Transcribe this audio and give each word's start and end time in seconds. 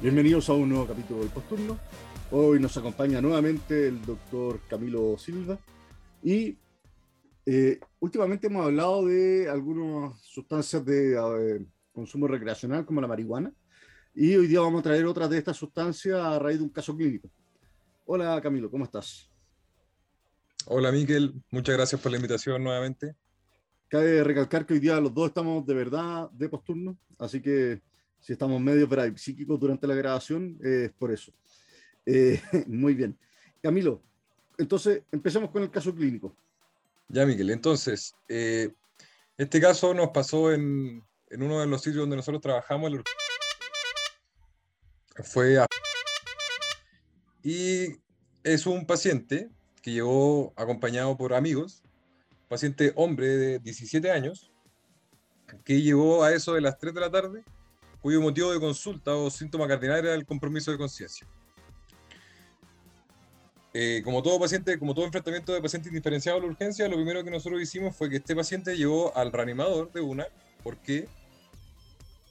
Bienvenidos 0.00 0.48
a 0.48 0.54
un 0.54 0.68
nuevo 0.70 0.86
capítulo 0.86 1.20
del 1.20 1.28
Posturno. 1.28 1.78
Hoy 2.32 2.60
nos 2.60 2.76
acompaña 2.76 3.20
nuevamente 3.20 3.88
el 3.88 4.00
doctor 4.06 4.60
Camilo 4.68 5.18
Silva 5.18 5.58
y 6.22 6.56
eh, 7.44 7.80
últimamente 7.98 8.46
hemos 8.46 8.66
hablado 8.66 9.06
de 9.06 9.48
algunas 9.48 10.20
sustancias 10.20 10.84
de 10.84 11.14
eh, 11.14 11.66
consumo 11.90 12.28
recreacional 12.28 12.86
como 12.86 13.00
la 13.00 13.08
marihuana 13.08 13.52
y 14.14 14.36
hoy 14.36 14.46
día 14.46 14.60
vamos 14.60 14.78
a 14.78 14.84
traer 14.84 15.06
otras 15.06 15.28
de 15.28 15.38
estas 15.38 15.56
sustancias 15.56 16.20
a 16.20 16.38
raíz 16.38 16.58
de 16.58 16.64
un 16.64 16.70
caso 16.70 16.96
clínico. 16.96 17.28
Hola 18.06 18.40
Camilo, 18.40 18.70
¿cómo 18.70 18.84
estás? 18.84 19.28
Hola 20.66 20.92
Miquel, 20.92 21.34
muchas 21.50 21.74
gracias 21.74 22.00
por 22.00 22.12
la 22.12 22.18
invitación 22.18 22.62
nuevamente. 22.62 23.16
Cabe 23.88 24.22
recalcar 24.22 24.64
que 24.64 24.74
hoy 24.74 24.80
día 24.80 25.00
los 25.00 25.12
dos 25.12 25.26
estamos 25.26 25.66
de 25.66 25.74
verdad 25.74 26.30
de 26.30 26.48
posturno, 26.48 26.96
así 27.18 27.42
que 27.42 27.82
si 28.20 28.34
estamos 28.34 28.60
medio 28.60 28.88
psíquicos 29.16 29.58
durante 29.58 29.88
la 29.88 29.96
grabación, 29.96 30.56
es 30.62 30.92
por 30.92 31.10
eso. 31.10 31.32
Eh, 32.06 32.40
muy 32.66 32.94
bien. 32.94 33.16
Camilo, 33.62 34.02
entonces 34.58 35.02
empecemos 35.12 35.50
con 35.50 35.62
el 35.62 35.70
caso 35.70 35.94
clínico. 35.94 36.34
Ya, 37.08 37.26
Miguel, 37.26 37.50
entonces, 37.50 38.14
eh, 38.28 38.72
este 39.36 39.60
caso 39.60 39.92
nos 39.94 40.10
pasó 40.10 40.52
en, 40.52 41.02
en, 41.28 41.42
uno 41.42 41.60
de 41.60 41.66
los 41.66 41.82
sitios 41.82 42.02
donde 42.02 42.16
nosotros 42.16 42.40
trabajamos. 42.40 42.92
Fue 45.24 45.58
a... 45.58 45.66
Y 47.42 47.96
es 48.44 48.66
un 48.66 48.86
paciente 48.86 49.50
que 49.82 49.92
llegó 49.92 50.52
acompañado 50.56 51.16
por 51.16 51.34
amigos, 51.34 51.82
paciente 52.48 52.92
hombre 52.96 53.26
de 53.26 53.58
17 53.58 54.10
años, 54.10 54.52
que 55.64 55.82
llegó 55.82 56.22
a 56.22 56.32
eso 56.32 56.54
de 56.54 56.60
las 56.60 56.78
3 56.78 56.94
de 56.94 57.00
la 57.00 57.10
tarde 57.10 57.44
cuyo 58.00 58.20
motivo 58.20 58.52
de 58.52 58.60
consulta 58.60 59.14
o 59.14 59.30
síntoma 59.30 59.68
cardinal 59.68 59.98
era 59.98 60.14
el 60.14 60.24
compromiso 60.24 60.70
de 60.70 60.78
conciencia. 60.78 61.26
Eh, 63.72 64.02
como 64.04 64.22
todo 64.22 64.40
paciente, 64.40 64.78
como 64.78 64.94
todo 64.94 65.04
enfrentamiento 65.04 65.54
de 65.54 65.62
paciente 65.62 65.88
indiferenciado 65.88 66.38
a 66.38 66.40
la 66.40 66.46
urgencia, 66.48 66.88
lo 66.88 66.96
primero 66.96 67.22
que 67.22 67.30
nosotros 67.30 67.62
hicimos 67.62 67.96
fue 67.96 68.10
que 68.10 68.16
este 68.16 68.34
paciente 68.34 68.76
llegó 68.76 69.16
al 69.16 69.30
reanimador 69.30 69.92
de 69.92 70.00
una, 70.00 70.26
porque 70.64 71.08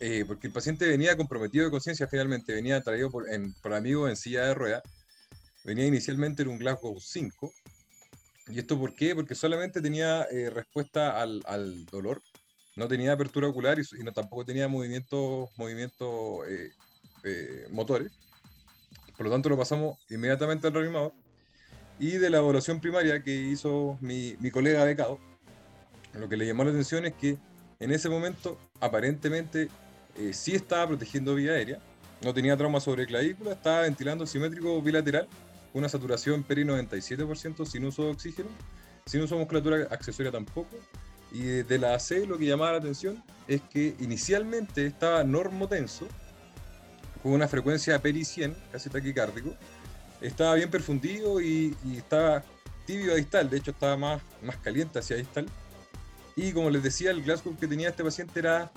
eh, 0.02 0.23
porque 0.26 0.48
el 0.48 0.54
paciente 0.54 0.88
venía 0.88 1.17
comprometido 1.17 1.66
de 1.66 1.72
conciencia 1.72 2.08
finalmente, 2.08 2.54
venía 2.54 2.82
traído 2.82 3.12
por, 3.12 3.30
en, 3.30 3.54
por 3.56 3.73
amigos 3.73 4.10
en 4.10 4.16
silla 4.16 4.45
de 4.45 4.54
rueda, 4.54 4.82
venía 5.66 5.86
inicialmente 5.86 6.42
en 6.42 6.50
un 6.50 6.58
Glasgow 6.58 6.98
5, 7.00 7.52
¿y 8.48 8.60
esto 8.60 8.80
por 8.80 8.95
qué? 8.95 9.14
Porque 9.14 9.36
solamente 9.36 9.82
tenía 9.82 10.23
eh, 10.32 10.50
respuesta 10.50 11.22
al, 11.22 11.44
al, 11.45 11.86
dolor, 11.86 12.22
no 12.78 12.88
tenía 12.88 13.12
apertura 13.12 13.50
ocular 13.50 13.78
y, 13.78 14.04
no, 14.04 14.14
tampoco 14.14 14.45
tenía 14.45 14.70
movimientos 14.70 15.50
movimiento, 15.58 16.45
eh, 16.48 16.72
eh, 17.23 17.67
motores. 17.72 18.12
Por 19.17 19.26
lo 19.26 19.32
tanto, 19.34 19.50
lo 19.50 19.58
pasamos 19.58 20.00
inmediatamente 20.10 20.67
al 20.67 20.73
reanimador. 20.73 21.12
Y 22.00 22.11
de 22.11 22.30
la 22.30 22.38
evaluación 22.38 22.80
primaria 22.80 23.22
que 23.22 23.36
hizo 23.36 23.97
mi, 24.00 24.36
mi 24.39 24.52
colega 24.52 24.86
becado, 24.86 25.19
lo 26.14 26.30
que 26.30 26.38
le 26.38 26.45
llamó 26.45 26.64
la 26.64 26.72
atención 26.72 27.05
es 27.05 27.14
que 27.14 27.38
en 27.80 27.92
ese 27.92 28.09
momento 28.09 28.58
aparentemente 28.80 29.70
eh, 30.17 30.33
sí 30.33 30.55
estaba 30.55 30.88
protegiendo 30.88 31.36
vía 31.36 31.52
aérea, 31.52 31.80
no 32.23 32.33
tenía 32.33 32.58
trauma 32.58 32.80
sobre 32.80 33.05
clavícula, 33.05 33.54
estaba 33.54 33.82
ventilando 33.82 34.26
simétrico 34.26 34.82
bilateral, 34.82 35.27
una 35.73 35.88
saturación 35.88 36.43
peri 36.43 36.64
97% 36.64 37.65
sin 37.65 37.86
uso 37.86 38.04
de 38.04 38.11
oxígeno, 38.11 38.49
sin 39.05 39.21
uso 39.21 39.36
de 39.36 39.39
musculatura 39.39 39.88
accesoria 39.92 40.32
tampoco, 40.32 40.76
y 41.32 41.43
de 41.43 41.77
la 41.77 41.93
AC 41.93 42.27
lo 42.27 42.38
que 42.38 42.45
llamaba 42.45 42.73
la 42.73 42.77
atención 42.80 43.23
es 43.48 43.61
que 43.61 43.95
inicialmente 43.99 44.86
estaba 44.86 45.23
normotenso, 45.23 46.08
con 47.21 47.33
una 47.33 47.48
frecuencia 47.48 47.99
peri 48.02 48.26
100, 48.26 48.55
casi 48.71 48.89
taquicárdico, 48.89 49.54
estaba 50.22 50.56
bien 50.56 50.70
perfundido 50.70 51.42
y, 51.42 51.76
estaba 51.96 52.44
tibio 52.86 53.14
a 53.14 53.16
distal, 53.16 53.50
de 53.50 53.58
hecho 53.58 53.72
estaba 53.72 53.98
más, 53.98 54.22
más 54.42 54.58
caliente 54.58 55.00
hacia 55.00 55.16
distal. 55.16 55.48
Y 56.36 56.54
como 56.54 56.70
les 56.70 56.84
decía, 56.84 57.12
el 57.12 57.24
Glasgow 57.24 57.56
que 57.58 57.68
tenía 57.68 57.90
este 57.90 58.04
paciente 58.04 58.40
era, 58.40 58.72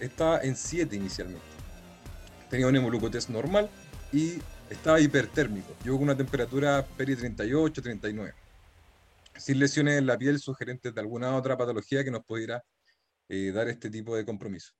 estaba 0.00 0.40
en 0.42 0.56
7 0.56 0.96
inicialmente. 0.96 1.46
Tenía 2.50 2.66
un 2.66 2.76
hemoglucotest 2.76 3.28
normal 3.28 3.68
y 4.12 4.38
estaba 4.70 5.00
hipertérmico. 5.00 5.74
Yo 5.84 5.94
con 5.94 6.04
una 6.04 6.16
temperatura 6.16 6.86
peri 6.96 7.14
38, 7.14 7.82
39 7.82 8.34
sin 9.38 9.58
lesiones 9.58 9.98
en 9.98 10.06
la 10.06 10.18
piel 10.18 10.38
sugerentes 10.38 10.94
de 10.94 11.00
alguna 11.00 11.34
otra 11.36 11.56
patología 11.56 12.04
que 12.04 12.10
nos 12.10 12.24
pudiera 12.24 12.64
eh, 13.28 13.52
dar 13.52 13.68
este 13.68 13.90
tipo 13.90 14.16
de 14.16 14.24
compromiso. 14.24 14.72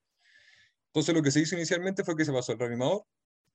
Entonces 0.89 1.15
lo 1.15 1.23
que 1.23 1.31
se 1.31 1.41
hizo 1.41 1.55
inicialmente 1.55 2.05
fue 2.05 2.17
que 2.17 2.25
se 2.25 2.33
pasó 2.33 2.53
al 2.53 2.59
reanimador. 2.59 3.05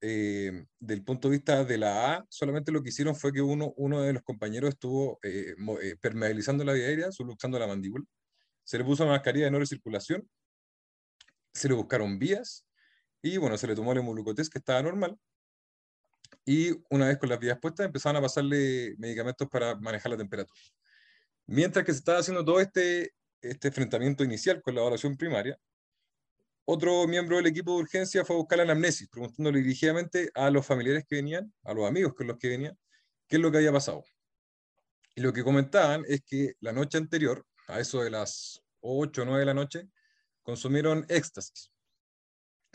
Eh, 0.06 0.66
del 0.82 1.02
punto 1.02 1.30
de 1.30 1.38
vista 1.38 1.64
de 1.64 1.78
la 1.78 2.16
A, 2.16 2.26
solamente 2.28 2.74
lo 2.74 2.84
que 2.84 2.90
hicieron 2.90 3.16
fue 3.16 3.32
que 3.32 3.42
uno, 3.42 3.74
uno 3.78 4.02
de 4.02 4.12
los 4.12 4.22
compañeros 4.22 4.72
estuvo 4.72 5.18
eh, 5.24 5.56
permeabilizando 6.02 6.66
la 6.66 6.74
vía 6.74 6.88
aérea, 6.88 7.10
subluxando 7.10 7.58
la 7.58 7.68
mandíbula. 7.68 8.04
Se 8.66 8.78
le 8.78 8.84
puso 8.84 9.04
una 9.04 9.14
mascarilla 9.14 9.46
de 9.46 9.52
no 9.52 9.60
recirculación, 9.60 10.30
se 11.54 11.70
le 11.70 11.76
buscaron 11.76 12.20
vías 12.20 12.66
y 13.22 13.38
bueno, 13.38 13.58
se 13.58 13.66
le 13.66 13.76
tomó 13.76 13.94
el 13.94 14.00
hemoglucotest 14.00 14.52
que 14.52 14.60
estaba 14.60 14.84
normal. 14.84 15.18
Y 16.44 16.72
una 16.90 17.08
vez 17.08 17.18
con 17.18 17.30
las 17.30 17.40
vías 17.40 17.58
puestas, 17.62 17.86
empezaron 17.86 18.18
a 18.18 18.22
pasarle 18.22 18.96
medicamentos 18.98 19.48
para 19.48 19.76
manejar 19.76 20.12
la 20.12 20.18
temperatura. 20.18 20.60
Mientras 21.46 21.86
que 21.86 21.94
se 21.94 22.00
estaba 22.00 22.20
haciendo 22.20 22.44
todo 22.44 22.60
este, 22.60 23.14
este 23.42 23.70
enfrentamiento 23.70 24.26
inicial 24.26 24.62
con 24.62 24.76
la 24.76 24.82
evaluación 24.82 25.16
primaria, 25.16 25.58
otro 26.66 27.08
miembro 27.08 27.38
del 27.38 27.48
equipo 27.48 27.76
de 27.76 27.84
urgencia 27.84 28.24
fue 28.24 28.36
a 28.36 28.40
buscar 28.40 28.58
la 28.58 28.64
anamnesis, 28.64 29.10
preguntándole 29.10 29.60
dirigidamente 29.60 30.30
a 30.34 30.50
los 30.50 30.66
familiares 30.66 31.06
que 31.08 31.16
venían, 31.18 31.54
a 31.64 31.74
los 31.74 31.88
amigos 31.88 32.14
con 32.14 32.28
los 32.28 32.38
que 32.38 32.50
venían, 32.50 32.78
qué 33.28 33.36
es 33.36 33.42
lo 33.42 33.52
que 33.52 33.58
había 33.58 33.72
pasado. 33.72 34.04
Y 35.16 35.22
lo 35.22 35.34
que 35.34 35.44
comentaban 35.44 36.04
es 36.08 36.22
que 36.26 36.54
la 36.60 36.72
noche 36.72 36.98
anterior, 36.98 37.46
a 37.68 37.80
eso 37.80 38.02
de 38.02 38.10
las 38.10 38.62
8 38.80 39.22
o 39.22 39.26
9 39.26 39.40
de 39.40 39.46
la 39.46 39.54
noche, 39.54 39.90
consumieron 40.42 41.06
éxtasis. 41.10 41.72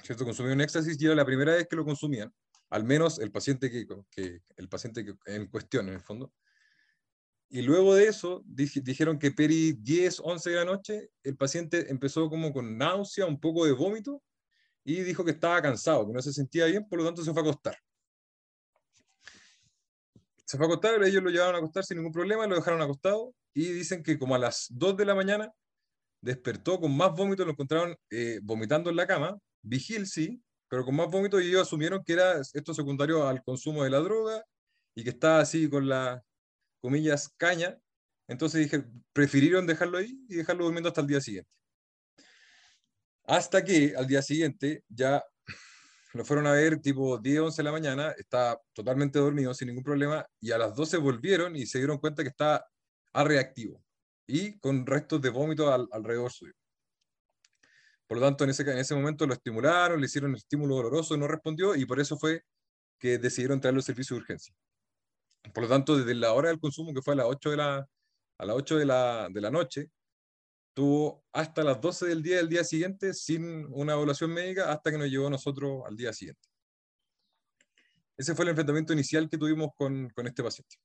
¿Cierto? 0.03 0.25
Consumieron 0.25 0.61
éxtasis 0.61 1.01
y 1.01 1.07
era 1.07 1.15
la 1.15 1.25
primera 1.25 1.55
vez 1.55 1.67
que 1.67 1.77
lo 1.77 1.85
consumían, 1.85 2.33
al 2.71 2.85
menos 2.85 3.19
el 3.19 3.33
paciente, 3.33 3.71
que, 3.71 3.87
que 4.11 4.41
el 4.57 4.69
paciente 4.69 5.05
que, 5.05 5.15
en 5.27 5.47
cuestión, 5.47 5.89
en 5.89 5.95
el 5.95 6.01
fondo, 6.01 6.33
y 7.51 7.63
luego 7.63 7.95
de 7.95 8.09
eso, 8.09 8.43
dijeron 8.47 9.19
que 9.19 9.31
peri 9.31 9.73
10, 9.73 10.21
11 10.23 10.51
de 10.51 10.57
la 10.57 10.65
noche, 10.67 11.11
el 11.23 11.37
paciente 11.37 11.91
empezó 11.91 12.29
como 12.29 12.53
con 12.53 12.77
náusea, 12.77 13.25
un 13.25 13.41
poco 13.41 13.65
de 13.65 13.73
vómito, 13.73 14.23
y 14.85 15.01
dijo 15.03 15.25
que 15.25 15.31
estaba 15.31 15.63
cansado, 15.63 16.07
que 16.07 16.13
no 16.13 16.21
se 16.21 16.33
sentía 16.33 16.67
bien, 16.67 16.87
por 16.87 16.99
lo 16.99 17.07
tanto 17.07 17.25
se 17.25 17.33
fue 17.33 17.41
a 17.41 17.45
acostar. 17.45 17.79
Se 20.45 20.59
fue 20.59 20.67
a 20.67 20.69
acostar, 20.69 21.03
ellos 21.03 21.23
lo 21.23 21.31
llevaron 21.31 21.55
a 21.55 21.59
acostar 21.59 21.85
sin 21.85 21.99
ningún 21.99 22.13
problema, 22.13 22.47
lo 22.47 22.57
dejaron 22.57 22.83
acostado, 22.83 23.35
y 23.55 23.73
dicen 23.73 24.03
que 24.03 24.19
como 24.19 24.35
a 24.35 24.39
las 24.39 24.67
2 24.71 24.99
de 24.99 25.07
la 25.07 25.15
mañana 25.15 25.51
despertó 26.21 26.79
con 26.79 26.95
más 26.95 27.13
vómito, 27.15 27.47
lo 27.47 27.53
encontraron 27.53 27.97
eh, 28.11 28.41
vomitando 28.43 28.91
en 28.91 28.97
la 28.97 29.07
cama, 29.07 29.39
vigil 29.63 30.07
sí, 30.07 30.43
pero 30.69 30.85
con 30.85 30.95
más 30.97 31.09
vómito, 31.11 31.41
y 31.41 31.49
ellos 31.49 31.63
asumieron 31.63 32.05
que 32.05 32.13
era 32.13 32.41
esto 32.41 32.75
secundario 32.75 33.27
al 33.27 33.43
consumo 33.43 33.85
de 33.85 33.91
la 33.91 34.01
droga, 34.01 34.45
y 34.95 35.03
que 35.03 35.11
estaba 35.11 35.41
así 35.41 35.71
con 35.71 35.89
la 35.89 36.23
comillas, 36.81 37.29
caña. 37.37 37.79
Entonces 38.27 38.61
dije, 38.63 38.85
prefirieron 39.13 39.67
dejarlo 39.67 39.99
ahí 39.99 40.25
y 40.29 40.37
dejarlo 40.37 40.65
durmiendo 40.65 40.89
hasta 40.89 41.01
el 41.01 41.07
día 41.07 41.21
siguiente. 41.21 41.51
Hasta 43.25 43.65
que 43.65 43.95
al 43.97 44.07
día 44.07 44.23
siguiente 44.23 44.85
ya 44.89 45.23
lo 46.15 46.25
fueron 46.25 46.47
a 46.47 46.53
ver 46.53 46.81
tipo 46.81 47.19
10, 47.19 47.41
11 47.41 47.57
de 47.59 47.65
la 47.65 47.73
mañana, 47.73 48.11
estaba 48.13 48.61
totalmente 48.73 49.19
dormido 49.19 49.53
sin 49.55 49.69
ningún 49.69 49.85
problema 49.85 50.27
y 50.41 50.51
a 50.51 50.59
las 50.59 50.75
12 50.75 50.97
volvieron 50.97 51.55
y 51.55 51.67
se 51.67 51.79
dieron 51.79 51.99
cuenta 51.99 52.23
que 52.23 52.31
estaba 52.31 52.67
a 53.13 53.25
reactivo 53.25 53.83
y 54.27 54.59
con 54.59 54.87
restos 54.87 55.21
de 55.21 55.31
vómito 55.31 55.73
alrededor 55.93 56.33
suyo. 56.33 56.55
Por 58.07 58.19
lo 58.19 58.25
tanto, 58.25 58.45
en 58.45 58.51
ese, 58.51 58.63
en 58.63 58.79
ese 58.79 58.95
momento 58.95 59.27
lo 59.27 59.35
estimularon, 59.35 60.01
le 60.01 60.07
hicieron 60.07 60.31
el 60.31 60.39
estímulo 60.39 60.77
doloroso, 60.77 61.17
no 61.17 61.29
respondió 61.29 61.75
y 61.75 61.85
por 61.85 62.01
eso 62.01 62.17
fue 62.19 62.43
que 62.99 63.19
decidieron 63.19 63.61
traerlo 63.61 63.81
al 63.81 63.85
servicio 63.85 64.17
de 64.17 64.23
urgencia. 64.23 64.55
Por 65.53 65.65
lo 65.65 65.69
tanto, 65.69 65.97
desde 65.97 66.15
la 66.15 66.33
hora 66.33 66.49
del 66.49 66.61
consumo, 66.61 66.93
que 66.93 67.03
fue 67.03 67.15
a 67.15 67.19
las 67.19 67.27
8 67.27 67.51
de 67.51 67.57
la, 67.57 67.89
a 68.39 68.45
las 68.45 68.57
8 68.57 68.77
de 68.79 68.87
la, 68.87 69.29
de 69.31 69.41
la 69.41 69.51
noche, 69.51 69.91
tuvo 70.75 71.25
hasta 71.33 71.65
las 71.65 71.81
12 71.81 72.07
del 72.07 72.23
día 72.23 72.37
del 72.37 72.49
día 72.49 72.65
siguiente 72.65 73.13
sin 73.13 73.67
una 73.73 73.95
evaluación 73.95 74.33
médica 74.33 74.71
hasta 74.71 74.91
que 74.91 74.99
nos 74.99 75.09
llegó 75.09 75.27
a 75.27 75.31
nosotros 75.31 75.83
al 75.87 75.97
día 75.97 76.13
siguiente. 76.13 76.49
Ese 78.17 78.35
fue 78.35 78.45
el 78.45 78.51
enfrentamiento 78.51 78.93
inicial 78.93 79.29
que 79.29 79.39
tuvimos 79.39 79.71
con, 79.77 80.09
con 80.11 80.27
este 80.27 80.43
paciente. 80.43 80.77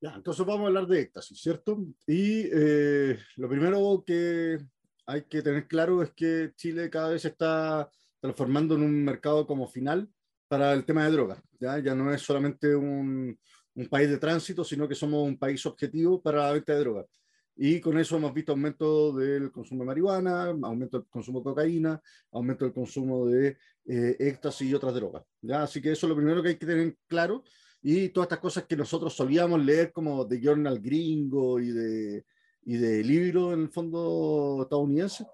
Ya, 0.00 0.14
entonces 0.14 0.44
vamos 0.44 0.64
a 0.64 0.66
hablar 0.66 0.88
de 0.88 1.00
éxtasis, 1.00 1.40
¿cierto? 1.40 1.78
Y 2.06 2.48
eh, 2.52 3.16
lo 3.36 3.48
primero 3.48 4.02
que 4.04 4.58
hay 5.06 5.22
que 5.22 5.42
tener 5.42 5.68
claro 5.68 6.02
es 6.02 6.10
que 6.10 6.52
Chile 6.56 6.90
cada 6.90 7.10
vez 7.10 7.22
se 7.22 7.28
está 7.28 7.88
transformando 8.20 8.74
en 8.74 8.82
un 8.82 9.04
mercado 9.04 9.46
como 9.46 9.68
final 9.68 10.08
para 10.48 10.72
el 10.72 10.84
tema 10.84 11.04
de 11.04 11.12
drogas. 11.12 11.40
Ya, 11.60 11.78
ya 11.78 11.94
no 11.94 12.12
es 12.12 12.22
solamente 12.22 12.74
un, 12.74 13.38
un 13.74 13.86
país 13.88 14.08
de 14.10 14.18
tránsito, 14.18 14.64
sino 14.64 14.88
que 14.88 14.94
somos 14.94 15.26
un 15.26 15.38
país 15.38 15.64
objetivo 15.66 16.20
para 16.20 16.44
la 16.46 16.52
venta 16.52 16.74
de 16.74 16.80
drogas. 16.80 17.06
Y 17.54 17.80
con 17.80 17.98
eso 17.98 18.16
hemos 18.16 18.32
visto 18.32 18.52
aumento 18.52 19.12
del 19.12 19.52
consumo 19.52 19.82
de 19.82 19.86
marihuana, 19.86 20.44
aumento 20.44 20.98
del 20.98 21.08
consumo 21.08 21.40
de 21.40 21.44
cocaína, 21.44 22.00
aumento 22.32 22.64
del 22.64 22.72
consumo 22.72 23.26
de 23.26 23.58
eh, 23.84 24.16
éxtasis 24.18 24.70
y 24.70 24.74
otras 24.74 24.94
drogas. 24.94 25.24
¿ya? 25.42 25.62
Así 25.62 25.80
que 25.82 25.92
eso 25.92 26.06
es 26.06 26.08
lo 26.08 26.16
primero 26.16 26.42
que 26.42 26.50
hay 26.50 26.56
que 26.56 26.66
tener 26.66 26.96
claro 27.06 27.44
y 27.82 28.08
todas 28.10 28.26
estas 28.26 28.38
cosas 28.38 28.64
que 28.64 28.76
nosotros 28.76 29.12
solíamos 29.14 29.62
leer 29.62 29.92
como 29.92 30.24
de 30.24 30.40
journal 30.40 30.78
gringo 30.78 31.58
y 31.58 31.72
de, 31.72 32.24
y 32.64 32.76
de 32.76 33.02
libro 33.02 33.52
en 33.52 33.62
el 33.62 33.70
fondo 33.70 34.60
estadounidense, 34.62 35.26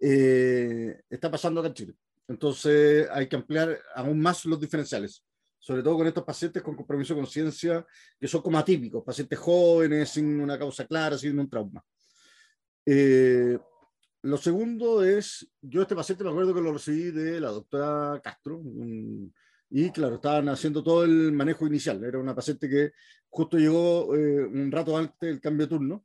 eh, 0.00 1.00
está 1.08 1.30
pasando 1.30 1.60
acá 1.60 1.68
en 1.68 1.74
Chile. 1.74 1.94
Entonces 2.26 3.08
hay 3.10 3.28
que 3.28 3.36
ampliar 3.36 3.78
aún 3.94 4.20
más 4.20 4.44
los 4.46 4.60
diferenciales, 4.60 5.24
sobre 5.62 5.80
todo 5.80 5.98
con 5.98 6.08
estos 6.08 6.24
pacientes 6.24 6.60
con 6.60 6.74
compromiso 6.74 7.14
de 7.14 7.20
conciencia, 7.20 7.86
que 8.18 8.26
son 8.26 8.42
como 8.42 8.58
atípicos, 8.58 9.04
pacientes 9.04 9.38
jóvenes, 9.38 10.08
sin 10.08 10.40
una 10.40 10.58
causa 10.58 10.84
clara, 10.88 11.16
sin 11.16 11.38
un 11.38 11.48
trauma. 11.48 11.80
Eh, 12.84 13.56
lo 14.22 14.36
segundo 14.38 15.04
es, 15.04 15.48
yo 15.60 15.82
este 15.82 15.94
paciente 15.94 16.24
me 16.24 16.30
acuerdo 16.30 16.52
que 16.52 16.60
lo 16.60 16.72
recibí 16.72 17.12
de 17.12 17.40
la 17.40 17.50
doctora 17.50 18.20
Castro, 18.20 18.58
un, 18.58 19.32
y 19.70 19.90
claro, 19.90 20.16
estaban 20.16 20.48
haciendo 20.48 20.82
todo 20.82 21.04
el 21.04 21.30
manejo 21.30 21.64
inicial. 21.64 22.02
Era 22.02 22.18
una 22.18 22.34
paciente 22.34 22.68
que 22.68 22.90
justo 23.28 23.56
llegó 23.56 24.16
eh, 24.16 24.44
un 24.44 24.72
rato 24.72 24.98
antes 24.98 25.20
del 25.20 25.40
cambio 25.40 25.66
de 25.66 25.70
turno. 25.70 26.04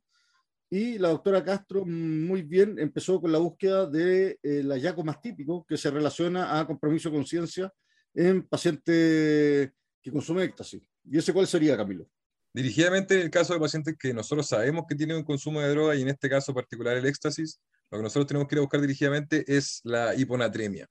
Y 0.70 0.98
la 0.98 1.08
doctora 1.08 1.42
Castro 1.42 1.84
muy 1.84 2.42
bien 2.42 2.78
empezó 2.78 3.20
con 3.20 3.32
la 3.32 3.38
búsqueda 3.38 3.86
de 3.86 4.30
eh, 4.30 4.38
el 4.60 4.70
hallazgo 4.70 5.02
más 5.02 5.20
típico 5.20 5.66
que 5.66 5.76
se 5.76 5.90
relaciona 5.90 6.60
a 6.60 6.66
compromiso 6.66 7.10
de 7.10 7.16
conciencia 7.16 7.72
en 8.14 8.42
pacientes 8.42 9.72
que 10.02 10.12
consumen 10.12 10.44
éxtasis. 10.44 10.82
¿Y 11.04 11.18
ese 11.18 11.32
cuál 11.32 11.46
sería, 11.46 11.76
Camilo? 11.76 12.08
Dirigidamente 12.52 13.14
en 13.14 13.20
el 13.22 13.30
caso 13.30 13.54
de 13.54 13.60
pacientes 13.60 13.96
que 13.98 14.12
nosotros 14.12 14.46
sabemos 14.46 14.84
que 14.88 14.94
tienen 14.94 15.16
un 15.16 15.24
consumo 15.24 15.60
de 15.60 15.68
droga 15.68 15.94
y 15.94 16.02
en 16.02 16.08
este 16.08 16.28
caso 16.28 16.54
particular 16.54 16.96
el 16.96 17.06
éxtasis, 17.06 17.60
lo 17.90 17.98
que 17.98 18.02
nosotros 18.02 18.26
tenemos 18.26 18.48
que 18.48 18.54
ir 18.54 18.58
a 18.58 18.62
buscar 18.62 18.80
dirigidamente 18.80 19.44
es 19.46 19.80
la 19.84 20.14
hiponatremia. 20.14 20.88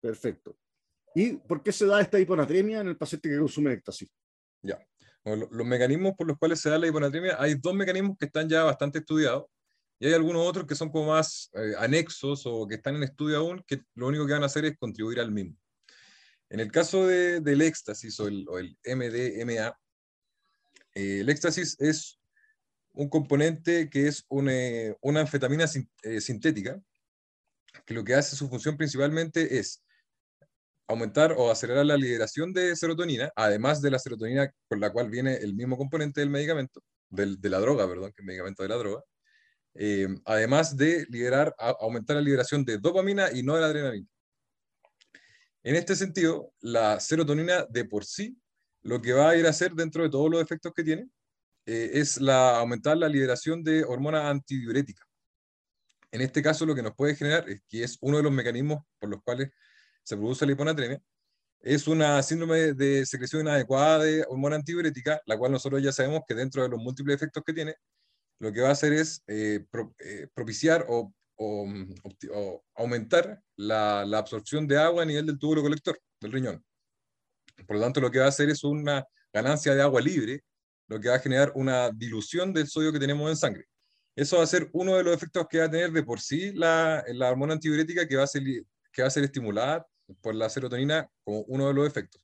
Perfecto. 0.00 0.56
¿Y 1.14 1.34
por 1.34 1.62
qué 1.62 1.72
se 1.72 1.86
da 1.86 2.00
esta 2.00 2.18
hiponatremia 2.18 2.80
en 2.80 2.88
el 2.88 2.96
paciente 2.96 3.28
que 3.28 3.38
consume 3.38 3.72
éxtasis? 3.72 4.08
Ya. 4.62 4.78
los 5.24 5.66
mecanismos 5.66 6.14
por 6.16 6.26
los 6.26 6.38
cuales 6.38 6.60
se 6.60 6.70
da 6.70 6.78
la 6.78 6.86
hiponatremia, 6.86 7.36
hay 7.38 7.54
dos 7.54 7.74
mecanismos 7.74 8.16
que 8.18 8.26
están 8.26 8.48
ya 8.48 8.64
bastante 8.64 8.98
estudiados 8.98 9.44
y 10.00 10.06
hay 10.06 10.14
algunos 10.14 10.46
otros 10.46 10.66
que 10.66 10.74
son 10.74 10.90
como 10.90 11.12
más 11.12 11.50
eh, 11.54 11.74
anexos 11.78 12.42
o 12.46 12.66
que 12.66 12.76
están 12.76 12.96
en 12.96 13.04
estudio 13.04 13.38
aún, 13.38 13.62
que 13.66 13.82
lo 13.94 14.08
único 14.08 14.26
que 14.26 14.32
van 14.32 14.42
a 14.42 14.46
hacer 14.46 14.64
es 14.64 14.76
contribuir 14.76 15.20
al 15.20 15.30
mismo. 15.30 15.56
En 16.52 16.60
el 16.60 16.70
caso 16.70 17.06
de, 17.06 17.40
del 17.40 17.62
éxtasis 17.62 18.20
o 18.20 18.28
el, 18.28 18.46
o 18.46 18.58
el 18.58 18.76
MDMA, 18.84 19.74
eh, 20.94 21.20
el 21.20 21.30
éxtasis 21.30 21.80
es 21.80 22.20
un 22.92 23.08
componente 23.08 23.88
que 23.88 24.06
es 24.06 24.26
una, 24.28 24.52
una 25.00 25.20
anfetamina 25.20 25.64
eh, 26.02 26.20
sintética, 26.20 26.78
que 27.86 27.94
lo 27.94 28.04
que 28.04 28.14
hace 28.14 28.36
su 28.36 28.50
función 28.50 28.76
principalmente 28.76 29.58
es 29.58 29.82
aumentar 30.86 31.32
o 31.38 31.50
acelerar 31.50 31.86
la 31.86 31.96
liberación 31.96 32.52
de 32.52 32.76
serotonina, 32.76 33.32
además 33.34 33.80
de 33.80 33.90
la 33.90 33.98
serotonina 33.98 34.52
con 34.68 34.78
la 34.78 34.92
cual 34.92 35.08
viene 35.08 35.36
el 35.36 35.54
mismo 35.54 35.78
componente 35.78 36.20
del 36.20 36.28
medicamento, 36.28 36.82
del, 37.08 37.40
de 37.40 37.48
la 37.48 37.60
droga, 37.60 37.88
perdón, 37.88 38.12
que 38.14 38.20
el 38.20 38.26
medicamento 38.26 38.62
de 38.62 38.68
la 38.68 38.76
droga, 38.76 39.02
eh, 39.72 40.06
además 40.26 40.76
de 40.76 41.06
liberar, 41.08 41.54
aumentar 41.56 42.16
la 42.16 42.22
liberación 42.22 42.62
de 42.62 42.76
dopamina 42.76 43.32
y 43.32 43.42
no 43.42 43.54
de 43.54 43.60
la 43.62 43.68
adrenalina. 43.68 44.11
En 45.64 45.76
este 45.76 45.94
sentido, 45.94 46.52
la 46.60 46.98
serotonina 46.98 47.64
de 47.68 47.84
por 47.84 48.04
sí, 48.04 48.36
lo 48.82 49.00
que 49.00 49.12
va 49.12 49.30
a 49.30 49.36
ir 49.36 49.46
a 49.46 49.50
hacer 49.50 49.72
dentro 49.72 50.02
de 50.02 50.10
todos 50.10 50.30
los 50.30 50.42
efectos 50.42 50.72
que 50.74 50.82
tiene, 50.82 51.08
eh, 51.66 51.90
es 51.94 52.20
la, 52.20 52.58
aumentar 52.58 52.96
la 52.96 53.08
liberación 53.08 53.62
de 53.62 53.84
hormonas 53.84 54.24
antidiuréticas. 54.24 55.06
En 56.10 56.20
este 56.20 56.42
caso, 56.42 56.66
lo 56.66 56.74
que 56.74 56.82
nos 56.82 56.94
puede 56.94 57.14
generar, 57.14 57.48
es 57.48 57.62
que 57.68 57.84
es 57.84 57.96
uno 58.00 58.16
de 58.16 58.24
los 58.24 58.32
mecanismos 58.32 58.84
por 58.98 59.08
los 59.08 59.22
cuales 59.22 59.50
se 60.02 60.16
produce 60.16 60.44
la 60.46 60.52
hiponatremia, 60.52 61.00
es 61.60 61.86
una 61.86 62.20
síndrome 62.24 62.74
de 62.74 63.06
secreción 63.06 63.42
inadecuada 63.42 64.00
de 64.00 64.24
hormona 64.28 64.56
antidiurética, 64.56 65.20
la 65.26 65.38
cual 65.38 65.52
nosotros 65.52 65.80
ya 65.80 65.92
sabemos 65.92 66.22
que 66.26 66.34
dentro 66.34 66.62
de 66.64 66.68
los 66.68 66.80
múltiples 66.80 67.14
efectos 67.14 67.44
que 67.46 67.52
tiene, 67.52 67.76
lo 68.40 68.52
que 68.52 68.60
va 68.60 68.70
a 68.70 68.72
hacer 68.72 68.92
es 68.92 69.22
eh, 69.28 69.64
eh, 70.00 70.26
propiciar 70.34 70.84
o, 70.88 71.14
aumentar 72.74 73.42
la, 73.56 74.02
absorción 74.18 74.66
de 74.66 74.78
agua 74.78 75.02
a 75.02 75.06
nivel 75.06 75.26
del 75.26 75.38
túbulo 75.38 75.62
colector 75.62 75.98
del 76.20 76.32
riñón. 76.32 76.64
Por 77.66 77.76
lo 77.76 77.82
tanto, 77.82 78.00
lo 78.00 78.10
que 78.10 78.18
va 78.18 78.26
a 78.26 78.28
hacer 78.28 78.50
es 78.50 78.64
una 78.64 79.04
ganancia 79.32 79.74
de 79.74 79.82
agua 79.82 80.00
libre, 80.00 80.44
lo 80.88 81.00
que 81.00 81.08
va 81.08 81.16
a 81.16 81.20
generar 81.20 81.52
una 81.54 81.90
dilución 81.90 82.52
del 82.52 82.68
sodio 82.68 82.92
que 82.92 82.98
tenemos 82.98 83.30
en 83.30 83.36
sangre. 83.36 83.66
Eso 84.14 84.38
va 84.38 84.44
a 84.44 84.46
ser 84.46 84.68
uno 84.72 84.96
de 84.96 85.04
los 85.04 85.14
efectos 85.14 85.46
que 85.48 85.58
va 85.58 85.64
a 85.64 85.70
tener 85.70 85.90
de 85.90 86.02
por 86.02 86.20
sí 86.20 86.52
la, 86.52 87.02
la 87.08 87.30
hormona 87.30 87.54
antidiurética 87.54 88.06
que 88.06 88.16
va 88.16 88.24
a, 88.24 88.26
ser, 88.26 88.42
que 88.92 89.02
va 89.02 89.08
a 89.08 89.10
ser 89.10 89.24
estimulada 89.24 89.86
por 90.20 90.34
la 90.34 90.50
serotonina 90.50 91.08
como 91.24 91.42
uno 91.42 91.68
de 91.68 91.74
los 91.74 91.86
efectos. 91.86 92.20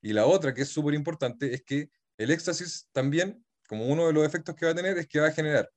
Y 0.00 0.12
la 0.12 0.26
otra, 0.26 0.54
que 0.54 0.62
es 0.62 0.68
súper 0.68 0.94
importante, 0.94 1.52
es 1.52 1.62
que 1.64 1.90
el 2.18 2.30
éxtasis 2.30 2.88
también, 2.92 3.44
como 3.68 3.86
uno 3.86 4.06
de 4.06 4.12
los 4.12 4.24
efectos 4.24 4.54
que 4.54 4.66
va 4.66 4.72
a 4.72 4.74
tener, 4.74 4.96
es 4.98 5.08
que 5.08 5.18
va 5.18 5.28
a 5.28 5.32
generar 5.32 5.68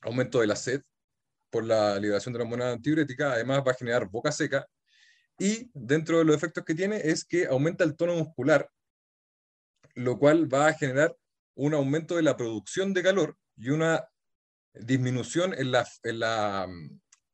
aumento 0.00 0.40
de 0.40 0.46
la 0.46 0.56
sed 0.56 0.82
por 1.50 1.64
la 1.64 1.98
liberación 1.98 2.32
de 2.32 2.38
la 2.38 2.44
hormona 2.44 2.72
antidiurética, 2.72 3.32
además 3.32 3.62
va 3.66 3.72
a 3.72 3.76
generar 3.76 4.08
boca 4.08 4.32
seca, 4.32 4.66
y 5.38 5.70
dentro 5.72 6.18
de 6.18 6.24
los 6.24 6.36
efectos 6.36 6.64
que 6.64 6.74
tiene 6.74 6.96
es 6.96 7.24
que 7.24 7.46
aumenta 7.46 7.84
el 7.84 7.96
tono 7.96 8.14
muscular, 8.16 8.68
lo 9.94 10.18
cual 10.18 10.52
va 10.52 10.68
a 10.68 10.74
generar 10.74 11.16
un 11.54 11.74
aumento 11.74 12.16
de 12.16 12.22
la 12.22 12.36
producción 12.36 12.92
de 12.92 13.02
calor 13.02 13.36
y 13.56 13.70
una 13.70 14.04
disminución 14.74 15.54
en 15.54 15.72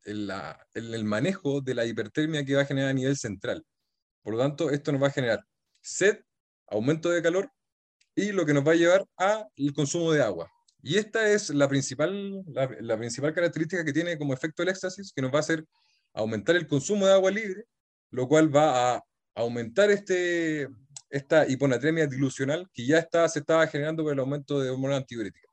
en, 0.07 0.31
el 0.75 1.05
manejo 1.05 1.61
de 1.63 1.75
la 1.75 1.87
hipertermia 1.87 2.45
que 2.45 2.55
va 2.55 2.63
a 2.63 2.67
generar 2.67 2.91
a 2.91 2.95
nivel 2.95 3.17
central. 3.17 3.65
Por 4.23 4.35
lo 4.35 4.41
tanto, 4.41 4.71
esto 4.71 4.93
nos 4.93 5.03
va 5.03 5.09
a 5.09 5.13
generar 5.13 5.45
sed, 5.81 6.21
aumento 6.67 7.11
de 7.11 7.23
calor 7.23 7.51
y 8.15 8.33
lo 8.33 8.47
que 8.47 8.55
nos 8.55 8.67
va 8.67 8.73
a 8.73 8.77
llevar 8.77 9.05
al 9.17 9.73
consumo 9.75 10.13
de 10.13 10.23
agua. 10.23 10.51
Y 10.87 10.99
esta 10.99 11.27
es 11.31 11.49
la 11.49 11.67
principal, 11.67 12.45
la, 12.47 12.99
principal 12.99 13.33
característica 13.33 13.83
que 13.83 13.93
tiene 13.95 14.19
como 14.19 14.35
efecto 14.35 14.63
el 14.63 14.69
éxtasis, 14.69 15.15
que 15.15 15.23
nos 15.23 15.33
va 15.33 15.39
a 15.39 15.41
hacer 15.41 15.65
aumentar 16.13 16.57
el 16.57 16.67
consumo 16.67 17.07
de 17.07 17.15
agua 17.15 17.31
libre, 17.31 17.65
lo 18.11 18.29
cual 18.29 18.55
va 18.55 18.97
a 18.97 19.05
aumentar 19.35 19.91
este, 19.91 20.69
esta 21.09 21.49
hiponatremia 21.49 22.07
dilucional 22.07 22.69
que 22.71 22.85
ya 22.85 22.99
está, 22.99 23.27
se 23.31 23.39
estaba 23.39 23.67
generando 23.67 24.03
por 24.03 24.13
el 24.13 24.19
aumento 24.19 24.61
de 24.61 24.69
hormona 24.69 24.97
antidiurética. 24.97 25.49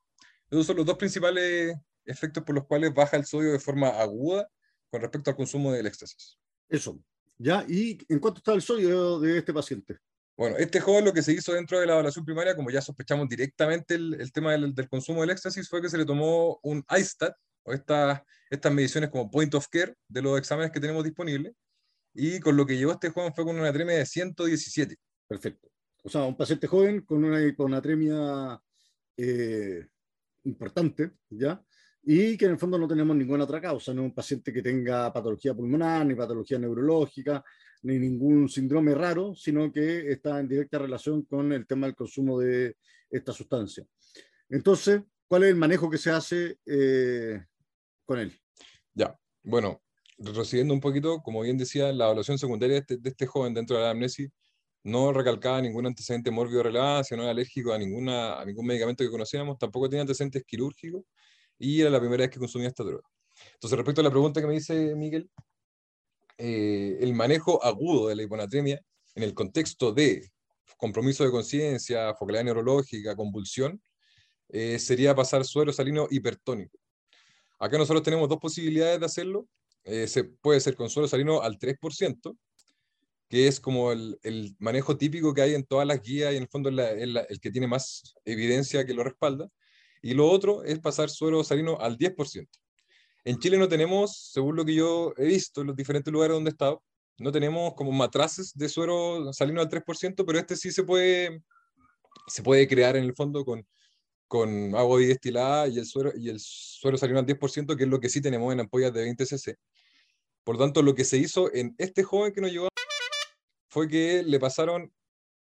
Esos 0.50 0.66
son 0.68 0.76
los 0.76 0.86
dos 0.86 0.98
principales 0.98 1.78
efectos 2.04 2.44
por 2.44 2.54
los 2.54 2.68
cuales 2.68 2.94
baja 2.94 3.16
el 3.16 3.26
sodio 3.26 3.54
de 3.54 3.60
forma 3.60 3.88
aguda 3.88 4.50
con 4.90 5.00
respecto 5.00 5.30
al 5.30 5.38
consumo 5.38 5.72
del 5.72 5.88
éxtasis. 5.88 6.38
Eso. 6.68 7.02
¿Ya? 7.38 7.64
¿Y 7.70 7.98
en 8.10 8.20
cuánto 8.20 8.40
está 8.40 8.52
el 8.52 8.62
sodio 8.62 9.18
de 9.22 9.38
este 9.38 9.54
paciente? 9.54 9.98
Bueno, 10.42 10.58
este 10.58 10.80
joven 10.80 11.06
lo 11.06 11.14
que 11.14 11.22
se 11.22 11.34
hizo 11.34 11.54
dentro 11.54 11.80
de 11.80 11.86
la 11.86 11.94
evaluación 11.94 12.26
primaria, 12.26 12.56
como 12.56 12.72
ya 12.72 12.82
sospechamos 12.82 13.30
directamente 13.30 13.94
el, 13.94 14.32
tema 14.34 14.54
del, 14.54 14.90
consumo 14.90 15.22
del 15.22 15.30
éxtasis, 15.30 15.70
fue 15.70 15.84
que 15.84 15.88
se 15.88 16.00
le 16.00 16.04
tomó 16.04 16.60
un 16.64 16.84
ISTAT, 16.90 17.36
o 17.62 17.74
estas 17.74 18.24
estas 18.50 18.74
mediciones 18.74 19.12
como 19.12 19.30
point 19.30 19.54
of 19.54 19.68
care 19.68 19.94
de 20.08 20.24
los 20.24 20.40
exámenes 20.40 20.72
que 20.72 20.80
tenemos 20.80 21.04
disponibles, 21.04 21.54
y 22.16 22.40
con 22.40 22.58
lo 22.58 22.66
que 22.66 22.76
llegó 22.76 22.92
este 22.92 23.12
joven 23.12 23.36
fue 23.36 23.46
con 23.46 23.56
una 23.56 23.70
atremia 23.70 23.98
de 23.98 24.06
117. 24.08 24.98
Perfecto. 25.28 25.70
O 26.02 26.10
sea, 26.10 26.24
un 26.24 26.36
paciente 26.36 26.66
joven 26.66 27.02
con 27.02 27.24
una 27.24 27.40
hiponatremia 27.40 28.60
eh, 29.18 29.88
importante, 30.46 31.12
¿ya? 31.30 31.64
Y 32.04 32.36
que 32.36 32.46
en 32.46 32.52
el 32.52 32.58
fondo 32.58 32.78
no 32.78 32.88
tenemos 32.88 33.16
ninguna 33.16 33.44
otra 33.44 33.62
causa, 33.62 33.94
no 33.94 34.04
un 34.04 34.14
paciente 34.14 34.52
que 34.52 34.62
tenga 34.62 35.14
patología 35.14 35.54
pulmonar, 35.54 36.06
ni 36.06 36.16
patología 36.16 36.58
neurológica, 36.58 37.44
ni 37.84 38.00
ningún 38.00 38.50
síndrome 38.50 38.96
raro, 38.96 39.36
sino 39.36 39.72
que 39.72 40.12
está 40.12 40.40
en 40.40 40.48
directa 40.48 40.80
relación 40.80 41.24
con 41.24 41.52
el 41.54 41.68
tema 41.68 41.88
del 41.88 41.96
consumo 41.96 42.40
de 42.40 42.78
esta 43.10 43.32
sustancia. 43.32 43.86
Entonces, 44.50 45.02
¿cuál 45.28 45.44
es 45.44 45.50
el 45.50 45.56
manejo 45.56 45.90
que 45.90 45.98
se 45.98 46.10
hace 46.10 46.58
eh, 46.66 47.44
con 48.06 48.20
él? 48.20 48.34
Ya, 48.94 49.16
bueno, 49.44 49.82
retrocediendo 50.18 50.74
un 50.74 50.82
poquito, 50.82 51.22
como 51.22 51.42
bien 51.42 51.58
decía, 51.58 51.92
la 51.92 52.06
evaluación 52.06 52.38
secundaria 52.38 52.76
de 52.76 52.80
este, 52.80 52.98
de 52.98 53.10
este 53.10 53.28
joven 53.28 53.54
dentro 53.54 53.78
de 53.78 53.84
la 53.84 53.92
amnesia 53.92 54.30
no 54.84 55.14
recalcaba 55.14 55.62
ningún 55.62 55.86
antecedente 55.86 56.32
mórbido 56.32 56.64
relevante, 56.64 57.16
no 57.16 57.22
era 57.22 57.32
alérgico 57.32 57.72
a, 57.72 57.78
ninguna, 57.78 58.42
a 58.42 58.46
ningún 58.46 58.66
medicamento 58.66 59.04
que 59.04 59.12
conocíamos, 59.12 59.60
tampoco 59.60 59.88
tenía 59.88 60.02
antecedentes 60.02 60.44
quirúrgicos 60.44 61.04
y 61.62 61.82
era 61.82 61.90
la 61.90 62.00
primera 62.00 62.24
vez 62.24 62.32
que 62.32 62.40
consumía 62.40 62.68
esta 62.68 62.84
droga. 62.84 63.08
Entonces, 63.54 63.78
respecto 63.78 64.02
a 64.02 64.04
la 64.04 64.10
pregunta 64.10 64.42
que 64.42 64.48
me 64.48 64.54
dice 64.54 64.96
Miguel, 64.96 65.30
eh, 66.38 66.98
el 67.00 67.14
manejo 67.14 67.64
agudo 67.64 68.08
de 68.08 68.16
la 68.16 68.24
hiponatremia 68.24 68.82
en 69.16 69.24
el 69.24 69.34
contexto 69.34 69.92
de 69.92 70.32
compromiso 70.78 71.24
de 71.24 71.30
conciencia, 71.30 72.16
focalidad 72.16 72.46
neurológica, 72.46 73.16
convulsión, 73.16 73.80
eh, 74.50 74.80
sería 74.80 75.16
pasar 75.16 75.46
suero 75.46 75.72
salino 75.72 76.08
hipertónico. 76.10 76.78
Acá 77.60 77.78
nosotros 77.78 78.02
tenemos 78.02 78.28
dos 78.28 78.40
posibilidades 78.40 79.00
de 79.00 79.06
hacerlo. 79.06 79.48
Eh, 79.84 80.08
se 80.08 80.24
puede 80.24 80.60
ser 80.60 80.76
con 80.76 80.90
suero 80.90 81.08
salino 81.08 81.42
al 81.42 81.60
3%, 81.60 82.36
que 83.30 83.48
es 83.48 83.60
como 83.60 83.92
el, 83.92 84.56
manejo 84.58 84.98
típico 84.98 85.34
que 85.34 85.44
hay 85.44 85.54
en 85.54 85.64
todas 85.64 85.88
las 85.88 86.02
guías 86.02 86.34
y 86.34 86.38
en 86.38 86.44
el 86.44 86.50
fondo 86.50 86.70
es 86.70 87.02
el 87.30 87.40
que 87.40 87.52
tiene 87.52 87.68
más 87.68 88.16
evidencia 88.26 88.84
que 88.86 88.96
lo 88.96 89.04
respalda. 89.04 89.48
Y 90.02 90.14
lo 90.14 90.30
otro 90.30 90.64
es 90.64 90.80
pasar 90.80 91.10
suero 91.10 91.44
salino 91.44 91.78
al 91.80 91.98
10%. 91.98 92.48
En 93.24 93.40
Chile 93.40 93.58
no 93.58 93.68
tenemos, 93.68 94.32
según 94.32 94.56
lo 94.56 94.66
que 94.66 94.74
yo 94.74 95.14
he 95.18 95.26
visto 95.26 95.62
en 95.62 95.68
los 95.68 95.76
diferentes 95.76 96.12
lugares 96.12 96.36
donde 96.36 96.50
he 96.50 96.54
estado, 96.54 96.84
no 97.20 97.32
tenemos 97.32 97.76
como 97.76 97.92
matraces 97.92 98.52
de 98.56 98.68
suero 98.68 99.32
salino 99.32 99.62
al 99.62 99.70
3%, 99.70 100.26
pero 100.26 100.40
este 100.40 100.56
sí 100.56 100.72
se 100.72 100.84
puede, 100.84 101.44
se 102.28 102.42
puede 102.42 102.68
crear 102.68 102.96
en 102.96 103.04
el 103.04 103.14
fondo 103.14 103.46
con, 103.46 103.66
con 104.28 104.76
agua 104.76 105.00
destilada 105.00 105.68
y 105.68 105.78
el 105.78 105.86
suero, 105.86 106.12
y 106.16 106.30
el 106.30 106.40
suero 106.40 106.98
salino 106.98 107.20
al 107.20 107.28
10%, 107.28 107.78
que 107.78 107.84
es 107.84 107.90
lo 107.90 108.00
que 108.00 108.10
sí 108.10 108.22
tenemos 108.22 108.52
en 108.52 108.62
ampollas 108.62 108.92
de 108.92 109.02
20 109.02 109.26
cc. 109.26 109.58
Por 110.44 110.58
tanto, 110.58 110.82
lo 110.82 110.96
que 110.96 111.06
se 111.06 111.18
hizo 111.18 111.54
en 111.54 111.76
este 111.78 112.04
joven 112.04 112.34
que 112.34 112.42
nos 112.42 112.52
llevó 112.52 112.70
fue 113.70 113.88
que 113.88 114.24
le 114.24 114.40
pasaron 114.40 114.92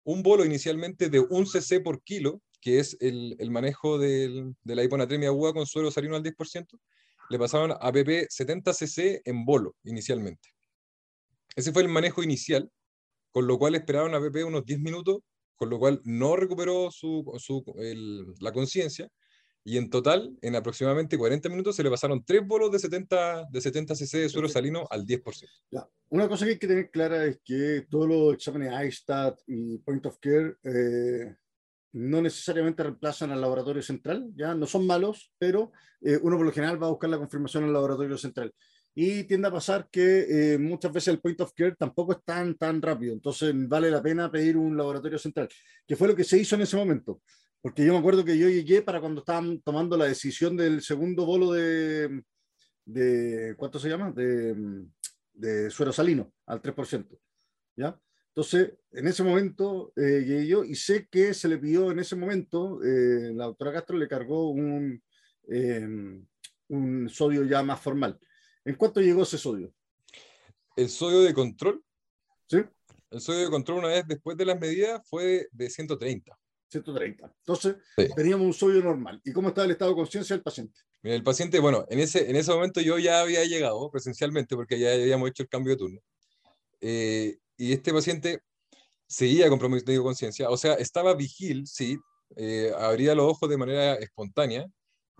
un 0.03 0.21
bolo 0.21 0.45
inicialmente 0.45 1.09
de 1.09 1.19
un 1.19 1.47
cc 1.47 1.81
por 1.81 2.03
kilo, 2.03 2.41
que 2.61 2.79
es 2.79 2.95
el, 3.01 3.35
el 3.39 3.49
manejo 3.51 3.97
del, 3.97 4.55
de 4.63 4.75
la 4.75 4.83
hiponatremia 4.83 5.29
aguda 5.29 5.53
con 5.53 5.65
suero 5.65 5.91
salino 5.91 6.15
al 6.15 6.23
10%, 6.23 6.79
le 7.29 7.39
pasaron 7.39 7.71
a 7.79 7.91
PP 7.91 8.27
70 8.29 8.73
cc 8.73 9.21
en 9.25 9.45
bolo 9.45 9.75
inicialmente. 9.83 10.49
Ese 11.55 11.73
fue 11.73 11.81
el 11.81 11.89
manejo 11.89 12.23
inicial, 12.23 12.69
con 13.31 13.47
lo 13.47 13.57
cual 13.57 13.75
esperaron 13.75 14.13
a 14.13 14.21
PP 14.21 14.43
unos 14.43 14.65
10 14.65 14.79
minutos, 14.79 15.19
con 15.55 15.69
lo 15.69 15.79
cual 15.79 16.01
no 16.03 16.35
recuperó 16.35 16.91
su, 16.91 17.23
su, 17.37 17.63
la 18.39 18.51
conciencia, 18.51 19.09
y 19.63 19.77
en 19.77 19.89
total, 19.89 20.35
en 20.41 20.55
aproximadamente 20.55 21.17
40 21.17 21.47
minutos, 21.49 21.75
se 21.75 21.83
le 21.83 21.89
pasaron 21.89 22.23
tres 22.25 22.45
bolos 22.45 22.71
de 22.71 22.79
70, 22.79 23.47
de 23.51 23.61
70 23.61 23.95
cc 23.95 24.17
de 24.17 24.29
suero 24.29 24.49
salino 24.49 24.87
al 24.89 25.05
10%. 25.05 25.47
Ya. 25.69 25.87
Una 26.09 26.27
cosa 26.27 26.45
que 26.45 26.51
hay 26.51 26.59
que 26.59 26.67
tener 26.67 26.89
clara 26.89 27.25
es 27.25 27.39
que 27.45 27.85
todos 27.89 28.07
los 28.07 28.33
exámenes 28.33 28.73
ISTAT 28.87 29.39
y 29.47 29.77
Point 29.77 30.05
of 30.07 30.17
Care 30.19 30.55
eh, 30.63 31.35
no 31.93 32.21
necesariamente 32.21 32.83
reemplazan 32.83 33.31
al 33.31 33.41
laboratorio 33.41 33.81
central, 33.81 34.31
ya 34.35 34.55
no 34.55 34.65
son 34.65 34.87
malos, 34.87 35.33
pero 35.37 35.71
eh, 36.01 36.19
uno 36.21 36.37
por 36.37 36.45
lo 36.45 36.51
general 36.51 36.81
va 36.81 36.87
a 36.87 36.91
buscar 36.91 37.09
la 37.09 37.17
confirmación 37.17 37.65
al 37.65 37.73
laboratorio 37.73 38.17
central. 38.17 38.53
Y 38.93 39.23
tiende 39.23 39.47
a 39.47 39.51
pasar 39.51 39.87
que 39.89 40.53
eh, 40.53 40.57
muchas 40.57 40.91
veces 40.91 41.13
el 41.13 41.21
point 41.21 41.39
of 41.41 41.53
care 41.53 41.75
tampoco 41.75 42.13
es 42.13 42.23
tan, 42.23 42.55
tan 42.55 42.81
rápido, 42.81 43.13
entonces 43.13 43.53
vale 43.67 43.89
la 43.89 44.01
pena 44.01 44.31
pedir 44.31 44.57
un 44.57 44.75
laboratorio 44.75 45.17
central, 45.17 45.47
que 45.87 45.95
fue 45.95 46.07
lo 46.07 46.15
que 46.15 46.23
se 46.23 46.37
hizo 46.37 46.55
en 46.55 46.61
ese 46.61 46.77
momento. 46.77 47.21
Porque 47.61 47.85
yo 47.85 47.93
me 47.93 47.99
acuerdo 47.99 48.25
que 48.25 48.37
yo 48.37 48.49
llegué 48.49 48.81
para 48.81 48.99
cuando 48.99 49.19
estaban 49.21 49.61
tomando 49.61 49.95
la 49.95 50.05
decisión 50.05 50.57
del 50.57 50.81
segundo 50.81 51.25
bolo 51.25 51.51
de, 51.51 52.23
de 52.85 53.53
¿cuánto 53.55 53.79
se 53.79 53.87
llama? 53.87 54.11
De, 54.11 54.55
de 55.33 55.69
suero 55.69 55.93
salino, 55.93 56.33
al 56.47 56.61
3%. 56.61 57.07
¿Ya? 57.75 57.97
Entonces, 58.33 58.73
en 58.93 59.07
ese 59.07 59.23
momento 59.23 59.91
eh, 59.97 60.23
llegué 60.25 60.47
yo 60.47 60.63
y 60.63 60.75
sé 60.75 61.07
que 61.11 61.33
se 61.33 61.49
le 61.49 61.57
pidió 61.57 61.91
en 61.91 61.99
ese 61.99 62.15
momento, 62.15 62.81
eh, 62.81 63.33
la 63.33 63.45
doctora 63.45 63.73
Castro 63.73 63.97
le 63.97 64.07
cargó 64.07 64.49
un, 64.51 65.03
em, 65.49 66.25
un 66.69 67.09
sodio 67.09 67.43
ya 67.43 67.61
más 67.61 67.81
formal. 67.81 68.17
¿En 68.63 68.75
cuánto 68.75 69.01
llegó 69.01 69.23
ese 69.23 69.37
sodio? 69.37 69.73
El 70.77 70.87
sodio 70.87 71.21
de 71.21 71.33
control. 71.33 71.83
Sí. 72.47 72.59
El 73.09 73.19
sodio 73.19 73.41
de 73.41 73.49
control 73.49 73.79
una 73.79 73.89
vez 73.89 74.07
después 74.07 74.37
de 74.37 74.45
las 74.45 74.57
medidas 74.57 75.01
fue 75.09 75.49
de 75.51 75.69
130. 75.69 76.37
130. 76.69 77.33
Entonces, 77.39 77.75
teníamos 78.15 78.47
un 78.47 78.53
sodio 78.53 78.81
normal. 78.81 79.19
¿Y 79.25 79.33
cómo 79.33 79.49
estaba 79.49 79.65
el 79.65 79.71
estado 79.71 79.91
de 79.91 79.97
conciencia 79.97 80.35
del 80.37 80.43
paciente? 80.43 80.79
Mira, 81.03 81.17
el 81.17 81.23
paciente, 81.23 81.59
bueno, 81.59 81.85
en 81.89 81.99
ese, 81.99 82.29
en 82.29 82.37
ese 82.37 82.51
momento 82.51 82.79
yo 82.79 82.97
ya 82.97 83.19
había 83.19 83.43
llegado 83.43 83.91
presencialmente 83.91 84.55
porque 84.55 84.79
ya 84.79 84.93
habíamos 84.93 85.29
hecho 85.29 85.43
el 85.43 85.49
cambio 85.49 85.73
de 85.73 85.77
turno. 85.77 85.99
Eh, 86.79 87.37
y 87.61 87.73
este 87.73 87.93
paciente 87.93 88.41
seguía 89.07 89.47
comprometido 89.47 89.93
de 89.93 90.03
conciencia, 90.03 90.49
o 90.49 90.57
sea, 90.57 90.73
estaba 90.75 91.13
vigil, 91.13 91.67
sí, 91.67 91.95
eh, 92.35 92.71
abría 92.75 93.13
los 93.13 93.25
ojos 93.29 93.47
de 93.49 93.57
manera 93.57 93.93
espontánea, 93.95 94.65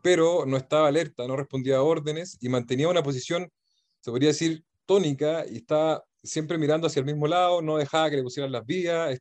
pero 0.01 0.45
no 0.48 0.57
estaba 0.57 0.88
alerta, 0.88 1.27
no 1.27 1.36
respondía 1.36 1.77
a 1.77 1.83
órdenes 1.83 2.39
y 2.41 2.50
mantenía 2.50 2.88
una 2.88 3.03
posición, 3.03 3.51
se 4.00 4.10
podría 4.10 4.29
decir, 4.29 4.65
tónica 4.88 5.45
y 5.48 5.57
estaba 5.57 6.03
siempre 6.24 6.57
mirando 6.57 6.88
hacia 6.88 7.01
el 7.01 7.05
mismo 7.05 7.27
lado, 7.27 7.62
no 7.62 7.77
dejaba 7.77 8.10
que 8.10 8.17
le 8.17 8.24
pusieran 8.24 8.51
las 8.51 8.65
vías, 8.65 9.12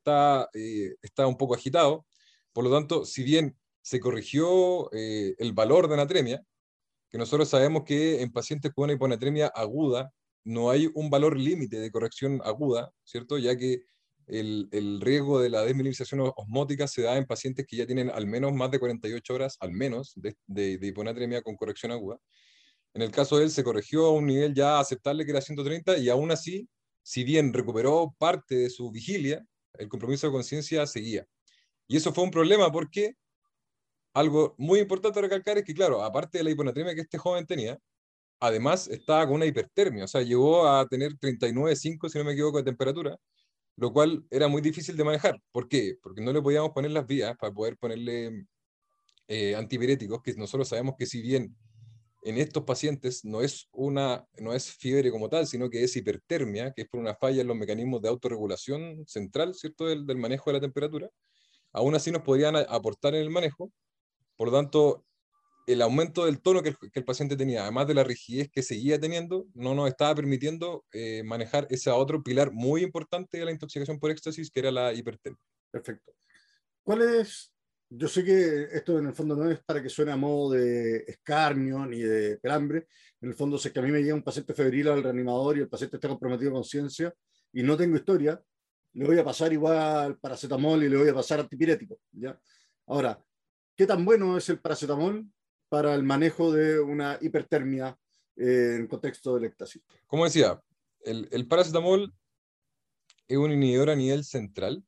eh, 0.55 0.95
estaba 1.03 1.29
un 1.29 1.37
poco 1.37 1.55
agitado. 1.55 2.07
Por 2.55 2.65
lo 2.65 2.71
tanto, 2.71 3.05
si 3.05 3.23
bien 3.23 3.55
se 3.83 4.00
corrigió 4.00 4.91
eh, 4.95 5.35
el 5.39 5.53
valor 5.53 5.89
de 5.89 5.95
anatremia, 5.95 6.43
que 7.11 7.19
nosotros 7.19 7.50
sabemos 7.50 7.85
que 7.85 8.23
en 8.23 8.33
pacientes 8.33 8.73
con 8.73 8.85
una 8.85 8.95
hiponatremia 8.95 9.49
aguda 9.49 10.11
no 10.45 10.71
hay 10.71 10.91
un 10.95 11.11
valor 11.11 11.39
límite 11.39 11.79
de 11.79 11.91
corrección 11.91 12.41
aguda, 12.45 12.93
¿cierto? 13.05 13.39
Ya 13.39 13.57
que 13.57 13.83
el, 14.27 14.69
el, 14.73 15.01
riesgo 15.01 15.41
de 15.41 15.51
la 15.51 15.63
desmineralización 15.63 16.21
osmótica 16.37 16.87
se 16.87 17.03
da 17.03 17.17
en 17.17 17.27
pacientes 17.27 17.67
que 17.67 17.77
ya 17.77 17.87
tienen 17.87 18.11
al 18.11 18.27
menos 18.27 18.53
más 18.53 18.71
de 18.71 18.79
48 18.79 19.35
horas, 19.35 19.57
al 19.61 19.73
menos, 19.73 20.13
de, 20.17 20.37
de, 20.47 20.87
hiponatremia 20.87 21.43
con 21.43 21.57
corrección 21.57 21.93
aguda. 21.93 22.19
En 22.95 23.03
el 23.03 23.11
caso 23.11 23.39
de 23.39 23.45
él 23.45 23.51
se 23.51 23.65
corrigió 23.65 24.07
a 24.07 24.13
un 24.13 24.27
nivel 24.27 24.55
ya 24.55 24.81
aceptable 24.81 25.25
que 25.25 25.33
era 25.33 25.41
130 25.41 25.99
y 25.99 26.09
aún 26.09 26.31
así, 26.31 26.69
si 27.03 27.25
bien 27.25 27.53
recuperó 27.53 28.15
parte 28.19 28.57
de 28.57 28.71
su 28.71 28.91
vigilia, 28.91 29.45
el 29.75 29.89
compromiso 29.89 30.27
de 30.27 30.33
conciencia 30.33 30.87
seguía. 30.87 31.27
Y 31.89 31.97
eso 31.97 32.13
fue 32.13 32.25
un 32.25 32.31
problema 32.31 32.71
porque 32.71 33.15
algo 34.15 34.55
muy 34.59 34.81
importante 34.81 35.21
recalcar 35.21 35.59
es 35.59 35.65
que, 35.65 35.75
claro, 35.75 36.03
aparte 36.03 36.39
de 36.39 36.45
la 36.45 36.51
hiponatremia 36.51 36.95
que 36.95 37.03
este 37.03 37.19
joven 37.19 37.47
tenía, 37.47 37.79
además 38.41 38.89
estaba 38.89 39.27
con 39.27 39.37
una 39.37 39.47
hipertermia, 39.47 40.05
o 40.05 40.09
sea, 40.09 40.23
llegó 40.23 40.67
a 40.69 40.87
tener 40.89 41.13
39,5, 41.19 42.09
si 42.09 42.19
no 42.19 42.25
me 42.25 42.33
equivoco, 42.33 42.59
de 42.59 42.65
temperatura, 42.65 43.17
lo 43.77 43.93
cual 43.93 44.25
era 44.31 44.49
muy 44.49 44.63
difícil 44.63 44.97
de 44.97 45.05
manejar. 45.05 45.41
¿Por 45.53 45.69
qué? 45.69 45.97
Porque 46.03 46.23
no 46.23 46.33
le 46.33 46.43
podíamos 46.43 46.71
poner 46.73 46.91
las 46.93 47.07
vías 47.07 47.37
para 47.39 47.53
poder 47.53 47.77
ponerle 47.77 48.47
eh, 49.29 49.55
antipiréticos, 49.55 50.23
que 50.23 50.35
nosotros 50.35 50.69
sabemos 50.69 50.95
que 50.99 51.07
si 51.07 51.23
bien 51.23 51.57
en 52.23 52.37
estos 52.39 52.65
pacientes 52.65 53.25
no 53.25 53.41
es, 53.43 53.69
una, 53.73 54.27
no 54.39 54.53
es 54.53 54.71
fiebre 54.73 55.11
como 55.11 55.29
tal, 55.29 55.47
sino 55.47 55.71
que 55.71 55.85
es 55.85 55.97
hipertermia, 55.97 56.73
que 56.73 56.83
es 56.83 56.89
por 56.89 57.01
una 57.01 57.15
falla 57.15 57.41
en 57.43 57.49
los 57.49 57.57
mecanismos 57.57 58.03
de 58.03 58.09
autorregulación 58.09 59.07
central, 59.07 59.55
¿cierto?, 59.55 59.87
del, 59.87 60.07
del 60.07 60.19
manejo 60.19 60.51
de 60.51 60.55
la 60.55 60.61
temperatura, 60.61 61.09
aún 61.73 61.95
así 61.95 62.11
nos 62.11 62.23
podrían 62.23 62.57
aportar 62.57 63.15
en 63.15 63.23
el 63.23 63.31
manejo. 63.31 63.73
Por 64.37 64.49
lo 64.49 64.55
tanto, 64.55 65.05
el 65.73 65.83
aumento 65.83 66.27
del 66.27 66.41
tono 66.41 66.62
que 66.62 66.75
el, 66.95 67.05
paciente 67.05 67.37
tenía, 67.37 67.62
además 67.62 67.87
de 67.87 67.95
la 67.95 68.05
rigidez 68.05 68.50
que 68.50 68.62
seguía 68.62 68.99
teniendo, 68.99 69.47
no 69.55 69.75
nos 69.75 69.89
estaba 69.89 70.15
permitiendo 70.15 70.85
eh, 70.93 71.23
manejar 71.25 71.67
ese 71.71 71.91
otro 71.91 72.23
pilar 72.23 72.53
muy 72.53 72.83
importante 72.83 73.39
de 73.39 73.45
la 73.45 73.53
intoxicación 73.53 73.99
por 73.99 74.11
éxtasis, 74.11 74.50
que 74.50 74.61
era 74.61 74.71
la 74.71 74.93
hipertermia. 74.93 75.41
Perfecto. 75.71 76.12
¿Cuál 76.83 77.03
es? 77.03 77.53
Yo 77.89 78.09
sé 78.09 78.25
que 78.25 78.69
esto 78.73 78.99
en 78.99 79.07
el 79.07 79.15
fondo 79.15 79.37
no 79.37 79.50
es 79.50 79.62
para 79.65 79.83
que 79.83 79.89
suene 79.89 80.12
a 80.12 80.17
modo 80.17 80.53
de 80.53 81.05
escarnio 81.07 81.85
ni 81.87 81.99
de 81.99 82.39
pelambre. 82.39 82.87
En 83.21 83.31
el 83.31 83.35
fondo, 83.35 83.57
es 83.57 83.71
que 83.71 83.79
a 83.79 83.83
mí 83.83 83.91
me 83.91 84.00
llega 84.00 84.15
un 84.15 84.23
paciente 84.23 84.55
febril 84.55 84.89
al 84.89 85.03
reanimador 85.03 85.59
y 85.59 85.61
el 85.61 85.69
paciente 85.69 85.97
está 85.97 86.09
comprometido 86.09 86.53
con 86.53 86.61
conciencia 86.61 87.12
y 87.53 87.62
no 87.62 87.77
tengo 87.77 87.97
historia, 87.97 88.41
le 88.93 89.07
voy 89.07 89.19
a 89.19 89.25
pasar 89.25 89.53
igual 89.53 90.19
paracetamol 90.19 90.83
y 90.85 90.89
le 90.89 90.97
voy 90.97 91.09
a 91.09 91.15
pasar 91.15 91.41
antipirético. 91.41 91.99
¿ya? 92.12 92.41
Ahora, 92.87 93.23
¿qué 93.77 93.87
tan 93.87 94.05
bueno 94.05 94.37
es 94.37 94.49
el 94.49 94.61
paracetamol 94.61 95.27
para 95.71 95.95
el 95.95 96.03
manejo 96.03 96.53
de 96.53 96.81
una 96.81 97.17
hipertermia 97.23 97.97
eh, 98.37 98.77
en 98.77 98.87
contexto 98.89 99.39
de 99.39 99.47
éxtasis. 99.47 99.83
Como 100.07 100.25
decía, 100.25 100.61
el, 101.05 101.29
el, 101.31 101.47
paracetamol 101.47 102.12
es 103.29 103.39
un 103.39 103.53
inhibidor 103.53 103.89
a 103.89 103.97
nivel 103.97 104.25
central 104.25 104.85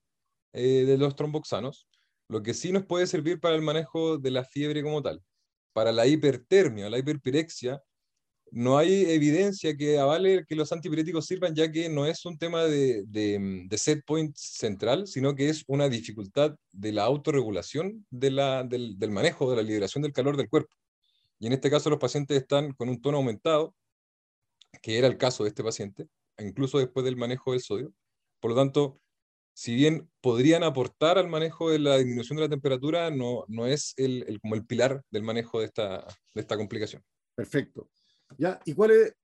eh, 0.53 0.85
de 0.85 0.99
los 0.99 1.15
tromboxanos, 1.17 1.89
lo 2.29 2.43
que 2.43 2.53
sí 2.53 2.73
nos 2.73 2.85
puede 2.85 3.07
servir 3.07 3.41
para 3.41 3.55
el 3.55 3.62
manejo 3.62 4.19
de 4.19 4.33
la 4.33 4.45
fiebre 4.45 4.83
como 4.83 5.01
tal. 5.01 5.23
Para 5.73 5.93
la 5.93 6.07
hipertermia, 6.07 6.91
la 6.91 6.99
hiperpirexia, 6.99 7.81
no 8.53 8.77
hay 8.77 9.11
evidencia 9.11 9.75
que 9.79 9.99
avale 9.99 10.45
que 10.47 10.55
los 10.55 10.71
antipiréticos 10.73 11.25
sirvan, 11.25 11.55
ya 11.55 11.73
que 11.73 11.89
no 11.89 12.05
es 12.05 12.27
un 12.27 12.37
tema 12.37 12.65
de, 12.65 13.03
de, 13.07 13.79
set 13.79 14.05
point 14.05 14.37
central, 14.37 15.07
sino 15.07 15.35
que 15.35 15.49
es 15.49 15.65
una 15.67 15.89
dificultad 15.89 16.55
de 16.71 16.93
la 16.93 17.05
autorregulación 17.05 18.07
de 18.11 18.31
del, 18.69 19.11
manejo, 19.11 19.49
de 19.51 19.57
la 19.57 19.63
liberación 19.63 20.03
del 20.03 20.13
calor 20.13 20.37
del 20.37 20.51
cuerpo. 20.51 20.77
Y 21.39 21.47
en 21.47 21.55
este 21.55 21.71
caso 21.71 21.89
los 21.89 21.99
pacientes 21.99 22.37
están 22.37 22.73
con 22.75 22.91
un 22.91 23.01
tono 23.01 23.17
aumentado, 23.17 23.75
que 24.83 24.99
era 24.99 25.07
el 25.07 25.17
caso 25.17 25.45
de 25.45 25.49
este 25.49 25.65
paciente, 25.65 26.07
incluso 26.39 26.79
después 26.79 27.05
del 27.05 27.17
manejo 27.17 27.53
del 27.53 27.63
sodio. 27.63 27.95
Por 28.39 28.51
lo 28.51 28.57
tanto, 28.59 29.01
si 29.55 29.75
bien 29.75 30.11
podrían 30.21 30.63
aportar 30.63 31.17
al 31.17 31.29
manejo 31.29 31.71
de 31.71 31.79
la 31.79 31.97
disminución 31.97 32.37
de 32.37 32.43
la 32.43 32.51
temperatura, 32.51 33.11
no, 33.11 33.47
es 33.67 33.95
el, 33.97 34.39
como 34.43 34.57
el 34.57 34.67
pilar 34.67 35.03
del 35.11 35.23
manejo 35.23 35.61
de 35.61 35.67
esta 36.35 36.57
complicación. 36.59 37.03
Perfecto. 37.35 37.89
¿Ya? 38.39 38.61
¿Y 38.65 38.75
cuál 38.75 38.91
es, 38.93 39.15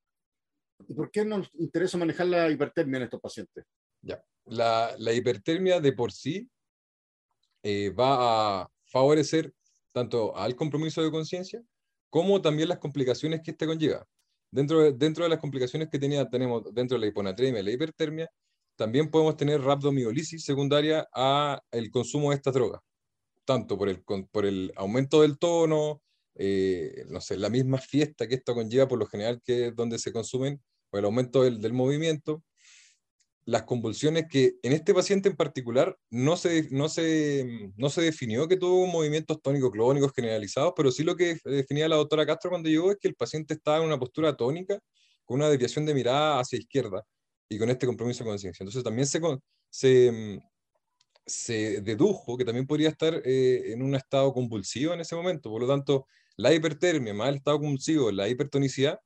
por 0.95 1.11
qué 1.11 1.25
nos 1.25 1.50
interesa 1.55 1.99
manejar 1.99 2.27
la 2.27 2.50
hipertermia 2.50 2.99
en 2.99 3.03
estos 3.05 3.21
pacientes? 3.21 3.65
Ya. 4.03 4.23
La, 4.47 4.95
la 4.99 5.12
hipertermia 5.12 5.81
de 5.81 5.93
por 5.93 6.12
sí 6.12 6.49
eh, 7.62 7.91
va 7.91 8.62
a 8.62 8.71
favorecer 8.87 9.53
tanto 9.93 10.37
al 10.37 10.55
compromiso 10.55 11.03
de 11.03 11.11
conciencia 11.11 11.62
como 12.11 12.41
también 12.41 12.69
las 12.69 12.79
complicaciones 12.79 13.43
que 13.43 13.50
este 13.50 13.67
conlleva. 13.67 14.07
Dentro 14.50 14.81
de, 14.81 14.93
dentro 14.93 15.25
de 15.25 15.31
las 15.31 15.41
complicaciones 15.41 15.88
que 15.91 15.99
tenía, 15.99 16.29
tenemos 16.29 16.62
dentro 16.73 16.97
de 16.97 17.00
la 17.00 17.07
hiponatremia 17.09 17.61
y 17.61 17.65
la 17.65 17.73
hipertermia, 17.73 18.31
también 18.77 19.11
podemos 19.11 19.37
tener 19.37 19.61
rhabdomiolisis 19.61 20.45
secundaria 20.45 21.07
a 21.12 21.61
el 21.71 21.91
consumo 21.91 22.31
de 22.31 22.37
estas 22.37 22.55
drogas, 22.55 22.81
tanto 23.45 23.77
por 23.77 23.88
el, 23.88 24.03
por 24.31 24.47
el 24.47 24.73
aumento 24.77 25.23
del 25.23 25.38
tono, 25.38 26.00
eh, 26.38 27.04
no 27.09 27.21
sé, 27.21 27.37
la 27.37 27.50
misma 27.50 27.78
fiesta 27.78 28.26
que 28.26 28.37
esto 28.37 28.54
conlleva 28.54 28.88
por 28.88 28.99
lo 28.99 29.07
general 29.07 29.42
que 29.45 29.68
es 29.68 29.76
donde 29.76 29.99
se 29.99 30.12
consumen, 30.12 30.62
o 30.90 30.99
el 30.99 31.04
aumento 31.04 31.42
del, 31.42 31.61
del 31.61 31.73
movimiento, 31.75 32.42
las 33.49 33.62
convulsiones 33.62 34.26
que 34.28 34.57
en 34.62 34.75
este 34.75 34.92
paciente 34.92 35.30
en 35.30 35.35
particular 35.35 35.97
no 36.11 36.37
se, 36.37 36.68
no 36.71 36.90
se, 36.90 37.73
no 37.76 37.88
se 37.88 38.02
definió 38.02 38.47
que 38.47 38.59
tuvo 38.59 38.87
movimientos 38.87 39.40
tónicos 39.40 39.71
clónicos 39.71 40.12
generalizados, 40.14 40.75
pero 40.76 40.90
sí 40.92 41.02
lo 41.02 41.16
que 41.16 41.38
definía 41.45 41.88
la 41.88 41.97
doctora 41.97 42.26
Castro 42.26 42.50
cuando 42.50 42.68
llegó 42.68 42.90
es 42.90 42.99
que 43.00 43.09
el 43.09 43.14
paciente 43.14 43.54
estaba 43.54 43.78
en 43.78 43.85
una 43.85 43.99
postura 43.99 44.37
tónica 44.37 44.78
con 45.25 45.38
una 45.38 45.49
desviación 45.49 45.87
de 45.87 45.95
mirada 45.95 46.40
hacia 46.40 46.59
izquierda 46.59 47.02
y 47.49 47.59
con 47.59 47.71
este 47.71 47.87
compromiso 47.87 48.23
de 48.23 48.28
conciencia. 48.28 48.62
Entonces 48.62 48.85
también 48.85 49.07
se, 49.07 49.18
se, 49.71 50.42
se 51.25 51.80
dedujo 51.80 52.37
que 52.37 52.45
también 52.45 52.66
podría 52.66 52.90
estar 52.90 53.23
eh, 53.25 53.73
en 53.73 53.80
un 53.80 53.95
estado 53.95 54.30
convulsivo 54.35 54.92
en 54.92 55.00
ese 55.00 55.16
momento. 55.16 55.49
Por 55.49 55.62
lo 55.62 55.68
tanto, 55.68 56.07
la 56.38 56.54
hipertermia 56.54 57.12
más 57.12 57.30
el 57.30 57.37
estado 57.37 57.59
convulsivo, 57.59 58.11
la 58.11 58.28
hipertonicidad, 58.28 59.00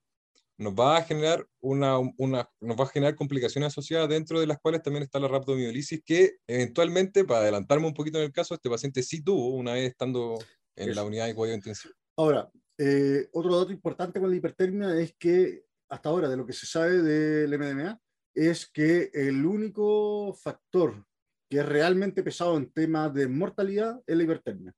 nos 0.59 0.75
va 0.75 0.99
a 0.99 1.03
generar 1.03 1.47
una, 1.61 1.99
una, 1.99 2.49
nos 2.61 2.77
va 2.79 2.85
a 2.85 2.89
generar 2.89 3.17
complicaciones 3.17 3.69
asociadas 3.69 4.09
dentro 4.09 4.39
de 4.39 4.47
las 4.47 4.61
cuales 4.61 4.83
también 4.83 5.03
está 5.03 5.19
la 5.19 5.29
rhabdomiolisis 5.29 6.03
que 6.05 6.37
eventualmente, 6.47 7.25
para 7.25 7.41
adelantarme 7.41 7.87
un 7.87 7.95
poquito 7.95 8.19
en 8.19 8.25
el 8.25 8.33
caso, 8.33 8.55
este 8.55 8.71
paciente 8.71 9.03
sí 9.03 9.25
tuvo 9.25 9.49
una 9.57 9.73
vez 9.73 9.91
estando 9.91 10.39
en 10.77 10.95
la 10.95 11.05
unidad 11.05 11.27
de 11.27 11.35
cuidado 11.35 11.57
intensivo. 11.57 11.95
Ahora, 12.17 12.51
eh, 12.79 13.29
otro 13.33 13.59
dato 13.59 13.73
importante 13.73 14.21
con 14.21 14.31
la 14.31 14.37
hipertermia 14.37 14.95
es 15.01 15.15
que 15.19 15.65
hasta 15.89 16.09
ahora 16.11 16.29
de 16.29 16.37
lo 16.37 16.47
que 16.47 16.53
se 16.53 16.67
sabe 16.67 17.03
del 17.03 17.59
MDMA 17.59 17.99
es 18.35 18.67
que 18.67 19.11
el 19.13 19.45
único 19.45 20.35
factor 20.35 21.05
que 21.49 21.59
es 21.59 21.67
realmente 21.67 22.23
pesado 22.23 22.57
en 22.57 22.71
temas 22.73 23.13
de 23.13 23.27
mortalidad 23.29 24.03
es 24.07 24.17
la 24.17 24.23
hipertermia. 24.23 24.75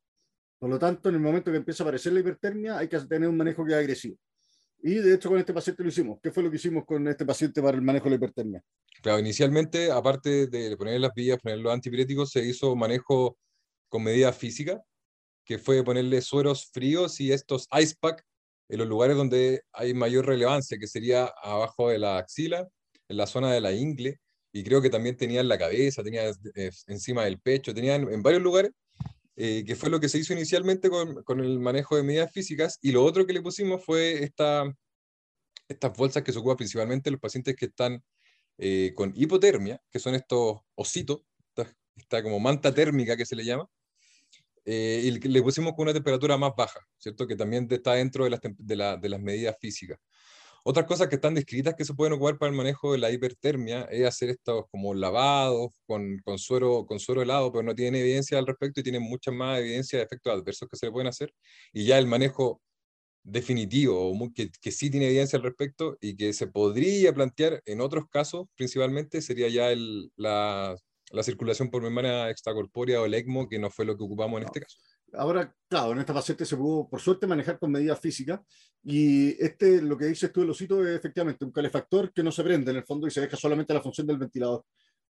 Por 0.65 0.71
lo 0.71 0.79
tanto, 0.79 1.11
en 1.11 1.17
el 1.17 1.21
momento 1.21 1.51
que 1.51 1.59
empieza 1.59 1.83
a 1.83 1.85
aparecer 1.85 2.15
la 2.15 2.21
hipertermia, 2.21 2.79
hay 2.79 2.89
que 2.89 2.99
tener 3.01 3.29
un 3.29 3.37
manejo 3.37 3.67
que 3.67 3.73
es 3.73 3.77
agresivo. 3.77 4.17
Y 4.83 4.95
de 4.95 5.17
hecho 5.17 5.29
con 5.29 5.39
este 5.39 5.53
paciente 5.53 5.83
lo 5.83 5.91
hicimos. 5.91 6.19
¿Qué 6.23 6.31
fue 6.31 6.43
lo 6.43 6.51
que 6.51 6.57
hicimos 6.57 6.87
con 6.87 7.07
este 7.07 7.27
paciente 7.27 7.61
para 7.61 7.77
el 7.77 7.83
manejo 7.83 8.05
de 8.05 8.11
la 8.13 8.17
hipertermia? 8.17 8.65
Claro, 9.03 9.19
inicialmente, 9.19 9.91
aparte 9.91 10.47
de 10.47 10.75
poner 10.79 10.99
las 11.01 11.13
vías, 11.13 11.39
poner 11.39 11.59
los 11.59 11.71
antipiréticos, 11.71 12.31
se 12.31 12.43
hizo 12.47 12.75
manejo 12.77 13.37
con 13.91 14.05
medidas 14.05 14.39
físicas, 14.39 14.81
que 15.45 15.59
fue 15.59 15.85
ponerle 15.85 16.23
sueros 16.23 16.71
fríos 16.73 17.21
y 17.21 17.31
estos 17.31 17.69
ice 17.79 17.97
pack 18.01 18.25
en 18.71 18.79
los 18.79 18.89
lugares 18.89 19.19
donde 19.19 19.65
hay 19.71 19.93
mayor 19.93 20.25
relevancia, 20.25 20.79
que 20.79 20.87
sería 20.87 21.27
abajo 21.43 21.91
de 21.91 21.99
la 21.99 22.17
axila, 22.17 22.67
en 23.11 23.17
la 23.19 23.27
zona 23.27 23.53
de 23.53 23.61
la 23.61 23.73
ingle, 23.73 24.19
y 24.51 24.65
creo 24.65 24.81
que 24.81 24.89
también 24.89 25.19
tenía 25.19 25.43
en 25.43 25.49
la 25.49 25.59
cabeza, 25.59 26.03
tenía 26.03 26.31
eh, 26.55 26.71
encima 26.87 27.27
del 27.27 27.39
pecho, 27.39 27.75
tenía 27.75 27.97
en 27.97 28.23
varios 28.23 28.41
lugares 28.41 28.73
eh, 29.37 29.65
que 29.67 29.77
fue 29.77 29.91
lo 29.91 30.01
que 30.01 30.09
se 30.09 30.19
hizo 30.19 30.33
inicialmente 30.33 30.89
con, 30.89 31.23
con, 31.25 31.41
el 31.41 31.59
manejo 31.59 31.97
de 31.97 32.03
medidas 32.03 32.33
físicas, 32.33 32.79
y 32.83 32.93
lo 32.93 33.05
otro 33.05 33.27
que 33.27 33.33
le 33.33 33.43
pusimos 33.43 33.85
fue 33.85 34.23
esta, 34.23 34.65
estas 35.69 35.97
bolsas 35.97 36.23
que 36.23 36.33
se 36.33 36.39
ocupan 36.39 36.57
principalmente 36.57 37.11
los 37.11 37.21
pacientes 37.21 37.57
que 37.57 37.67
están 37.67 38.03
eh, 38.59 38.93
con 38.95 39.13
hipotermia, 39.17 39.81
que 39.91 39.99
son 39.99 40.15
estos 40.15 40.59
ositos, 40.77 41.23
esta, 41.97 42.23
como 42.23 42.39
manta 42.41 42.73
térmica 42.73 43.17
que 43.17 43.27
se 43.27 43.37
le 43.37 43.45
llama, 43.45 43.67
eh, 44.65 45.03
y 45.05 45.11
le 45.11 45.43
pusimos 45.43 45.73
con 45.75 45.83
una 45.85 45.93
temperatura 45.93 46.39
más 46.39 46.53
baja, 46.57 46.81
¿cierto? 46.97 47.27
Que 47.27 47.37
también 47.37 47.67
está 47.71 47.95
dentro 47.95 48.25
de 48.25 48.31
las, 48.31 48.41
la, 48.69 48.97
de 48.97 49.09
las 49.09 49.21
medidas 49.21 49.57
físicas. 49.61 49.99
Otras 50.67 50.87
cosas 50.87 51.09
que 51.09 51.17
están 51.17 51.35
descritas 51.35 51.75
que 51.75 51.85
se 51.85 51.93
pueden 51.93 52.15
ocupar 52.15 52.39
para 52.39 52.51
el 52.51 52.57
manejo 52.57 52.93
de 52.93 52.99
la 52.99 53.11
hipertermia 53.11 53.83
es 53.91 54.07
hacer 54.07 54.31
estos 54.31 54.65
como 54.71 54.95
lavados 54.95 55.73
con, 55.87 56.19
con, 56.25 56.39
suero, 56.39 56.87
con 56.87 56.99
suero 56.99 57.21
helado, 57.21 57.53
pero 57.53 57.63
no 57.63 57.75
tienen 57.75 58.01
evidencia 58.01 58.39
al 58.39 58.47
respecto 58.47 58.81
y 58.81 58.83
tienen 58.83 59.03
mucha 59.03 59.31
más 59.31 59.61
evidencia 59.61 59.99
de 59.99 60.07
efectos 60.07 60.33
adversos 60.33 60.67
que 60.71 60.79
se 60.79 60.87
le 60.87 60.93
pueden 60.93 61.09
hacer. 61.09 61.35
Y 61.73 61.85
ya 61.85 61.99
el 61.99 62.07
manejo 62.07 62.63
definitivo, 63.25 64.13
que, 64.35 64.51
que 64.61 64.71
sí 64.71 64.91
tiene 64.91 65.07
evidencia 65.09 65.39
al 65.39 65.43
respecto 65.43 65.99
y 66.01 66.17
que 66.17 66.33
se 66.33 66.47
podría 66.47 67.13
plantear 67.15 67.63
en 67.67 67.81
otros 67.83 68.07
casos, 68.11 68.47
principalmente, 68.57 69.23
sería 69.23 69.49
ya 69.49 69.71
el, 69.71 70.11
la, 70.17 70.77
la 71.11 71.23
circulación 71.23 71.71
por 71.71 71.83
membrana 71.83 72.31
extracorpórea 72.31 73.03
o 73.03 73.07
el 73.07 73.15
ECMO, 73.15 73.49
que 73.49 73.59
no 73.59 73.71
fue 73.71 73.85
lo 73.85 73.97
que 73.97 74.05
ocupamos 74.05 74.41
en 74.41 74.47
este 74.47 74.61
caso. 74.61 74.79
Ahora, 75.17 75.55
claro, 75.69 75.93
en 75.93 75.99
esta 75.99 76.15
paciente 76.15 76.45
se 76.45 76.57
pudo, 76.57 76.89
por 76.89 77.01
suerte, 77.01 77.27
manejar 77.27 77.59
con 77.59 77.71
medidas 77.71 78.01
físicas. 78.01 78.41
Y 78.83 79.43
este, 79.43 79.81
lo 79.83 79.97
que 79.97 80.07
dices 80.07 80.33
tú 80.33 80.43
el 80.43 80.51
osito, 80.51 80.87
es 80.87 80.97
efectivamente 80.97 81.45
un 81.45 81.53
calefactor 81.53 82.13
que 82.13 82.23
no 82.23 82.31
se 82.33 82.45
prende 82.45 82.71
en 82.71 82.79
el 82.79 82.85
fondo 82.85 83.07
y 83.07 83.11
se 83.11 83.21
deja 83.21 83.37
solamente 83.37 83.75
la 83.75 83.81
función 83.81 84.07
del 84.07 84.19
ventilador. 84.19 84.65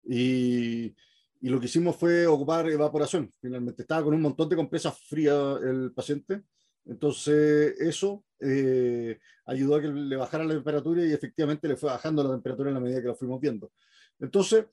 Y, 0.06 0.94
y 1.42 1.50
lo 1.50 1.60
que 1.60 1.66
hicimos 1.66 1.96
fue 1.96 2.26
ocupar 2.28 2.70
evaporación. 2.70 3.32
Finalmente, 3.42 3.82
estaba 3.82 4.04
con 4.04 4.14
un 4.14 4.22
montón 4.22 4.48
de 4.50 4.56
compresas 4.56 4.98
frías 5.08 5.62
el 5.62 5.92
paciente. 5.94 6.44
Entonces, 6.86 7.80
eso 7.80 8.24
eh, 8.40 9.20
ayudó 9.46 9.76
a 9.76 9.82
que 9.82 9.88
le 9.88 10.16
bajara 10.16 10.44
la 10.44 10.54
temperatura 10.54 11.06
y 11.06 11.14
efectivamente 11.14 11.68
le 11.68 11.78
fue 11.78 11.90
bajando 11.90 12.24
la 12.24 12.32
temperatura 12.32 12.70
en 12.70 12.76
la 12.76 12.82
medida 12.82 13.02
que 13.02 13.08
lo 13.08 13.16
fuimos 13.16 13.40
viendo. 13.40 13.72
Entonces, 14.20 14.66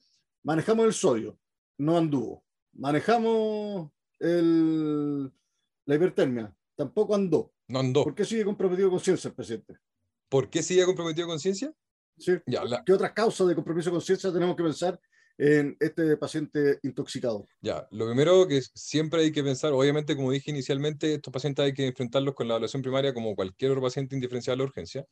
manejamos 0.43 0.85
el 0.85 0.93
sodio, 0.93 1.37
no 1.77 1.97
anduvo. 1.97 2.43
Manejamos 2.73 3.91
el, 4.21 5.31
la 5.85 5.95
hipertermia. 5.95 6.55
Tampoco 6.75 7.15
andó. 7.15 7.53
No 7.67 7.79
andó. 7.79 8.03
¿Por 8.03 8.15
qué 8.15 8.25
sigue 8.25 8.45
comprometido 8.45 8.89
con 8.89 8.97
conciencia 8.97 9.27
el 9.29 9.33
paciente? 9.33 9.77
¿Por 10.29 10.49
qué 10.49 10.63
sigue 10.63 10.85
comprometido 10.85 11.27
con 11.27 11.33
conciencia? 11.33 11.73
Sí. 12.17 12.33
Ya, 12.45 12.61
¿Qué 12.85 12.93
otras 12.93 13.13
causas 13.13 13.47
de 13.47 13.55
compromiso 13.55 13.89
de 13.89 13.95
conciencia 13.95 14.31
tenemos 14.31 14.55
que 14.55 14.63
pensar 14.63 14.99
en 15.37 15.75
este 15.79 16.17
paciente 16.17 16.79
intoxicado? 16.83 17.47
Ya, 17.61 17.87
lo 17.91 18.05
primero 18.05 18.47
que 18.47 18.61
siempre 18.61 19.21
hay 19.21 19.31
que 19.31 19.43
pensar, 19.43 19.73
obviamente, 19.73 20.15
como 20.15 20.31
dije 20.31 20.51
inicialmente, 20.51 21.15
estos 21.15 21.33
pacientes 21.33 21.65
hay 21.65 21.73
que 21.73 21.87
enfrentarlos 21.87 22.35
con 22.35 22.47
la 22.47 22.53
evaluación 22.53 22.81
primaria 22.81 23.13
como 23.13 23.35
cualquier 23.35 23.71
otro 23.71 23.81
paciente 23.81 24.15
indiferencial 24.15 24.55
a 24.55 24.57
la 24.57 24.63
urgencia. 24.65 25.05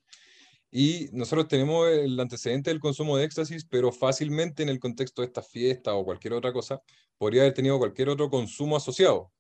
Y 0.71 1.09
nosotros 1.13 1.47
tenemos 1.47 1.87
el 1.89 2.19
antecedente 2.19 2.69
del 2.69 2.79
consumo 2.79 3.17
de 3.17 3.25
éxtasis, 3.25 3.65
pero 3.65 3.91
fácilmente 3.91 4.61
en 4.61 4.69
el 4.69 4.79
contexto 4.79 5.21
de 5.21 5.27
esta 5.27 5.41
fiesta 5.41 5.95
o 5.95 6.05
cualquier 6.05 6.33
otra 6.33 6.53
cosa, 6.53 6.81
podría 7.17 7.41
haber 7.41 7.53
tenido 7.53 7.79
cualquier 7.79 8.09
otro 8.09 8.29
consumo 8.29 8.77
asociado. 8.77 9.31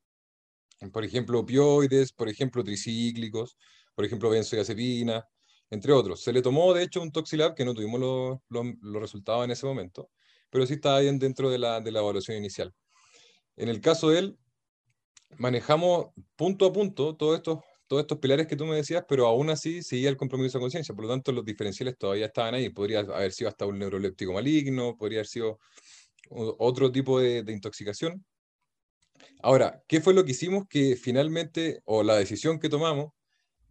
Por 0.91 1.03
ejemplo, 1.03 1.39
opioides, 1.39 2.13
por 2.13 2.29
ejemplo, 2.29 2.63
tricíclicos, 2.63 3.57
por 3.93 4.05
ejemplo, 4.05 4.29
benzodiazepina, 4.29 5.27
entre 5.69 5.93
otros. 5.93 6.21
Se 6.21 6.33
le 6.33 6.41
tomó, 6.41 6.73
de 6.73 6.83
hecho, 6.83 7.01
un 7.01 7.11
Toxilab, 7.11 7.53
que 7.53 7.65
no 7.65 7.73
tuvimos 7.73 8.39
los 8.49 9.01
resultados 9.01 9.45
en 9.45 9.51
ese 9.51 9.65
momento, 9.65 10.09
pero 10.49 10.65
sí 10.65 10.75
estaba 10.75 10.99
bien 10.99 11.19
dentro 11.19 11.49
de 11.49 11.59
la, 11.59 11.79
de 11.81 11.91
la 11.91 11.99
evaluación 11.99 12.37
inicial. 12.37 12.73
En 13.55 13.69
el 13.69 13.81
caso 13.81 14.09
de 14.09 14.19
él, 14.19 14.39
manejamos 15.37 16.07
punto 16.35 16.65
a 16.65 16.73
punto 16.73 17.15
todos 17.15 17.35
estos 17.35 17.59
todos 17.89 18.03
estos 18.03 18.19
pilares 18.19 18.45
que 18.45 18.55
tú 18.55 18.65
me 18.67 18.75
decías, 18.75 19.03
pero 19.09 19.25
aún 19.25 19.49
así 19.49 19.81
seguía 19.81 20.09
el 20.09 20.15
compromiso 20.15 20.59
de 20.59 20.61
conciencia, 20.61 20.93
por 20.93 21.05
lo 21.05 21.09
tanto 21.09 21.31
los 21.31 21.43
diferenciales 21.43 21.97
todavía 21.97 22.27
estaban 22.27 22.53
ahí, 22.53 22.69
podría 22.69 22.99
haber 22.99 23.31
sido 23.31 23.49
hasta 23.49 23.65
un 23.65 23.79
neuroléptico 23.79 24.31
maligno, 24.31 24.95
podría 24.95 25.17
haber 25.19 25.27
sido 25.27 25.59
otro 26.29 26.91
tipo 26.91 27.19
de, 27.19 27.43
intoxicación. 27.47 28.23
Ahora, 29.41 29.83
¿qué 29.87 30.01
fue 30.01 30.13
lo 30.13 30.23
que 30.23 30.31
hicimos 30.31 30.67
que 30.69 30.95
finalmente, 30.95 31.81
o 31.83 32.03
la 32.03 32.15
decisión 32.15 32.59
que 32.59 32.69
tomamos, 32.69 33.11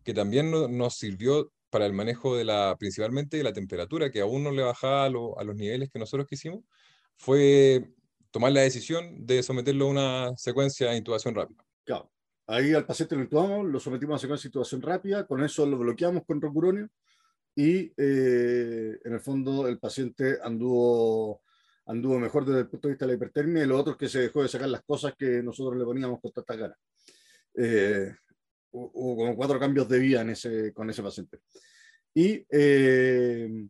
que 0.02 0.14
también 0.14 0.50
nos 0.50 0.96
sirvió 0.96 1.52
para 1.70 1.87
el 1.87 1.92
manejo 1.92 2.37
de 2.37 2.44
la, 2.44 2.74
principalmente 2.76 3.37
de 3.37 3.44
la 3.44 3.52
temperatura, 3.52 4.11
que 4.11 4.20
aún 4.20 4.42
no 4.42 4.50
le 4.50 4.64
bajaba 4.64 5.04
a, 5.04 5.11
los 5.11 5.54
niveles 5.54 5.90
que 5.90 6.00
nosotros 6.00 6.26
quisimos, 6.26 6.64
fue 7.16 7.94
tomar 8.33 8.50
la 8.50 8.62
decisión 8.62 9.24
de 9.24 9.44
someterlo 9.44 9.87
a 9.87 9.90
una 9.90 10.37
secuencia 10.37 10.90
de 10.90 10.96
intubación 10.96 11.37
rápida. 11.37 11.64
Claro. 11.85 12.11
Ahí 12.50 12.72
al 12.72 12.87
paciente 12.87 13.14
lo 13.14 13.22
intubamos, 13.22 13.66
lo 13.66 13.78
sometimos 13.78 14.16
a 14.16 14.18
secuencia 14.18 14.48
de 14.48 14.48
situación 14.48 14.80
rápida, 14.80 15.26
con 15.26 15.44
eso 15.44 15.66
lo 15.66 15.76
bloqueamos 15.76 16.24
con 16.24 16.40
rocuronio 16.40 16.88
y 17.54 17.92
eh, 17.94 18.98
en 19.04 19.12
el 19.12 19.20
fondo 19.20 19.68
el 19.68 19.78
paciente 19.78 20.38
anduvo, 20.42 21.42
anduvo 21.84 22.18
mejor 22.18 22.46
desde 22.46 22.61
el 22.61 22.68
punto 22.68 22.88
de 22.88 22.92
vista 22.92 23.04
de 23.04 23.12
la 23.12 23.16
hipertermia 23.16 23.64
y 23.64 23.66
lo 23.66 23.76
otro 23.76 23.92
es 23.92 23.98
que 23.98 24.08
se 24.08 24.20
dejó 24.20 24.42
de 24.42 24.48
sacar 24.48 24.70
las 24.70 24.82
cosas 24.82 25.12
que 25.18 25.42
nosotros 25.42 25.76
le 25.76 25.84
poníamos 25.84 26.20
con 26.22 26.32
tantas 26.32 26.56
ganas. 26.56 26.78
Eh, 27.54 28.14
hubo 28.70 29.16
como 29.16 29.37
cuatro 29.37 29.58
cambios 29.58 29.87
de 29.87 29.98
vida 29.98 30.22
en 30.22 30.30
ese, 30.30 30.72
con 30.72 30.88
ese 30.88 31.02
paciente. 31.02 31.40
Y 32.14 32.46
eh, 32.50 33.68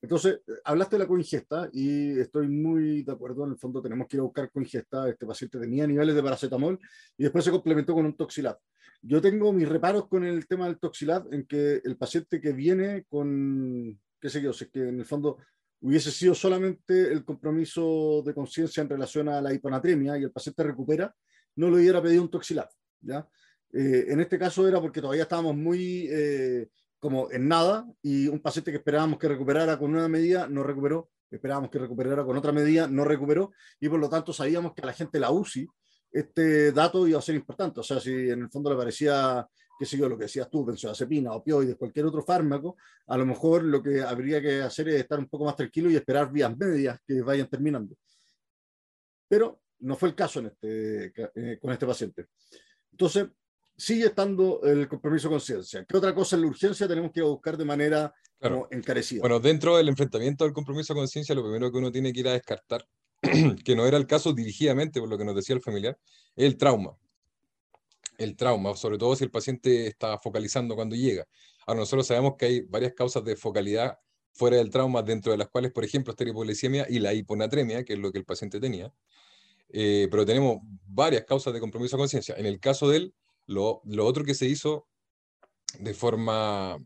entonces, 0.00 0.40
hablaste 0.64 0.96
de 0.96 1.00
la 1.00 1.08
coingesta 1.08 1.68
y 1.72 2.18
estoy 2.20 2.48
muy 2.48 3.02
de 3.02 3.12
acuerdo. 3.12 3.44
En 3.44 3.52
el 3.52 3.58
fondo, 3.58 3.82
tenemos 3.82 4.06
que 4.06 4.16
ir 4.16 4.20
a 4.20 4.24
buscar 4.24 4.50
coingesta. 4.50 5.08
Este 5.08 5.26
paciente 5.26 5.58
tenía 5.58 5.86
niveles 5.86 6.14
de 6.14 6.22
paracetamol 6.22 6.78
y 7.16 7.24
después 7.24 7.44
se 7.44 7.50
complementó 7.50 7.94
con 7.94 8.06
un 8.06 8.16
toxilab. 8.16 8.58
Yo 9.02 9.20
tengo 9.20 9.52
mis 9.52 9.68
reparos 9.68 10.08
con 10.08 10.24
el 10.24 10.46
tema 10.46 10.66
del 10.66 10.78
toxilab 10.78 11.32
en 11.32 11.46
que 11.46 11.80
el 11.84 11.96
paciente 11.96 12.40
que 12.40 12.52
viene 12.52 13.04
con, 13.08 13.98
qué 14.20 14.28
sé 14.28 14.40
yo, 14.40 14.52
si 14.52 14.64
es 14.64 14.70
que 14.70 14.88
en 14.88 15.00
el 15.00 15.04
fondo 15.04 15.38
hubiese 15.80 16.10
sido 16.10 16.34
solamente 16.34 17.12
el 17.12 17.24
compromiso 17.24 18.22
de 18.24 18.34
conciencia 18.34 18.82
en 18.82 18.88
relación 18.88 19.28
a 19.28 19.40
la 19.40 19.52
hiponatremia 19.52 20.18
y 20.18 20.24
el 20.24 20.32
paciente 20.32 20.62
recupera, 20.64 21.14
no 21.56 21.70
le 21.70 21.76
hubiera 21.76 22.02
pedido 22.02 22.22
un 22.22 22.30
toxilab. 22.30 22.68
¿ya? 23.00 23.28
Eh, 23.72 24.06
en 24.08 24.20
este 24.20 24.38
caso 24.38 24.66
era 24.66 24.80
porque 24.80 25.00
todavía 25.00 25.22
estábamos 25.22 25.56
muy 25.56 26.08
eh, 26.10 26.68
como 26.98 27.30
en 27.30 27.48
nada 27.48 27.86
y 28.02 28.28
un 28.28 28.40
paciente 28.40 28.70
que 28.70 28.78
esperábamos 28.78 29.18
que 29.18 29.28
recuperara 29.28 29.78
con 29.78 29.90
una 29.94 30.08
medida 30.08 30.48
no 30.48 30.62
recuperó, 30.62 31.10
esperábamos 31.30 31.70
que 31.70 31.78
recuperara 31.78 32.24
con 32.24 32.36
otra 32.36 32.52
medida, 32.52 32.88
no 32.88 33.04
recuperó 33.04 33.52
y 33.80 33.88
por 33.88 34.00
lo 34.00 34.08
tanto 34.08 34.32
sabíamos 34.32 34.74
que 34.74 34.82
a 34.82 34.86
la 34.86 34.92
gente 34.92 35.20
la 35.20 35.30
UCI 35.30 35.68
este 36.10 36.72
dato 36.72 37.06
iba 37.06 37.18
a 37.18 37.22
ser 37.22 37.34
importante. 37.34 37.80
O 37.80 37.82
sea, 37.82 38.00
si 38.00 38.30
en 38.30 38.42
el 38.42 38.50
fondo 38.50 38.70
le 38.70 38.76
parecía, 38.76 39.46
qué 39.78 39.84
sé 39.84 39.98
yo, 39.98 40.08
lo 40.08 40.16
que 40.16 40.24
decías 40.24 40.48
tú, 40.50 40.64
benzodiazepina, 40.64 41.32
opioides, 41.32 41.76
cualquier 41.76 42.06
otro 42.06 42.22
fármaco, 42.22 42.76
a 43.06 43.16
lo 43.16 43.26
mejor 43.26 43.64
lo 43.64 43.82
que 43.82 44.02
habría 44.02 44.40
que 44.40 44.62
hacer 44.62 44.88
es 44.88 45.00
estar 45.00 45.18
un 45.18 45.28
poco 45.28 45.44
más 45.44 45.56
tranquilo 45.56 45.90
y 45.90 45.96
esperar 45.96 46.32
vías 46.32 46.56
medias 46.56 46.98
que 47.06 47.20
vayan 47.20 47.48
terminando. 47.48 47.96
Pero 49.28 49.60
no 49.80 49.96
fue 49.96 50.08
el 50.08 50.14
caso 50.14 50.40
en 50.40 50.46
este, 50.46 51.12
eh, 51.34 51.58
con 51.60 51.72
este 51.72 51.86
paciente. 51.86 52.26
Entonces, 52.90 53.28
sigue 53.78 54.06
estando 54.06 54.60
el 54.64 54.88
compromiso 54.88 55.28
de 55.28 55.34
conciencia. 55.34 55.84
¿Qué 55.84 55.96
otra 55.96 56.12
cosa 56.12 56.34
en 56.34 56.42
la 56.42 56.48
urgencia 56.48 56.88
tenemos 56.88 57.12
que 57.12 57.22
buscar 57.22 57.56
de 57.56 57.64
manera 57.64 58.12
encarecida? 58.70 59.20
Bueno, 59.20 59.38
dentro 59.38 59.76
del 59.76 59.88
enfrentamiento 59.88 60.44
al 60.44 60.52
compromiso 60.52 60.92
de 60.92 60.98
conciencia, 60.98 61.34
lo 61.34 61.42
primero 61.42 61.70
que 61.70 61.78
uno 61.78 61.92
tiene 61.92 62.12
que 62.12 62.20
ir 62.20 62.28
a 62.28 62.32
descartar, 62.32 62.84
que 63.64 63.76
no 63.76 63.86
era 63.86 63.96
el 63.96 64.06
caso 64.06 64.32
dirigidamente, 64.32 64.98
por 64.98 65.08
lo 65.08 65.16
que 65.16 65.24
nos 65.24 65.36
decía 65.36 65.54
el 65.54 65.62
familiar, 65.62 65.96
es 66.34 66.44
el 66.44 66.58
trauma. 66.58 66.96
El 68.18 68.34
trauma, 68.34 68.74
sobre 68.74 68.98
todo 68.98 69.14
si 69.14 69.22
el 69.22 69.30
paciente 69.30 69.86
está 69.86 70.18
focalizando 70.18 70.74
cuando 70.74 70.96
llega. 70.96 71.24
Ahora, 71.64 71.80
nosotros 71.80 72.08
sabemos 72.08 72.34
que 72.36 72.46
hay 72.46 72.60
varias 72.62 72.94
causas 72.94 73.24
de 73.24 73.36
focalidad 73.36 73.96
fuera 74.32 74.56
del 74.56 74.70
trauma, 74.70 75.02
dentro 75.02 75.30
de 75.30 75.38
las 75.38 75.48
cuales, 75.48 75.70
por 75.70 75.84
ejemplo, 75.84 76.10
está 76.10 76.24
la 76.24 76.30
hipoglicemia 76.30 76.86
y 76.88 76.98
la 76.98 77.14
hiponatremia, 77.14 77.84
que 77.84 77.92
es 77.92 77.98
lo 78.00 78.10
que 78.10 78.18
el 78.18 78.24
paciente 78.24 78.58
tenía. 78.58 78.92
Eh, 79.68 80.08
pero 80.10 80.26
tenemos 80.26 80.58
varias 80.86 81.24
causas 81.24 81.52
de 81.52 81.60
compromiso 81.60 81.96
conciencia. 81.96 82.34
En 82.36 82.46
el 82.46 82.58
caso 82.58 82.88
de 82.88 83.12
él, 83.48 83.54
lo, 83.54 84.04
otro 84.04 84.24
que 84.24 84.34
se 84.34 84.46
hizo 84.46 84.86
de 85.78 85.94
forma, 85.94 86.78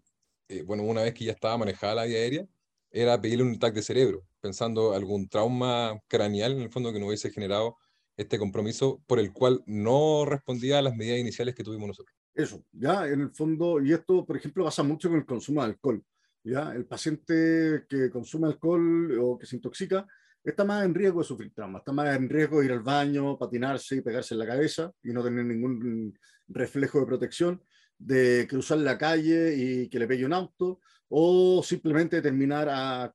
eh, 0.48 0.62
bueno, 0.62 0.82
una 0.84 1.02
vez 1.02 1.14
que 1.14 1.24
ya 1.24 1.32
estaba 1.32 1.58
manejada 1.58 1.94
la 1.96 2.04
vía 2.04 2.18
aérea, 2.18 2.46
era 2.90 3.20
pedirle 3.20 3.44
un 3.44 3.58
TAC 3.58 3.74
de 3.74 3.82
cerebro, 3.82 4.26
pensando 4.40 4.92
algún 4.92 5.28
trauma 5.28 5.98
craneal 6.08 6.52
en 6.52 6.62
el 6.62 6.70
fondo 6.70 6.92
que 6.92 7.00
no 7.00 7.06
hubiese 7.06 7.30
generado 7.30 7.76
este 8.16 8.38
compromiso 8.38 9.02
por 9.06 9.18
el 9.18 9.32
cual 9.32 9.62
no 9.66 10.24
respondía 10.26 10.78
a 10.78 10.82
las 10.82 10.94
medidas 10.94 11.18
iniciales 11.18 11.54
que 11.54 11.64
tuvimos 11.64 11.88
nosotros. 11.88 12.14
Eso, 12.34 12.64
ya 12.72 13.06
en 13.08 13.22
el 13.22 13.30
fondo, 13.30 13.80
y 13.80 13.92
esto, 13.92 14.24
por 14.24 14.36
ejemplo, 14.36 14.64
pasa 14.64 14.82
mucho 14.82 15.08
con 15.08 15.18
el 15.18 15.26
consumo 15.26 15.62
de 15.62 15.68
alcohol. 15.68 16.04
¿ya? 16.44 16.72
El 16.74 16.86
paciente 16.86 17.84
que 17.88 18.10
consume 18.10 18.48
alcohol 18.48 19.18
o 19.20 19.38
que 19.38 19.46
se 19.46 19.56
intoxica 19.56 20.06
está 20.44 20.64
más 20.64 20.84
en 20.84 20.94
riesgo 20.94 21.20
de 21.20 21.26
sufrir 21.26 21.52
trauma, 21.54 21.78
está 21.78 21.92
más 21.92 22.16
en 22.16 22.28
riesgo 22.28 22.60
de 22.60 22.66
ir 22.66 22.72
al 22.72 22.82
baño, 22.82 23.38
patinarse 23.38 23.96
y 23.96 24.00
pegarse 24.00 24.34
en 24.34 24.40
la 24.40 24.46
cabeza 24.46 24.92
y 25.02 25.12
no 25.12 25.22
tener 25.22 25.44
ningún 25.44 26.18
reflejo 26.48 27.00
de 27.00 27.06
protección, 27.06 27.62
de 27.98 28.46
cruzar 28.48 28.78
la 28.78 28.98
calle 28.98 29.54
y 29.56 29.88
que 29.88 29.98
le 29.98 30.08
pegue 30.08 30.26
un 30.26 30.32
auto, 30.32 30.80
o 31.08 31.62
simplemente 31.62 32.22
terminar 32.22 32.68
a 32.70 33.12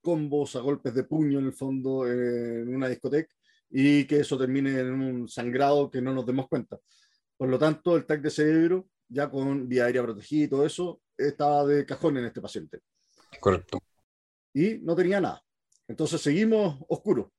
combos, 0.00 0.56
a 0.56 0.60
golpes 0.60 0.94
de 0.94 1.04
puño 1.04 1.40
en 1.40 1.46
el 1.46 1.52
fondo 1.52 2.06
en 2.06 2.74
una 2.74 2.88
discoteca 2.88 3.34
y 3.68 4.04
que 4.04 4.20
eso 4.20 4.38
termine 4.38 4.78
en 4.78 4.92
un 4.92 5.28
sangrado 5.28 5.90
que 5.90 6.00
no 6.00 6.14
nos 6.14 6.24
demos 6.24 6.48
cuenta. 6.48 6.78
Por 7.36 7.48
lo 7.48 7.58
tanto, 7.58 7.96
el 7.96 8.06
TAC 8.06 8.22
de 8.22 8.30
cerebro, 8.30 8.88
ya 9.08 9.28
con 9.28 9.68
vía 9.68 9.84
aérea 9.84 10.04
protegida 10.04 10.44
y 10.44 10.48
todo 10.48 10.64
eso, 10.64 11.02
estaba 11.16 11.66
de 11.66 11.84
cajón 11.84 12.16
en 12.18 12.26
este 12.26 12.40
paciente. 12.40 12.80
Correcto. 13.40 13.78
Y 14.54 14.78
no 14.78 14.94
tenía 14.94 15.20
nada. 15.20 15.42
Entonces 15.88 16.20
seguimos 16.20 16.78
oscuro. 16.88 17.32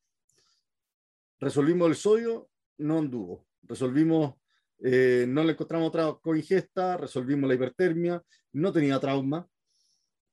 Resolvimos 1.40 1.90
el 1.90 1.96
sodio, 1.96 2.50
no 2.78 3.00
anduvo. 3.00 3.46
Resolvimos, 3.64 4.36
eh, 4.80 5.26
no 5.28 5.44
le 5.44 5.52
encontramos 5.52 5.90
otra 5.90 6.18
coingesta, 6.22 6.98
resolvimos 6.98 7.48
la 7.48 7.56
hipertermia, 7.56 8.24
no 8.54 8.72
tenía 8.72 9.00
trauma. 9.00 9.48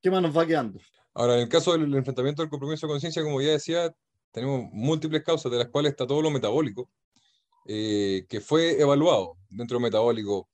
¿Qué 0.00 0.10
más 0.10 0.22
nos 0.22 0.36
va 0.36 0.46
quedando? 0.46 0.80
Ahora, 1.14 1.34
en 1.34 1.40
el 1.40 1.48
caso 1.48 1.72
del 1.72 1.94
enfrentamiento 1.94 2.42
del 2.42 2.50
compromiso 2.50 2.86
de 2.86 2.92
conciencia, 2.92 3.22
como 3.22 3.40
ya 3.40 3.52
decía, 3.52 3.94
tenemos 4.30 4.68
múltiples 4.72 5.22
causas, 5.22 5.50
de 5.50 5.58
las 5.58 5.68
cuales 5.68 5.92
está 5.92 6.06
todo 6.06 6.20
lo 6.20 6.30
metabólico, 6.30 6.90
eh, 7.66 8.26
que 8.28 8.40
fue 8.40 8.80
evaluado 8.80 9.38
dentro 9.48 9.78
de 9.78 9.84
metabólico, 9.84 10.48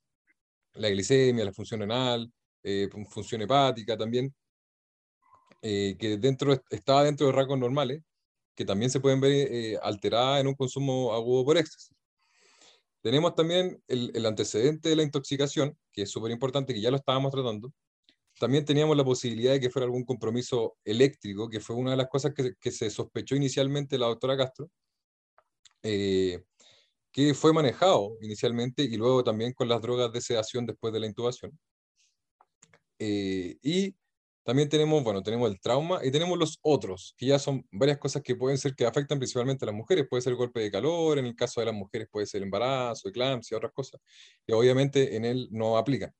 la 0.73 0.89
glicemia, 0.89 1.43
la 1.43 1.51
función 1.51 1.81
renal, 1.81 2.31
eh, 2.63 2.87
función 3.09 3.41
hepática 3.41 3.97
también, 3.97 4.33
eh, 5.61 5.95
que 5.99 6.17
dentro, 6.17 6.59
estaba 6.71 7.03
dentro 7.03 7.27
de 7.27 7.33
rasgos 7.33 7.59
normales, 7.59 8.01
que 8.55 8.65
también 8.65 8.89
se 8.91 8.99
pueden 8.99 9.21
ver 9.21 9.31
eh, 9.31 9.77
alteradas 9.81 10.41
en 10.41 10.47
un 10.47 10.55
consumo 10.55 11.13
agudo 11.13 11.45
por 11.45 11.57
éxtasis. 11.57 11.95
Tenemos 13.01 13.35
también 13.35 13.81
el, 13.87 14.25
antecedente 14.25 14.89
de 14.89 14.95
la 14.95 15.03
intoxicación, 15.03 15.77
que 15.91 16.03
es 16.03 16.11
súper 16.11 16.31
importante, 16.31 16.73
que 16.73 16.81
ya 16.81 16.91
lo 16.91 16.97
estábamos 16.97 17.31
tratando. 17.31 17.73
También 18.39 18.65
teníamos 18.65 18.97
la 18.97 19.03
posibilidad 19.03 19.53
de 19.53 19.59
que 19.59 19.69
fuera 19.69 19.85
algún 19.85 20.05
compromiso 20.05 20.77
eléctrico, 20.85 21.49
que 21.49 21.59
fue 21.59 21.75
una 21.75 21.91
de 21.91 21.97
las 21.97 22.09
cosas 22.09 22.33
que, 22.33 22.71
se 22.71 22.89
sospechó 22.89 23.35
inicialmente 23.35 23.97
la 23.97 24.07
doctora 24.07 24.37
Castro, 24.37 24.69
eh, 25.83 26.43
que 27.11 27.33
fue 27.33 27.53
manejado 27.53 28.17
inicialmente 28.21 28.83
y 28.83 28.97
luego 28.97 29.23
también 29.23 29.53
con 29.53 29.67
las 29.69 29.81
drogas 29.81 30.11
de 30.13 30.21
sedación 30.21 30.65
después 30.65 30.93
de 30.93 30.99
la 30.99 31.07
intubación. 31.07 31.57
y 32.99 33.95
también 34.43 34.69
tenemos, 34.69 35.03
bueno, 35.03 35.21
tenemos 35.21 35.51
el 35.51 35.59
trauma 35.59 35.99
y 36.03 36.09
tenemos 36.09 36.37
los 36.37 36.57
otros, 36.63 37.13
que 37.17 37.27
ya 37.27 37.37
son 37.37 37.65
varias 37.71 37.99
cosas 37.99 38.23
que 38.23 38.35
pueden 38.35 38.57
ser 38.57 38.73
que 38.75 38.85
afectan 38.85 39.19
principalmente 39.19 39.65
a 39.65 39.67
las 39.67 39.75
mujeres. 39.75 40.07
Puede 40.09 40.23
ser 40.23 40.33
golpe 40.35 40.59
de 40.61 40.71
calor, 40.71 41.19
en 41.19 41.25
el 41.25 41.35
caso 41.35 41.59
de 41.61 41.67
las 41.67 41.75
mujeres 41.75 42.07
puede 42.11 42.25
ser 42.25 42.41
embarazo, 42.41 43.09
eclampsia, 43.09 43.57
otras 43.57 43.71
cosas, 43.71 44.01
que 44.45 44.53
obviamente 44.53 45.15
en 45.15 45.25
él 45.25 45.47
no 45.51 45.77
aplican. 45.77 46.11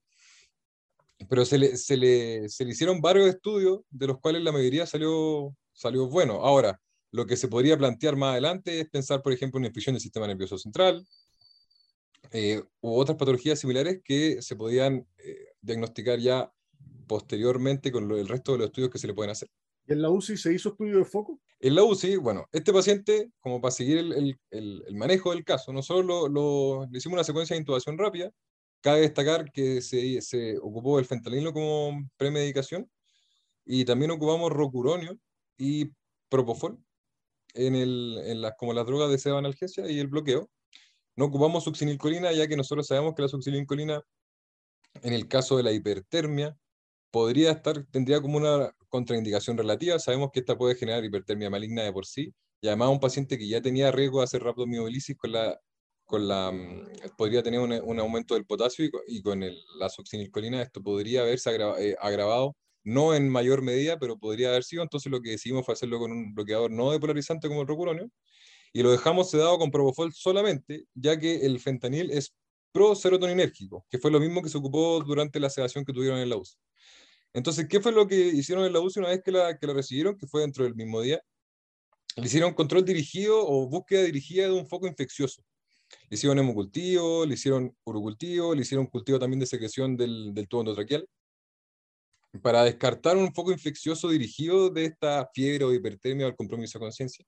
Pero 1.30 1.46
se 1.46 1.58
le, 1.58 1.78
se 1.78 1.98
le, 1.98 2.50
se 2.50 2.66
le 2.66 2.72
hicieron 2.72 3.02
varios 3.02 3.28
estudios, 3.28 3.82
de 3.90 4.08
los 4.08 4.20
cuales 4.20 4.44
la 4.44 4.52
mayoría 4.52 4.86
salió, 4.86 5.56
salió 5.74 6.08
bueno. 6.08 6.44
Ahora, 6.46 6.80
lo 7.12 7.26
que 7.26 7.38
se 7.38 7.48
podría 7.48 7.78
plantear 7.78 8.16
más 8.16 8.34
adelante 8.34 8.80
es 8.80 8.90
pensar, 8.90 9.22
por 9.22 9.34
ejemplo, 9.34 9.60
en 9.60 9.66
infección 9.66 9.96
del 9.96 10.02
sistema 10.02 10.28
nervioso 10.28 10.58
central, 10.58 11.06
eh, 12.32 12.62
u 12.82 12.96
otras 12.96 13.18
patologías 13.18 13.60
similares 13.60 14.00
que 14.04 14.42
se 14.42 14.56
podían 14.56 15.08
eh, 15.18 15.54
diagnosticar 15.62 16.20
ya 16.20 16.52
posteriormente 17.12 17.92
con 17.92 18.10
el 18.10 18.26
resto 18.26 18.54
de 18.54 18.60
los 18.60 18.68
estudios 18.68 18.90
que 18.90 18.98
se 18.98 19.06
le 19.06 19.14
pueden 19.14 19.32
hacer. 19.32 19.50
¿Y 19.86 19.92
en 19.92 20.02
la 20.02 20.10
UCI 20.10 20.38
se 20.38 20.54
hizo 20.54 20.70
estudio 20.70 21.00
de 21.00 21.04
foco? 21.04 21.42
En 21.60 21.76
la 21.76 21.84
UCI, 21.84 22.16
bueno, 22.16 22.46
este 22.54 22.72
paciente, 22.72 23.30
como 23.42 23.60
para 23.60 23.74
seguir 23.74 23.98
el, 23.98 24.40
el, 24.50 24.84
el 24.88 24.96
manejo 24.96 25.32
del 25.32 25.44
caso, 25.44 25.74
nosotros 25.74 26.06
lo, 26.06 26.30
lo, 26.30 26.88
le 26.90 26.98
hicimos 26.98 27.16
una 27.16 27.26
secuencia 27.26 27.54
de 27.54 27.60
intubación 27.60 27.98
rápida. 27.98 28.32
Cabe 28.80 29.02
destacar 29.02 29.52
que 29.52 29.82
se, 29.82 30.22
se 30.22 30.58
ocupó 30.60 31.00
el 31.00 31.06
fentanilo 31.06 31.52
como 31.52 32.10
premedicación 32.16 32.90
y 33.66 33.84
también 33.84 34.12
ocupamos 34.12 34.50
rocuronio 34.50 35.20
y 35.58 35.92
propofol 36.30 36.80
en, 37.56 37.76
el, 37.76 38.22
en 38.24 38.40
las, 38.40 38.54
como 38.58 38.72
las 38.72 38.86
drogas 38.86 39.12
de 39.12 39.18
sedanalgesia 39.18 39.92
y 39.92 40.00
el 40.00 40.08
bloqueo. 40.08 40.50
No 41.18 41.26
ocupamos 41.26 41.66
succinilcolina, 41.66 42.32
ya 42.32 42.48
que 42.48 42.56
nosotros 42.56 42.88
sabemos 42.88 43.16
que 43.16 43.24
la 43.24 43.28
succinilcolina, 43.28 44.02
en 45.02 45.12
el 45.12 45.28
caso 45.28 45.58
de 45.58 45.64
la 45.64 45.74
hipertermia, 45.74 46.56
podría 47.12 47.52
estar, 47.52 47.86
tendría 47.92 48.22
como 48.22 48.38
una 48.38 48.74
contraindicación 48.90 49.58
relativa. 49.58 50.00
Sabemos 50.00 50.32
que 50.34 50.40
esta 50.42 50.58
puede 50.58 50.76
generar 50.76 51.04
hipertermia 51.04 51.50
maligna 51.50 51.84
de 51.84 51.94
por 51.94 52.06
sí, 52.06 52.34
y 52.62 52.68
además 52.68 52.90
un 52.90 53.00
paciente 53.00 53.38
que 53.38 53.48
ya 53.48 53.62
tenía 53.62 53.92
riesgo 53.92 54.20
de 54.20 54.26
hacer 54.26 54.44
rhabdomiolisis 54.44 55.18
con 55.18 55.32
la, 55.34 55.60
con 56.06 56.28
la, 56.28 56.52
mm, 56.52 57.16
podría 57.18 57.44
tener 57.44 57.60
un, 57.60 58.00
aumento 58.00 58.36
del 58.36 58.46
potasio 58.46 58.90
y, 59.08 59.22
con 59.22 59.44
el, 59.44 59.58
la 59.80 59.90
succinilcolina 59.90 60.62
esto 60.62 60.82
podría 60.82 61.22
haberse 61.22 61.52
eh, 61.80 61.96
agravado, 62.00 62.56
no 62.84 63.16
en 63.16 63.30
mayor 63.30 63.62
medida, 63.62 63.98
pero 64.00 64.18
podría 64.18 64.50
haber 64.50 64.64
sido. 64.64 64.84
Entonces 64.84 65.12
lo 65.12 65.22
que 65.22 65.32
decidimos 65.32 65.66
fue 65.66 65.74
hacerlo 65.74 66.00
con 66.00 66.12
un 66.12 66.34
bloqueador 66.34 66.72
no 66.72 66.92
depolarizante 66.92 67.48
como 67.48 67.62
el 67.62 67.68
rocuronio, 67.68 68.10
y 68.74 68.84
lo 68.84 68.92
dejamos 68.92 69.30
sedado 69.32 69.58
con 69.58 69.72
propofol 69.72 70.14
solamente, 70.14 70.86
ya 70.94 71.20
que 71.20 71.46
el 71.46 71.60
fentanil 71.60 72.12
es 72.12 72.34
pro-serotoninérgico, 72.72 73.86
que 73.90 73.98
fue 74.00 74.12
lo 74.12 74.20
mismo 74.20 74.42
que 74.42 74.50
se 74.50 74.58
ocupó 74.58 75.02
durante 75.02 75.40
la 75.40 75.50
sedación 75.50 75.86
que 75.86 75.94
tuvieron 75.94 76.20
en 76.20 76.30
la 76.30 76.38
UCI. 76.38 76.58
Entonces, 77.34 77.68
¿qué 77.70 77.80
fue 77.80 77.92
lo 77.92 78.08
que 78.08 78.16
hicieron 78.16 78.66
en 78.66 78.74
la 78.74 78.80
UCI 78.82 79.00
una 79.00 79.10
vez 79.10 79.22
que 79.24 79.32
la, 79.32 79.58
recibieron, 79.74 80.18
que 80.18 80.28
fue 80.28 80.42
dentro 80.42 80.64
del 80.64 80.76
mismo 80.76 81.02
día? 81.02 81.22
Le 82.18 82.26
hicieron 82.26 82.54
control 82.54 82.84
dirigido 82.84 83.48
o 83.48 83.68
búsqueda 83.70 84.04
dirigida 84.04 84.46
de 84.48 84.54
un 84.54 84.68
foco 84.68 84.88
infeccioso. 84.88 85.42
Le 86.10 86.16
hicieron 86.16 86.40
hemocultivo, 86.40 87.26
le 87.26 87.36
hicieron 87.36 87.76
urocultivo, 87.86 88.54
le 88.54 88.62
hicieron 88.62 88.88
cultivo 88.88 89.20
también 89.20 89.40
de 89.40 89.46
secreción 89.46 89.96
del, 89.96 90.34
del 90.34 90.48
tubo 90.48 90.62
endotraqueal 90.62 91.08
para 92.42 92.64
descartar 92.64 93.18
un 93.18 93.34
foco 93.34 93.52
infeccioso 93.52 94.10
dirigido 94.10 94.70
de 94.70 94.86
esta 94.86 95.30
fiebre 95.34 95.66
o 95.66 95.74
hipertermia 95.74 96.28
el 96.28 96.36
compromiso 96.36 96.80
de 96.80 96.86
conciencia. 96.86 97.26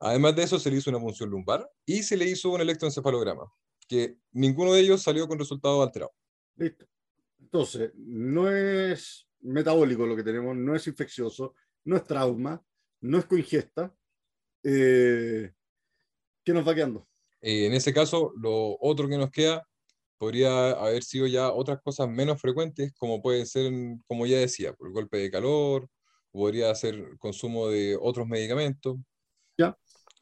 Además 0.00 0.34
de 0.36 0.44
eso, 0.44 0.58
se 0.58 0.70
le 0.70 0.78
hizo 0.78 0.90
una 0.90 1.00
punción 1.00 1.30
lumbar 1.30 1.68
y 1.84 2.02
se 2.02 2.16
le 2.16 2.24
hizo 2.24 2.50
un 2.50 2.60
electroencefalograma, 2.60 3.50
que 3.88 4.16
ninguno 4.32 4.72
de 4.72 4.80
ellos 4.80 5.02
salió 5.02 5.26
con 5.26 5.38
resultado 5.38 5.82
alterado. 5.82 6.12
Listo. 6.56 6.87
Entonces, 7.50 7.92
no 7.94 8.50
es 8.50 9.26
metabólico 9.40 10.04
lo 10.06 10.14
que 10.14 10.22
tenemos, 10.22 10.54
no 10.54 10.76
es 10.76 10.86
infeccioso, 10.86 11.54
no 11.84 11.96
es 11.96 12.04
trauma, 12.04 12.62
no 13.00 13.18
es 13.18 13.24
coingesta. 13.24 13.94
Eh, 14.62 15.50
¿Qué 16.44 16.52
nos 16.52 16.68
va 16.68 16.74
quedando? 16.74 17.08
Eh, 17.40 17.64
en 17.64 17.72
ese 17.72 17.94
caso, 17.94 18.34
lo 18.36 18.76
otro 18.82 19.08
que 19.08 19.16
nos 19.16 19.30
queda 19.30 19.66
podría 20.18 20.72
haber 20.72 21.02
sido 21.02 21.26
ya 21.26 21.50
otras 21.50 21.80
cosas 21.80 22.06
menos 22.10 22.38
frecuentes, 22.38 22.92
como 22.98 23.22
puede 23.22 23.46
ser, 23.46 23.72
como 24.06 24.26
ya 24.26 24.36
decía, 24.36 24.74
por 24.74 24.88
el 24.88 24.92
golpe 24.92 25.16
de 25.16 25.30
calor, 25.30 25.88
podría 26.30 26.74
ser 26.74 27.16
consumo 27.18 27.68
de 27.68 27.96
otros 27.98 28.26
medicamentos. 28.26 28.98
Ya. 29.56 29.74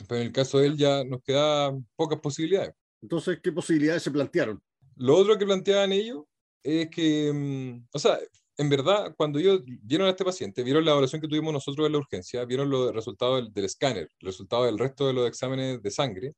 Pero 0.07 0.21
en 0.21 0.29
el 0.29 0.33
caso 0.33 0.61
de 0.61 0.67
él 0.67 0.77
ya 0.77 1.03
nos 1.03 1.23
queda 1.25 1.77
pocas 1.97 2.21
posibilidades. 2.21 2.73
Entonces, 3.03 3.41
¿qué 3.43 3.51
posibilidades 3.51 4.05
se 4.05 4.13
plantearon? 4.13 4.63
Lo 4.95 5.17
otro 5.17 5.37
que 5.37 5.45
planteaban 5.45 5.93
ellos 5.93 6.23
es 6.67 6.91
que, 6.91 7.33
mm, 7.33 7.87
o 7.93 7.99
sea, 7.99 8.19
en 8.59 8.69
verdad, 8.71 9.15
cuando 9.17 9.39
ellos 9.39 9.63
vieron 9.83 10.07
a 10.09 10.11
este 10.11 10.25
paciente, 10.25 10.63
vieron 10.63 10.85
la 10.85 10.93
evaluación 10.93 11.21
que 11.21 11.29
tuvimos 11.29 11.53
nosotros 11.53 11.87
en 11.87 11.93
la 11.93 11.99
urgencia, 11.99 12.45
vieron 12.45 12.71
los 12.71 12.93
resultados 12.95 13.53
del, 13.53 13.65
escáner, 13.65 14.11
el 14.21 14.27
resultado 14.27 14.65
del 14.65 14.79
resto 14.79 15.07
de 15.07 15.13
los 15.13 15.29
exámenes 15.29 15.83
de 15.83 15.91
sangre, 15.91 16.35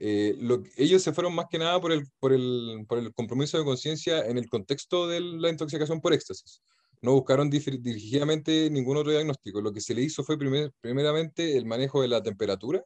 eh, 0.00 0.36
lo, 0.40 0.62
ellos 0.76 1.02
se 1.02 1.12
fueron 1.12 1.34
más 1.34 1.46
que 1.50 1.58
nada 1.58 1.80
por 1.80 1.92
el, 1.92 2.06
por 2.20 2.32
el, 2.32 2.84
por 2.88 2.98
el 2.98 3.12
compromiso 3.14 3.58
de 3.58 3.64
conciencia 3.64 4.26
en 4.26 4.38
el 4.38 4.48
contexto 4.48 5.08
de 5.08 5.20
la 5.20 5.48
intoxicación 5.50 6.00
por 6.00 6.12
éxtasis. 6.12 6.62
No 7.02 7.12
buscaron 7.14 7.50
dirigidamente 7.50 8.70
ningún 8.70 8.96
otro 8.96 9.12
diagnóstico. 9.12 9.60
Lo 9.60 9.72
que 9.72 9.80
se 9.80 9.94
le 9.94 10.02
hizo 10.02 10.24
fue 10.24 10.38
primer, 10.38 10.72
primeramente 10.80 11.56
el 11.56 11.66
manejo 11.66 12.02
de 12.02 12.08
la 12.08 12.22
temperatura, 12.22 12.84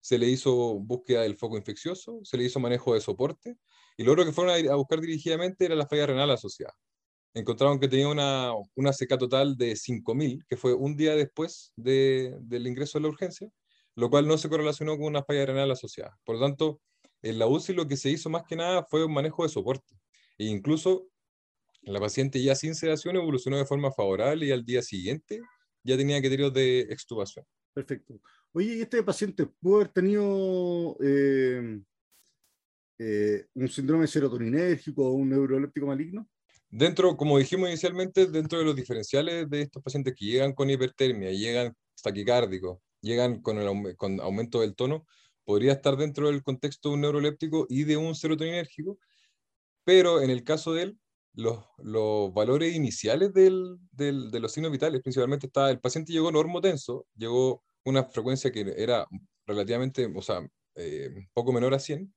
se 0.00 0.18
le 0.18 0.28
hizo 0.28 0.78
búsqueda 0.80 1.22
del 1.22 1.36
foco 1.36 1.56
infeccioso, 1.56 2.20
se 2.24 2.36
le 2.36 2.44
hizo 2.44 2.60
manejo 2.60 2.94
de 2.94 3.00
soporte, 3.00 3.56
y 3.98 4.04
lo 4.04 4.12
otro 4.12 4.24
que 4.24 4.32
fueron 4.32 4.54
a, 4.54 4.72
a 4.72 4.76
buscar 4.76 5.00
dirigidamente 5.00 5.66
era 5.66 5.74
la 5.74 5.86
falla 5.86 6.06
renal 6.06 6.30
asociada. 6.30 6.74
Encontraron 7.34 7.78
que 7.78 7.88
tenía 7.88 8.08
una, 8.08 8.52
una 8.74 8.92
CK 8.92 9.18
total 9.18 9.56
de 9.56 9.72
5.000, 9.72 10.46
que 10.48 10.56
fue 10.56 10.72
un 10.72 10.96
día 10.96 11.14
después 11.14 11.72
de, 11.76 12.34
del 12.40 12.66
ingreso 12.66 12.98
a 12.98 13.00
la 13.00 13.08
urgencia, 13.08 13.50
lo 13.96 14.08
cual 14.08 14.26
no 14.26 14.38
se 14.38 14.48
correlacionó 14.48 14.96
con 14.96 15.06
una 15.06 15.24
falla 15.24 15.46
renal 15.46 15.70
asociada. 15.70 16.16
Por 16.24 16.36
lo 16.36 16.42
tanto, 16.42 16.80
en 17.22 17.38
la 17.38 17.48
UCI 17.48 17.74
lo 17.74 17.88
que 17.88 17.96
se 17.96 18.10
hizo 18.10 18.30
más 18.30 18.44
que 18.44 18.56
nada 18.56 18.86
fue 18.88 19.04
un 19.04 19.12
manejo 19.12 19.42
de 19.42 19.48
soporte. 19.48 19.96
E 20.38 20.44
incluso 20.44 21.08
la 21.82 22.00
paciente 22.00 22.42
ya 22.42 22.54
sin 22.54 22.74
sedación 22.74 23.16
evolucionó 23.16 23.56
de 23.56 23.66
forma 23.66 23.90
favorable 23.92 24.46
y 24.46 24.52
al 24.52 24.64
día 24.64 24.82
siguiente 24.82 25.40
ya 25.82 25.96
tenía 25.96 26.20
criterios 26.20 26.52
de 26.52 26.80
extubación. 26.82 27.44
Perfecto. 27.74 28.20
Oye, 28.52 28.76
¿y 28.76 28.80
este 28.80 29.02
paciente 29.02 29.46
pudo 29.46 29.76
haber 29.76 29.88
tenido 29.88 30.96
eh, 31.00 31.80
eh, 32.98 33.46
un 33.54 33.68
síndrome 33.68 34.06
serotoninérgico 34.06 35.06
o 35.06 35.12
un 35.12 35.30
neuroléptico 35.30 35.86
maligno? 35.86 36.28
Dentro, 36.70 37.16
como 37.16 37.38
dijimos 37.38 37.68
inicialmente, 37.68 38.26
dentro 38.26 38.58
de 38.58 38.64
los 38.64 38.76
diferenciales 38.76 39.48
de 39.48 39.62
estos 39.62 39.82
pacientes 39.82 40.14
que 40.14 40.26
llegan 40.26 40.52
con 40.52 40.68
hipertermia, 40.68 41.30
llegan 41.30 41.74
taquicárdicos, 42.02 42.78
llegan 43.00 43.40
con, 43.40 43.58
el, 43.58 43.96
con 43.96 44.20
aumento 44.20 44.60
del 44.60 44.74
tono, 44.74 45.06
podría 45.44 45.72
estar 45.72 45.96
dentro 45.96 46.26
del 46.26 46.42
contexto 46.42 46.90
de 46.90 46.94
un 46.96 47.00
neuroléptico 47.00 47.66
y 47.70 47.84
de 47.84 47.96
un 47.96 48.14
serotoninérgico, 48.14 48.98
pero 49.84 50.20
en 50.20 50.28
el 50.28 50.44
caso 50.44 50.74
de 50.74 50.82
él, 50.82 50.98
los, 51.32 51.64
los 51.78 52.34
valores 52.34 52.74
iniciales 52.74 53.32
del, 53.32 53.78
del, 53.92 54.30
de 54.30 54.40
los 54.40 54.52
signos 54.52 54.72
vitales, 54.72 55.00
principalmente 55.00 55.46
está, 55.46 55.70
el 55.70 55.80
paciente 55.80 56.12
llegó 56.12 56.30
normotenso, 56.30 57.06
llegó 57.16 57.62
una 57.84 58.04
frecuencia 58.04 58.50
que 58.50 58.74
era 58.76 59.06
relativamente, 59.46 60.10
o 60.14 60.20
sea, 60.20 60.46
eh, 60.74 61.10
poco 61.32 61.52
menor 61.52 61.74
a 61.74 61.78
100, 61.78 62.12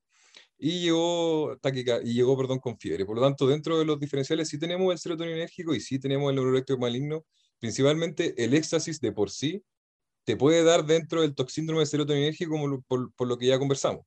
y 0.63 0.79
llegó, 0.79 1.57
y 2.03 2.13
llegó 2.13 2.37
perdón, 2.37 2.59
con 2.59 2.77
fiebre. 2.77 3.03
Por 3.03 3.15
lo 3.15 3.23
tanto, 3.23 3.47
dentro 3.47 3.79
de 3.79 3.83
los 3.83 3.99
diferenciales 3.99 4.47
sí 4.47 4.59
tenemos 4.59 4.93
el 4.93 4.99
serotoninérgico 4.99 5.73
y 5.73 5.79
sí 5.81 5.97
tenemos 5.97 6.29
el 6.29 6.35
neuroléptico 6.35 6.77
maligno, 6.77 7.25
principalmente 7.59 8.35
el 8.37 8.53
éxtasis 8.53 9.01
de 9.01 9.11
por 9.11 9.31
sí 9.31 9.63
te 10.23 10.37
puede 10.37 10.63
dar 10.63 10.85
dentro 10.85 11.21
del 11.21 11.33
toxíndrome 11.33 11.83
serotoninérgico 11.87 12.51
como 12.51 12.79
por, 12.83 13.11
por, 13.13 13.27
lo 13.27 13.39
que 13.39 13.47
ya 13.47 13.57
conversamos. 13.57 14.05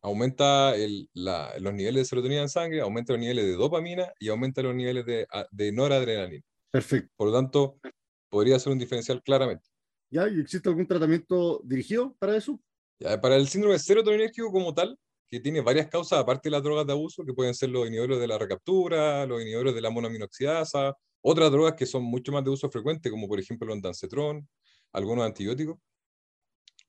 Aumenta 0.00 0.76
el, 0.76 1.10
la, 1.12 1.52
los 1.58 1.74
niveles 1.74 2.02
de 2.02 2.04
serotonina 2.04 2.42
en 2.42 2.48
sangre, 2.48 2.82
aumenta 2.82 3.12
los 3.12 3.20
niveles 3.20 3.44
de 3.44 3.54
dopamina 3.54 4.12
y 4.20 4.28
aumenta 4.28 4.62
los 4.62 4.76
niveles 4.76 5.04
de, 5.06 5.26
de 5.50 5.72
noradrenalina. 5.72 6.44
Perfecto. 6.70 7.12
Por 7.16 7.28
lo 7.28 7.34
tanto, 7.34 7.80
podría 8.28 8.60
ser 8.60 8.72
un 8.72 8.78
diferencial 8.78 9.20
claramente. 9.24 9.68
¿Ya? 10.08 10.28
¿Y 10.28 10.38
existe 10.38 10.68
algún 10.68 10.86
tratamiento 10.86 11.60
dirigido 11.64 12.14
para 12.20 12.36
eso? 12.36 12.60
Ya, 13.00 13.20
para 13.20 13.34
el 13.34 13.48
síndrome 13.48 13.76
serotoninérgico 13.80 14.52
como 14.52 14.72
tal, 14.72 14.96
que 15.30 15.40
tiene 15.40 15.60
varias 15.60 15.88
causas, 15.88 16.18
aparte 16.20 16.48
de 16.48 16.52
las 16.52 16.62
drogas 16.62 16.86
de 16.86 16.92
abuso, 16.92 17.24
que 17.24 17.32
pueden 17.32 17.54
ser 17.54 17.70
los 17.70 17.86
inhibidores 17.86 18.20
de 18.20 18.26
la 18.26 18.38
recaptura, 18.38 19.26
los 19.26 19.40
inhibidores 19.40 19.74
de 19.74 19.80
la 19.80 19.90
monoaminoxidasa, 19.90 20.94
otras 21.20 21.50
drogas 21.50 21.74
que 21.74 21.86
son 21.86 22.04
mucho 22.04 22.32
más 22.32 22.44
de 22.44 22.50
uso 22.50 22.70
frecuente, 22.70 23.10
como 23.10 23.26
por 23.28 23.40
ejemplo 23.40 23.66
el 23.66 23.72
ondansetrón, 23.72 24.48
algunos 24.92 25.26
antibióticos. 25.26 25.78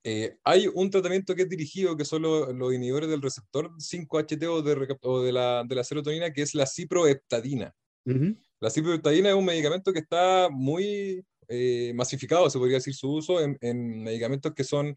Eh, 0.03 0.37
hay 0.43 0.67
un 0.73 0.89
tratamiento 0.89 1.35
que 1.35 1.41
es 1.41 1.49
dirigido, 1.49 1.97
que 1.97 2.05
son 2.05 2.21
los, 2.21 2.55
los 2.55 2.73
inhibidores 2.73 3.09
del 3.09 3.21
receptor 3.21 3.71
5-HT 3.77 4.43
o, 4.47 4.61
de, 4.61 4.97
o 5.01 5.21
de, 5.21 5.31
la, 5.31 5.63
de, 5.67 5.75
la, 5.75 5.83
serotonina, 5.83 6.31
que 6.31 6.43
es 6.43 6.53
la 6.55 6.65
ciproheptadina. 6.65 7.73
Uh 8.05 8.11
-huh. 8.11 8.37
La 8.59 8.69
ciproheptadina 8.69 9.29
es 9.29 9.35
un 9.35 9.43
medicamento 9.43 9.91
que 9.91 9.99
está 9.99 10.47
muy 10.49 11.25
eh, 11.49 11.91
masificado, 11.95 12.49
se 12.49 12.57
podría 12.57 12.77
decir, 12.77 12.93
su 12.93 13.11
uso 13.11 13.41
en, 13.41 13.57
en, 13.61 14.03
medicamentos 14.03 14.53
que 14.53 14.63
son 14.63 14.95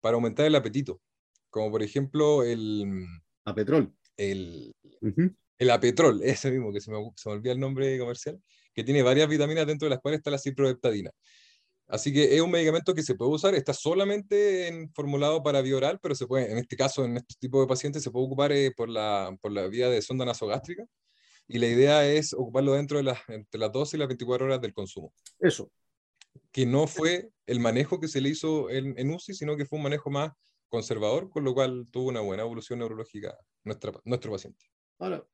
para 0.00 0.14
aumentar 0.14 0.46
el 0.46 0.54
apetito, 0.54 1.00
como 1.54 1.70
por 1.70 1.84
ejemplo 1.84 2.42
el... 2.42 3.06
Apetrol. 3.44 3.94
El, 4.16 4.74
uh 5.02 5.06
-huh. 5.06 5.36
el 5.56 5.70
apetrol, 5.70 6.20
ese 6.24 6.50
mismo, 6.50 6.72
que 6.72 6.80
se 6.80 6.90
me, 6.90 6.98
se 7.14 7.28
me 7.28 7.36
olvida 7.36 7.52
el 7.52 7.60
nombre 7.60 7.96
comercial, 7.96 8.42
que 8.74 8.82
tiene 8.82 9.04
varias 9.04 9.28
vitaminas 9.28 9.64
dentro 9.64 9.86
de 9.86 9.90
las 9.90 10.00
cuales 10.00 10.18
está 10.18 10.32
la 10.32 10.38
ciproheptadina. 10.38 11.12
Así 11.86 12.12
que 12.12 12.34
es 12.34 12.40
un 12.40 12.50
medicamento 12.50 12.92
que 12.92 13.04
se 13.04 13.14
puede 13.14 13.30
usar, 13.30 13.54
está 13.54 13.72
solamente 13.72 14.66
en, 14.66 14.92
formulado 14.92 15.44
para 15.44 15.62
vía 15.62 15.76
oral, 15.76 16.00
pero 16.02 16.16
se 16.16 16.26
puede, 16.26 16.50
en 16.50 16.58
este 16.58 16.76
caso, 16.76 17.04
en 17.04 17.18
este 17.18 17.36
tipo 17.38 17.60
de 17.60 17.68
pacientes, 17.68 18.02
se 18.02 18.10
puede 18.10 18.26
ocupar 18.26 18.50
eh, 18.50 18.72
por, 18.76 18.88
la, 18.88 19.36
por 19.40 19.52
la 19.52 19.68
vía 19.68 19.88
de 19.88 20.02
sonda 20.02 20.24
nasogástrica. 20.24 20.84
Y 21.46 21.58
la 21.58 21.68
idea 21.68 22.04
es 22.04 22.32
ocuparlo 22.32 22.72
dentro 22.72 22.96
de 22.96 23.04
las, 23.04 23.20
entre 23.28 23.60
las 23.60 23.70
12 23.70 23.96
y 23.96 24.00
las 24.00 24.08
24 24.08 24.46
horas 24.46 24.60
del 24.60 24.74
consumo. 24.74 25.12
Eso. 25.38 25.70
Que 26.50 26.66
no 26.66 26.88
fue 26.88 27.30
el 27.46 27.60
manejo 27.60 28.00
que 28.00 28.08
se 28.08 28.20
le 28.20 28.30
hizo 28.30 28.70
en, 28.70 28.98
en 28.98 29.12
UCI, 29.12 29.34
sino 29.34 29.56
que 29.56 29.66
fue 29.66 29.76
un 29.76 29.84
manejo 29.84 30.10
más 30.10 30.32
conservador, 30.74 31.30
con 31.30 31.44
lo 31.44 31.54
cual 31.54 31.86
tuvo 31.90 32.08
una 32.08 32.20
buena 32.20 32.42
evolución 32.42 32.78
neurológica 32.80 33.36
nuestra, 33.64 33.92
nuestro 34.04 34.32
paciente. 34.32 34.66
Ahora, 34.98 35.24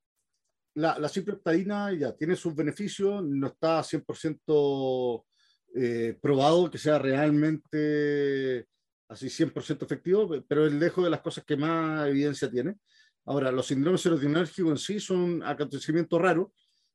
la, 0.75 0.99
la 0.99 1.09
cipreptadina 1.09 1.93
ya 1.93 2.17
tiene 2.17 2.37
sus 2.37 2.55
beneficios, 2.55 3.25
no 3.25 3.49
está 3.49 3.81
100% 3.83 5.25
eh, 5.75 6.19
probado 6.21 6.71
que 6.71 6.79
sea 6.79 6.99
realmente 6.99 8.67
así 9.09 9.27
100% 9.29 9.85
efectivo, 9.85 10.29
pero 10.47 10.67
es 10.67 10.73
lejos 10.73 11.05
de 11.05 11.11
las 11.11 11.21
cosas 11.21 11.45
que 11.45 11.57
más 11.57 12.09
evidencia 12.09 12.51
tiene. 12.51 12.77
Ahora, 13.25 13.51
los 13.51 13.67
síndromes 13.67 14.01
serotoninérgicos 14.01 14.71
en 14.71 14.79
sí 14.79 15.01
son 15.01 15.43
acontecimientos 15.43 16.21
raros, 16.21 16.49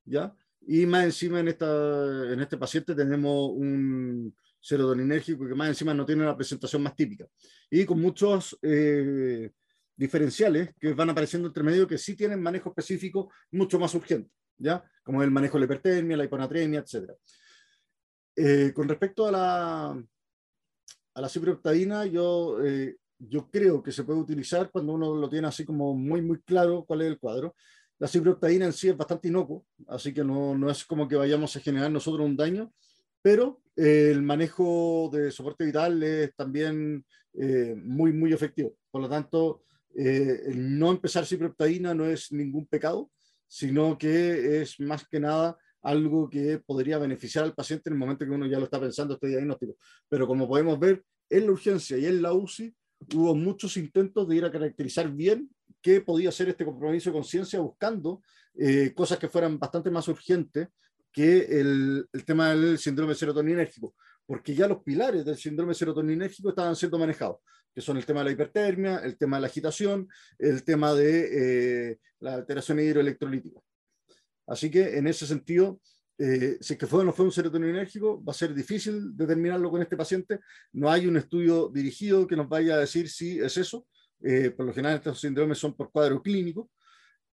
¿ya? 0.05 0.33
Y 0.61 0.85
más 0.85 1.05
encima 1.05 1.39
en, 1.39 1.49
esta, 1.49 2.33
en 2.33 2.39
este 2.39 2.57
paciente 2.57 2.95
tenemos 2.95 3.51
un 3.51 4.35
serotoninérgico 4.65 5.47
que 5.47 5.53
más 5.53 5.69
encima 5.69 5.93
no 5.93 6.05
tiene 6.05 6.25
la 6.25 6.35
presentación 6.35 6.81
más 6.81 6.95
típica. 6.95 7.27
Y 7.69 7.85
con 7.85 8.01
muchos 8.01 8.57
eh, 8.63 9.51
diferenciales 9.95 10.73
que 10.79 10.93
van 10.93 11.11
apareciendo 11.11 11.47
entre 11.47 11.61
medio 11.61 11.87
que 11.87 11.99
sí 11.99 12.15
tienen 12.15 12.41
manejo 12.41 12.69
específico 12.69 13.31
mucho 13.51 13.77
más 13.77 13.93
urgente, 13.93 14.31
¿ya? 14.57 14.83
Como 15.03 15.21
el 15.21 15.29
manejo 15.29 15.57
de 15.57 15.59
la 15.59 15.65
hipertermia, 15.65 16.17
la 16.17 16.25
hiponatremia, 16.25 16.79
etcétera. 16.79 17.13
Eh, 18.35 18.73
con 18.73 18.89
respecto 18.89 19.27
a 19.27 19.31
la, 19.31 20.03
a 21.13 21.21
la 21.21 21.29
ciproptadina, 21.29 22.07
yo, 22.07 22.57
eh, 22.65 22.95
yo 23.19 23.51
creo 23.51 23.83
que 23.83 23.91
se 23.91 24.03
puede 24.03 24.19
utilizar 24.19 24.71
cuando 24.71 24.93
uno 24.93 25.15
lo 25.15 25.29
tiene 25.29 25.47
así 25.47 25.63
como 25.63 25.93
muy, 25.93 26.23
muy 26.23 26.41
claro 26.41 26.85
cuál 26.85 27.03
es 27.03 27.07
el 27.07 27.19
cuadro. 27.19 27.55
La 27.99 28.07
ciproptadina 28.07 28.65
en 28.65 28.73
sí 28.73 28.89
es 28.89 28.97
bastante 28.97 29.27
inocuo, 29.27 29.63
así 29.87 30.11
que 30.11 30.23
no, 30.23 30.57
no 30.57 30.71
es 30.71 30.83
como 30.85 31.07
que 31.07 31.17
vayamos 31.17 31.55
a 31.55 31.59
generar 31.59 31.91
nosotros 31.91 32.25
un 32.25 32.35
daño, 32.35 32.73
pero 33.25 33.63
eh, 33.75 34.11
el 34.11 34.21
manejo 34.21 35.09
de 35.11 35.31
soporte 35.31 35.65
vital 35.65 36.03
es 36.03 36.35
también 36.35 37.03
eh, 37.33 37.73
muy, 37.75 38.13
muy 38.13 38.31
efectivo. 38.31 38.75
Por 38.91 39.01
lo 39.01 39.09
tanto, 39.09 39.63
eh, 39.95 40.41
el 40.45 40.77
no 40.77 40.91
empezar 40.91 41.25
ciproptadina 41.25 41.95
no 41.95 42.05
es 42.05 42.31
ningún 42.31 42.67
pecado, 42.67 43.09
sino 43.47 43.97
que 43.97 44.61
es 44.61 44.79
más 44.79 45.07
que 45.07 45.19
nada 45.19 45.57
algo 45.81 46.29
que 46.29 46.59
podría 46.59 46.99
beneficiar 46.99 47.45
al 47.45 47.55
paciente 47.55 47.89
en 47.89 47.93
el 47.93 47.99
momento 47.99 48.25
que 48.25 48.31
uno 48.31 48.45
ya 48.45 48.59
lo 48.59 48.65
está 48.65 48.79
pensando 48.79 49.15
este 49.15 49.29
diagnóstico. 49.29 49.75
Pero 50.07 50.27
como 50.27 50.47
podemos 50.47 50.79
ver, 50.79 51.03
en 51.27 51.47
la 51.47 51.51
urgencia 51.51 51.97
y 51.97 52.05
en 52.05 52.21
la 52.21 52.31
UCI 52.31 52.75
hubo 53.15 53.33
muchos 53.33 53.75
intentos 53.77 54.27
de 54.27 54.35
ir 54.35 54.45
a 54.45 54.51
caracterizar 54.51 55.11
bien 55.11 55.49
qué 55.81 55.99
podía 55.99 56.31
ser 56.31 56.49
este 56.49 56.63
compromiso 56.63 57.09
de 57.09 57.15
conciencia 57.15 57.59
buscando 57.59 58.21
eh, 58.53 58.93
cosas 58.95 59.17
que 59.17 59.29
fueran 59.29 59.57
bastante 59.57 59.89
más 59.89 60.07
urgentes 60.09 60.67
que 61.15 61.45
el, 61.61 62.05
el, 62.11 62.25
tema 62.25 62.49
del 62.49 62.77
síndrome 62.77 63.15
serotoninérgico, 63.15 63.95
porque 64.25 64.53
ya 64.53 64.67
los 64.67 64.83
pilares 64.83 65.23
del 65.23 65.37
síndrome 65.37 65.73
serotoninérgico 65.73 66.49
estaban 66.49 66.75
siendo 66.75 66.99
manejados, 66.99 67.37
que 67.73 67.79
son 67.79 67.95
el 67.95 68.05
tema 68.05 68.19
de 68.19 68.25
la 68.25 68.31
hipertermia, 68.31 68.97
el 68.97 69.17
tema 69.17 69.37
de 69.37 69.41
la 69.41 69.47
agitación, 69.47 70.09
el 70.37 70.65
tema 70.65 70.93
de 70.93 71.91
eh, 71.91 71.99
la 72.19 72.33
alteración 72.33 72.81
hidroelectrolítica. 72.81 73.61
Así 74.45 74.69
que 74.69 74.97
en 74.97 75.07
ese 75.07 75.25
sentido, 75.25 75.79
eh, 76.17 76.57
si 76.59 76.73
es 76.73 76.79
que 76.79 76.85
fue 76.85 76.99
o 76.99 77.03
no 77.05 77.13
fue 77.13 77.25
un 77.25 77.31
serotoninérgico, 77.31 78.21
va 78.21 78.31
a 78.31 78.35
ser 78.35 78.53
difícil 78.53 79.15
determinarlo 79.15 79.71
con 79.71 79.81
este 79.81 79.95
paciente. 79.95 80.39
No 80.73 80.91
hay 80.91 81.07
un 81.07 81.15
estudio 81.15 81.69
dirigido 81.69 82.27
que 82.27 82.35
nos 82.35 82.49
vaya 82.49 82.75
a 82.75 82.79
decir 82.79 83.09
si 83.09 83.39
es 83.39 83.55
eso. 83.55 83.87
eh, 84.21 84.49
por 84.49 84.65
lo 84.65 84.73
general 84.73 84.97
estos 84.97 85.19
síndromes 85.19 85.57
son 85.57 85.75
por 85.75 85.91
cuadro 85.91 86.21
clínico, 86.21 86.69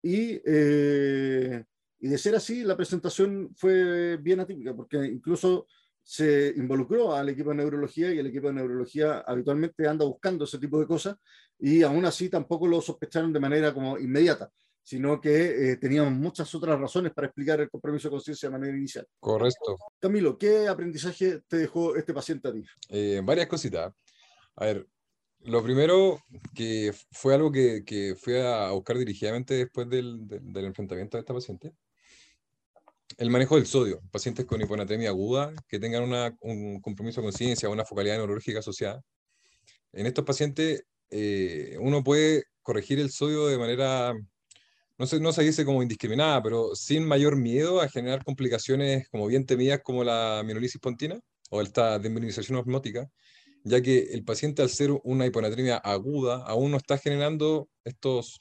y, 0.02 0.40
eh, 0.44 1.64
y 2.02 2.08
de 2.08 2.18
ser 2.18 2.34
así, 2.34 2.64
la 2.64 2.76
presentación 2.76 3.54
fue 3.56 4.16
bien 4.16 4.40
atípica, 4.40 4.74
porque 4.74 4.98
incluso 5.06 5.68
se 6.02 6.52
involucró 6.56 7.14
al 7.14 7.28
equipo 7.28 7.50
de 7.50 7.56
neurología 7.56 8.12
y 8.12 8.18
el 8.18 8.26
equipo 8.26 8.48
de 8.48 8.54
neurología 8.54 9.20
habitualmente 9.20 9.86
anda 9.86 10.04
buscando 10.04 10.44
ese 10.44 10.58
tipo 10.58 10.80
de 10.80 10.86
cosas 10.86 11.16
y 11.60 11.84
aún 11.84 12.04
así 12.04 12.28
tampoco 12.28 12.66
lo 12.66 12.80
sospecharon 12.80 13.32
de 13.32 13.38
manera 13.38 13.72
como 13.72 13.96
inmediata 13.98 14.50
sino 14.82 15.20
que 15.20 15.70
eh, 15.72 15.76
teníamos 15.76 16.12
muchas 16.12 16.52
otras 16.54 16.78
razones 16.78 17.12
para 17.12 17.28
explicar 17.28 17.60
el 17.60 17.70
compromiso 17.70 18.08
de 18.08 18.12
conciencia 18.14 18.48
de 18.48 18.58
manera 18.58 18.76
inicial. 18.76 19.06
Correcto. 19.20 19.76
Camilo, 20.00 20.36
¿qué 20.36 20.66
aprendizaje 20.66 21.42
te 21.46 21.58
dejó 21.58 21.94
este 21.94 22.12
paciente 22.12 22.48
a 22.48 22.52
ti? 22.52 22.64
Eh, 22.88 23.20
varias 23.22 23.46
cositas. 23.46 23.94
A 24.56 24.64
ver, 24.64 24.88
lo 25.44 25.62
primero 25.62 26.18
que 26.54 26.92
fue 27.10 27.34
algo 27.34 27.50
que, 27.50 27.84
que 27.84 28.14
fui 28.16 28.36
a 28.36 28.70
buscar 28.70 28.98
dirigidamente 28.98 29.54
después 29.54 29.88
del, 29.88 30.26
del, 30.26 30.64
enfrentamiento 30.64 31.16
de 31.16 31.20
esta 31.20 31.34
paciente. 31.34 31.72
El 33.18 33.30
manejo 33.30 33.56
del 33.56 33.66
sodio. 33.66 34.00
Pacientes 34.10 34.44
con 34.46 34.60
hiponatremia 34.60 35.10
aguda 35.10 35.52
que 35.68 35.78
tengan 35.78 36.02
una, 36.02 36.36
un 36.40 36.80
compromiso 36.80 37.20
de 37.20 37.26
conciencia 37.26 37.68
o 37.68 37.72
una 37.72 37.84
focalidad 37.84 38.16
neurológica 38.16 38.60
asociada. 38.60 39.02
En 39.92 40.06
estos 40.06 40.24
pacientes, 40.24 40.84
eh, 41.10 41.76
uno 41.80 42.02
puede 42.02 42.44
corregir 42.62 42.98
el 43.00 43.10
sodio 43.10 43.46
de 43.46 43.58
manera 43.58 44.14
no 44.98 45.06
se, 45.06 45.18
no 45.20 45.32
se 45.32 45.42
dice 45.42 45.64
como 45.64 45.82
indiscriminada, 45.82 46.42
pero 46.42 46.74
sin 46.74 47.04
mayor 47.04 47.36
miedo 47.36 47.80
a 47.80 47.88
generar 47.88 48.24
complicaciones 48.24 49.08
como 49.08 49.26
bien 49.26 49.46
temidas 49.46 49.80
como 49.82 50.04
la 50.04 50.42
minolisis 50.44 50.80
pontina 50.80 51.18
o 51.50 51.60
esta 51.60 51.98
desmineralización 51.98 52.58
osmótica, 52.58 53.08
ya 53.64 53.82
que 53.82 54.12
el 54.12 54.24
paciente 54.24 54.62
al 54.62 54.70
ser 54.70 54.92
una 55.02 55.26
hiponatremia 55.26 55.76
aguda 55.78 56.36
aún 56.46 56.70
no 56.70 56.76
está 56.76 56.98
generando 56.98 57.68
estas 57.84 58.40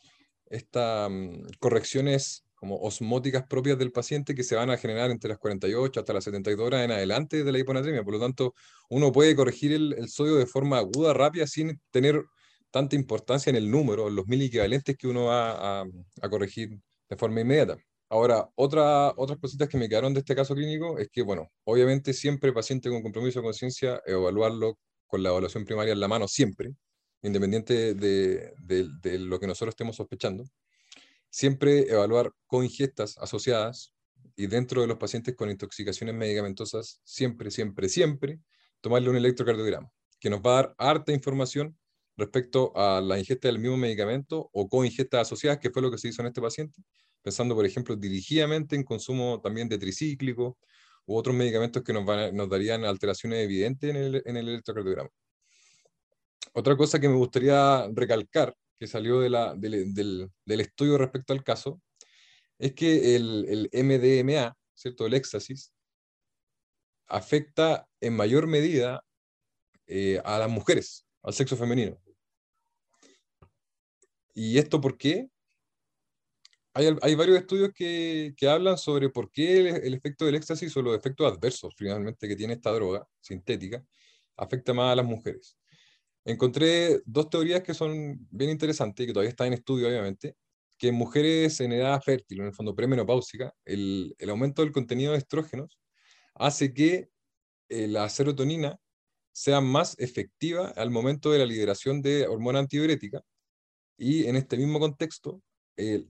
mm, 1.09 1.45
correcciones 1.59 2.43
como 2.61 2.77
osmóticas 2.77 3.43
propias 3.47 3.77
del 3.77 3.91
paciente 3.91 4.35
que 4.35 4.43
se 4.43 4.55
van 4.55 4.69
a 4.69 4.77
generar 4.77 5.11
entre 5.11 5.29
las 5.29 5.39
48 5.39 5.99
hasta 5.99 6.13
las 6.13 6.23
72 6.23 6.65
horas 6.65 6.85
en 6.85 6.91
adelante 6.91 7.43
de 7.43 7.51
la 7.51 7.57
hiponatremia. 7.59 8.03
Por 8.03 8.13
lo 8.13 8.19
tanto, 8.19 8.53
uno 8.89 9.11
puede 9.11 9.35
corregir 9.35 9.73
el, 9.73 9.95
el 9.97 10.09
sodio 10.09 10.35
de 10.35 10.45
forma 10.45 10.77
aguda, 10.77 11.13
rápida, 11.13 11.47
sin 11.47 11.81
tener 11.89 12.23
tanta 12.71 12.95
importancia 12.95 13.49
en 13.49 13.57
el 13.57 13.69
número, 13.69 14.07
en 14.07 14.15
los 14.15 14.27
mil 14.27 14.41
equivalentes 14.41 14.97
que 14.97 15.07
uno 15.07 15.25
va 15.25 15.81
a, 15.81 16.29
corregir 16.29 16.79
de 17.09 17.17
forma 17.17 17.41
inmediata. 17.41 17.77
Ahora, 18.09 18.49
otra, 18.55 19.13
otras 19.17 19.39
cositas 19.39 19.69
que 19.69 19.77
me 19.77 19.87
quedaron 19.87 20.13
de 20.13 20.19
este 20.19 20.35
caso 20.35 20.55
clínico 20.55 20.97
es 20.97 21.09
que, 21.09 21.21
bueno, 21.21 21.49
obviamente 21.65 22.13
siempre 22.13 22.53
paciente 22.53 22.89
con 22.89 23.01
compromiso 23.01 23.39
de 23.39 23.43
conciencia, 23.43 24.01
evaluarlo 24.05 24.77
con 25.07 25.23
la 25.23 25.29
evaluación 25.29 25.65
primaria 25.65 25.93
en 25.93 25.99
la 25.99 26.07
mano, 26.07 26.27
siempre, 26.27 26.71
independiente 27.21 27.93
de, 27.93 28.53
de, 28.61 29.19
lo 29.19 29.39
que 29.39 29.47
nosotros 29.47 29.73
estemos 29.73 29.95
sospechando. 29.95 30.43
Siempre 31.31 31.89
evaluar 31.89 32.31
con 32.45 32.65
ingestas 32.65 33.17
asociadas 33.17 33.93
y 34.35 34.47
dentro 34.47 34.81
de 34.81 34.87
los 34.87 34.97
pacientes 34.97 35.33
con 35.35 35.49
intoxicaciones 35.49 36.13
medicamentosas, 36.13 36.99
siempre, 37.03 37.49
siempre, 37.49 37.89
siempre, 37.89 38.39
tomarle 38.81 39.09
un 39.09 39.15
electrocardiograma, 39.15 39.89
que 40.19 40.29
nos 40.29 40.41
va 40.41 40.51
a 40.51 40.55
dar 40.55 40.75
harta 40.77 41.13
información 41.13 41.77
respecto 42.17 42.75
a 42.75 42.99
la 42.99 43.17
ingesta 43.17 43.47
del 43.47 43.59
mismo 43.59 43.77
medicamento 43.77 44.49
o 44.51 44.67
con 44.67 44.85
ingestas 44.85 45.21
asociadas, 45.21 45.59
que 45.59 45.69
fue 45.69 45.81
lo 45.81 45.89
que 45.89 45.97
se 45.97 46.09
hizo 46.09 46.21
en 46.21 46.27
este 46.27 46.41
paciente, 46.41 46.83
pensando, 47.21 47.55
por 47.55 47.65
ejemplo, 47.65 47.95
dirigidamente 47.95 48.75
en 48.75 48.83
consumo 48.83 49.39
también 49.41 49.69
de 49.69 49.77
tricíclico 49.77 50.57
u 51.05 51.15
otros 51.15 51.35
medicamentos 51.35 51.81
que 51.81 51.93
nos, 51.93 52.05
nos 52.33 52.49
darían 52.49 52.83
alteraciones 52.83 53.39
evidentes 53.39 53.89
en 53.89 53.95
el, 53.95 54.21
en 54.25 54.37
el 54.37 54.49
electrocardiograma. 54.49 55.09
Otra 56.53 56.75
cosa 56.75 56.99
que 56.99 57.07
me 57.07 57.15
gustaría 57.15 57.87
recalcar, 57.93 58.53
que 58.81 58.87
salió 58.87 59.29
la, 59.29 59.53
del, 59.53 60.31
estudio 60.47 60.97
respecto 60.97 61.33
al 61.33 61.43
caso, 61.43 61.79
es 62.57 62.73
que 62.73 63.15
el, 63.15 63.69
el 63.71 63.85
MDMA, 63.85 64.57
¿cierto? 64.73 65.05
el 65.05 65.13
éxtasis, 65.13 65.71
afecta 67.05 67.87
en 67.99 68.15
mayor 68.15 68.47
medida 68.47 69.05
eh, 69.85 70.19
a 70.25 70.39
las 70.39 70.49
mujeres, 70.49 71.05
al 71.21 71.35
sexo 71.35 71.55
femenino. 71.55 72.01
¿Y 74.33 74.57
esto 74.57 74.81
por 74.81 74.97
qué? 74.97 75.29
Hay, 76.73 77.13
varios 77.13 77.37
estudios 77.37 77.69
que, 77.75 78.33
que, 78.35 78.47
hablan 78.47 78.79
sobre 78.79 79.09
por 79.09 79.29
qué 79.29 79.59
el, 79.59 79.93
efecto 79.93 80.25
del 80.25 80.33
éxtasis 80.33 80.75
o 80.75 80.81
los 80.81 80.97
efectos 80.97 81.31
adversos 81.31 81.75
finalmente 81.77 82.27
que 82.27 82.35
tiene 82.35 82.53
esta 82.53 82.71
droga 82.71 83.07
sintética 83.19 83.85
afecta 84.37 84.73
más 84.73 84.93
a 84.93 84.95
las 84.95 85.05
mujeres. 85.05 85.55
Encontré 86.25 87.01
dos 87.05 87.29
teorías 87.29 87.63
que 87.63 87.73
son 87.73 88.27
bien 88.29 88.51
interesantes 88.51 89.03
y 89.03 89.07
que 89.07 89.13
todavía 89.13 89.29
están 89.29 89.47
en 89.47 89.53
estudio, 89.53 89.87
obviamente, 89.87 90.35
que 90.77 90.89
en 90.89 90.95
mujeres 90.95 91.59
en 91.61 91.71
edad 91.71 92.01
fértil, 92.01 92.41
en 92.41 92.47
el 92.47 92.53
fondo 92.53 92.75
premenopáusica, 92.75 93.53
el, 93.65 94.15
el 94.17 94.29
aumento 94.29 94.61
del 94.61 94.71
contenido 94.71 95.11
de 95.13 95.19
estrógenos 95.19 95.79
hace 96.35 96.73
que 96.73 97.09
eh, 97.69 97.87
la 97.87 98.09
serotonina 98.09 98.79
sea 99.31 99.61
más 99.61 99.95
efectiva 99.99 100.69
al 100.75 100.91
momento 100.91 101.31
de 101.31 101.39
la 101.39 101.45
liberación 101.45 102.01
de 102.01 102.27
hormona 102.27 102.59
antidiurética. 102.59 103.21
Y 103.97 104.25
en 104.25 104.35
este 104.35 104.57
mismo 104.57 104.79
contexto, 104.79 105.41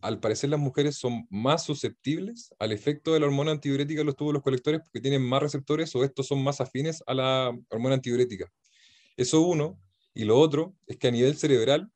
al 0.02 0.20
parecer 0.20 0.50
las 0.50 0.60
mujeres 0.60 0.98
son 0.98 1.28
más 1.30 1.64
susceptibles 1.64 2.54
al 2.60 2.72
efecto 2.72 3.14
de 3.14 3.20
la 3.20 3.28
hormona 3.28 3.52
antidiurética 3.52 4.02
en 4.02 4.08
los 4.08 4.16
túbulos 4.16 4.42
colectores 4.42 4.82
porque 4.82 5.02
tienen 5.02 5.22
más 5.22 5.42
receptores 5.42 5.96
o 5.96 6.04
estos 6.04 6.28
son 6.28 6.44
más 6.44 6.62
afines 6.62 7.04
a 7.08 7.14
la 7.14 7.58
hormona 7.70 7.96
antidiurética. 7.96 8.52
Eso 9.16 9.42
uno. 9.42 9.80
Y 10.14 10.26
lo 10.26 10.38
otro 10.38 10.76
es 10.88 10.98
que 10.98 11.08
a 11.08 11.12
nivel 11.12 11.38
cerebral, 11.38 11.92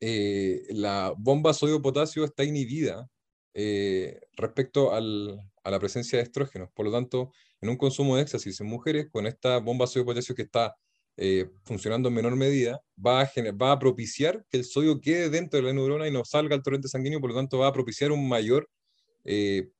eh, 0.00 0.64
la 0.70 1.14
bomba 1.16 1.54
sodio-potasio 1.54 2.24
está 2.24 2.42
inhibida 2.42 3.08
eh, 3.54 4.18
respecto 4.32 4.92
a 4.92 5.00
la 5.00 5.78
presencia 5.78 6.18
de 6.18 6.24
estrógenos. 6.24 6.70
Por 6.74 6.86
lo 6.86 6.92
tanto, 6.92 7.30
en 7.60 7.68
un 7.68 7.76
consumo 7.76 8.16
de 8.16 8.22
éxtasis 8.22 8.60
en 8.60 8.66
mujeres, 8.66 9.06
con 9.12 9.26
esta 9.26 9.58
bomba 9.58 9.86
sodio 9.86 10.06
potasio 10.06 10.34
que 10.34 10.42
está 10.42 10.74
eh, 11.16 11.50
funcionando 11.64 12.08
en 12.08 12.14
menor 12.16 12.34
medida, 12.34 12.80
va 12.98 13.20
a, 13.20 13.78
propiciar 13.78 14.44
que 14.50 14.56
el 14.56 14.64
sodio 14.64 15.00
quede 15.00 15.30
dentro 15.30 15.60
de 15.60 15.66
la 15.66 15.72
neurona 15.72 16.08
y 16.08 16.10
no 16.10 16.24
salga 16.24 16.56
al 16.56 16.62
torrente 16.62 16.88
sanguíneo, 16.88 17.20
por 17.20 17.30
lo 17.30 17.36
tanto 17.36 17.58
va 17.58 17.68
a 17.68 17.72
propiciar 17.72 18.10
un 18.10 18.28
mayor 18.28 18.68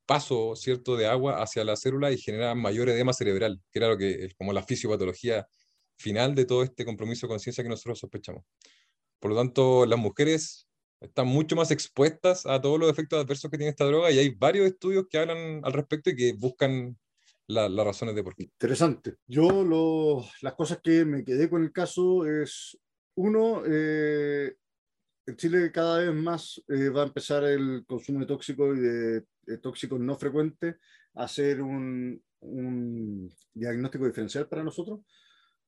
paso 0.07 0.55
cierto 0.55 0.97
de 0.97 1.07
agua 1.07 1.43
hacia 1.43 1.65
la 1.65 1.75
célula 1.75 2.13
y 2.13 2.19
genera 2.19 2.55
mayor 2.55 2.89
edema 2.89 3.13
cerebral, 3.13 3.61
que 3.73 3.81
era 3.81 3.89
lo 3.89 3.99
que 3.99 4.29
como 4.39 4.53
la 4.53 4.63
fisiopatología 4.63 5.49
final 6.03 6.35
de 6.35 6.45
todo 6.45 6.63
este 6.63 6.85
compromiso 6.85 7.27
de 7.27 7.31
conciencia 7.31 7.65
que 7.65 7.71
nosotros 7.71 7.99
sospechamos. 7.99 8.45
Por 9.21 9.31
lo 9.31 9.37
tanto, 9.37 9.87
las 9.87 9.99
mujeres 9.99 10.69
están 11.01 11.27
mucho 11.27 11.57
más 11.57 11.71
expuestas 11.71 12.47
a 12.47 12.61
todos 12.61 12.79
los 12.79 12.91
efectos 12.91 13.23
adversos 13.23 13.51
que 13.51 13.57
tiene 13.57 13.71
esta 13.71 13.85
droga 13.85 14.11
y 14.11 14.19
hay 14.19 14.31
varios 14.31 14.67
estudios 14.67 15.07
que 15.09 15.19
hablan 15.19 15.61
al 15.65 15.73
respecto 15.73 16.11
y 16.11 16.17
que 16.17 16.33
buscan 16.33 16.97
las 17.47 17.85
razones 17.85 18.15
de 18.15 18.23
por 18.23 18.35
qué. 18.35 18.45
Interesante. 18.45 19.17
Yo 19.27 19.65
lo, 19.65 20.25
las 20.43 20.55
cosas 20.55 20.81
que 20.83 21.05
me 21.05 21.25
quedé 21.25 21.49
con 21.49 21.63
el 21.63 21.73
caso 21.73 22.27
es, 22.27 22.79
uno, 23.15 23.63
eh, 23.67 24.55
en 25.27 25.37
Chile 25.37 25.71
cada 25.71 25.99
vez 25.99 26.15
más 26.15 26.63
eh, 26.69 26.89
va 26.89 27.03
a 27.03 27.07
empezar 27.07 27.45
el 27.45 27.85
consumo 27.87 28.21
de 28.21 28.27
tóxicos 28.27 28.77
y 28.77 28.81
de, 28.81 29.25
tóxicos 29.61 30.01
no 30.01 30.17
frecuentes 30.17 30.77
a 31.15 31.29
ser 31.29 31.61
un, 31.61 32.23
diagnóstico 33.55 34.07
diferencial 34.07 34.49
para 34.49 34.65
nosotros. 34.65 35.01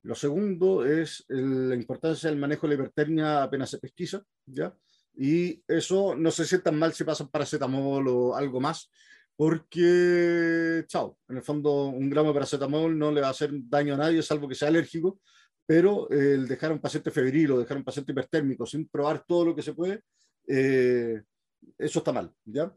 Lo 0.04 0.14
segundo 0.14 0.84
es 0.84 1.24
la 1.28 1.74
importancia 1.74 2.28
del 2.28 2.38
manejo 2.38 2.68
de 2.68 2.76
la 2.76 2.82
hipertermia 2.82 3.42
apenas 3.42 3.70
se 3.70 3.78
pesquisa, 3.78 4.22
¿ya? 4.44 4.76
Y 5.16 5.62
eso 5.66 6.14
no 6.14 6.30
se 6.30 6.44
sientan 6.44 6.78
mal 6.78 6.92
si 6.92 7.04
pasan 7.04 7.28
paracetamol 7.28 8.06
o 8.08 8.36
algo 8.36 8.60
más, 8.60 8.90
porque, 9.34 10.84
chao, 10.88 11.18
en 11.26 11.38
el 11.38 11.42
fondo 11.42 11.86
un 11.86 12.10
gramo 12.10 12.28
de 12.28 12.34
paracetamol 12.34 12.98
no 12.98 13.10
le 13.10 13.22
va 13.22 13.28
a 13.28 13.30
hacer 13.30 13.50
daño 13.52 13.94
a 13.94 13.96
nadie, 13.96 14.22
salvo 14.22 14.46
que 14.46 14.54
sea 14.54 14.68
alérgico, 14.68 15.20
pero 15.64 16.10
el 16.10 16.46
dejar 16.46 16.72
a 16.72 16.74
un 16.74 16.80
paciente 16.80 17.10
febril 17.10 17.52
o 17.52 17.58
dejar 17.60 17.78
a 17.78 17.80
un 17.80 17.84
paciente 17.84 18.12
hipertérmico 18.12 18.66
sin 18.66 18.86
probar 18.88 19.24
todo 19.26 19.46
lo 19.46 19.56
que 19.56 19.62
se 19.62 19.72
puede, 19.72 20.02
eh, 20.46 21.22
eso 21.78 21.98
está 22.00 22.12
mal, 22.12 22.30
¿ya? 22.44 22.70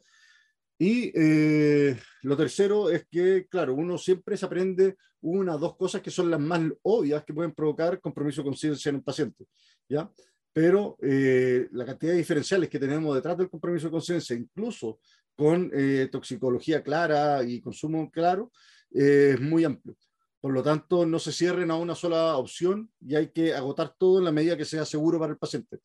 Y 0.80 1.11
eh, 1.15 1.97
lo 2.21 2.38
tercero 2.38 2.89
es 2.89 3.05
que, 3.09 3.47
claro, 3.49 3.73
uno 3.73 3.97
siempre 3.97 4.38
se 4.38 4.45
aprende 4.45 4.95
una 5.21 5.55
o 5.55 5.57
dos 5.57 5.75
cosas 5.75 6.01
que 6.01 6.11
son 6.11 6.30
las 6.30 6.39
más 6.39 6.61
obvias 6.84 7.23
que 7.23 7.34
pueden 7.34 7.53
provocar 7.53 7.99
compromiso 7.99 8.41
de 8.41 8.49
conciencia 8.49 8.89
en 8.89 8.97
un 8.97 9.03
paciente, 9.03 9.45
¿ya? 9.89 10.09
Pero 10.53 10.97
eh, 11.01 11.67
la 11.71 11.86
cantidad 11.86 12.13
de 12.13 12.17
diferenciales 12.17 12.69
que 12.69 12.80
tenemos 12.80 13.13
detrás 13.15 13.38
del 13.38 13.49
compromiso 13.49 13.88
de 13.88 13.91
conciencia, 13.91 14.36
incluso 14.36 14.99
con 15.36 15.69
eh, 15.73 16.09
toxicología 16.11 16.82
clara 16.82 17.43
y 17.43 17.61
consumo 17.61 18.09
claro, 18.09 18.51
eh, 18.91 19.34
es 19.36 19.41
muy 19.41 19.63
amplio. 19.63 19.95
Por 20.39 20.53
lo 20.53 20.63
tanto, 20.63 21.05
no 21.05 21.19
se 21.19 21.32
cierren 21.32 21.71
a 21.71 21.75
una 21.75 21.93
sola 21.93 22.38
opción 22.38 22.89
y 22.99 23.15
hay 23.15 23.32
que 23.32 23.53
agotar 23.53 23.93
todo 23.97 24.19
en 24.19 24.25
la 24.25 24.32
medida 24.32 24.57
que 24.57 24.65
sea 24.65 24.86
seguro 24.86 25.19
para 25.19 25.32
el 25.34 25.38
paciente. 25.38 25.80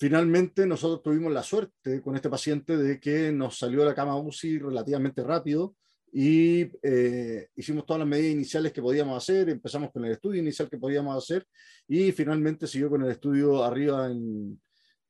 Finalmente, 0.00 0.66
nosotros 0.66 1.02
tuvimos 1.02 1.30
la 1.30 1.42
suerte 1.42 2.00
con 2.00 2.16
este 2.16 2.30
paciente 2.30 2.74
de 2.74 2.98
que 2.98 3.30
nos 3.30 3.58
salió 3.58 3.80
de 3.80 3.84
la 3.84 3.94
cama 3.94 4.16
UCI 4.16 4.58
relativamente 4.58 5.22
rápido 5.22 5.76
y 6.10 6.70
eh, 6.82 7.48
hicimos 7.54 7.84
todas 7.84 8.00
las 8.00 8.08
medidas 8.08 8.32
iniciales 8.32 8.72
que 8.72 8.80
podíamos 8.80 9.22
hacer, 9.22 9.50
empezamos 9.50 9.90
con 9.92 10.02
el 10.06 10.12
estudio 10.12 10.40
inicial 10.40 10.70
que 10.70 10.78
podíamos 10.78 11.22
hacer 11.22 11.46
y 11.86 12.12
finalmente 12.12 12.66
siguió 12.66 12.88
con 12.88 13.04
el 13.04 13.10
estudio 13.10 13.62
arriba 13.62 14.10
en, 14.10 14.58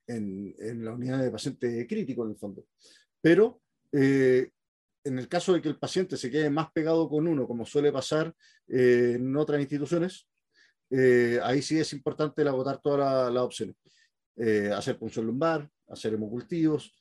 en, 0.09 0.85
la 0.85 0.91
unidad 0.91 1.23
de 1.23 1.31
paciente 1.31 1.87
crítico 1.87 2.25
en 2.25 2.33
el 2.33 2.37
fondo. 2.37 2.65
Pero 3.21 3.63
eh, 3.93 4.51
en 5.05 5.21
el 5.21 5.29
caso 5.29 5.53
de 5.53 5.63
que 5.63 5.69
el 5.69 5.79
paciente 5.79 6.17
se 6.17 6.33
quede 6.33 6.51
más 6.51 6.73
pegado 6.73 7.09
con 7.09 7.29
uno, 7.29 7.47
como 7.47 7.65
suele 7.65 7.93
pasar 7.93 8.35
eh, 8.67 9.13
en 9.15 9.37
otras 9.37 9.61
instituciones, 9.61 10.27
ahí 11.45 11.63
sí 11.63 11.79
es 11.79 11.93
importante 11.93 12.43
agotar 12.43 12.81
todas 12.83 13.33
las 13.33 13.45
opciones. 13.45 13.77
Hacer 14.75 14.99
punción 14.99 15.27
lumbar, 15.27 15.71
hacer 15.89 16.15
hemocultivos, 16.15 17.01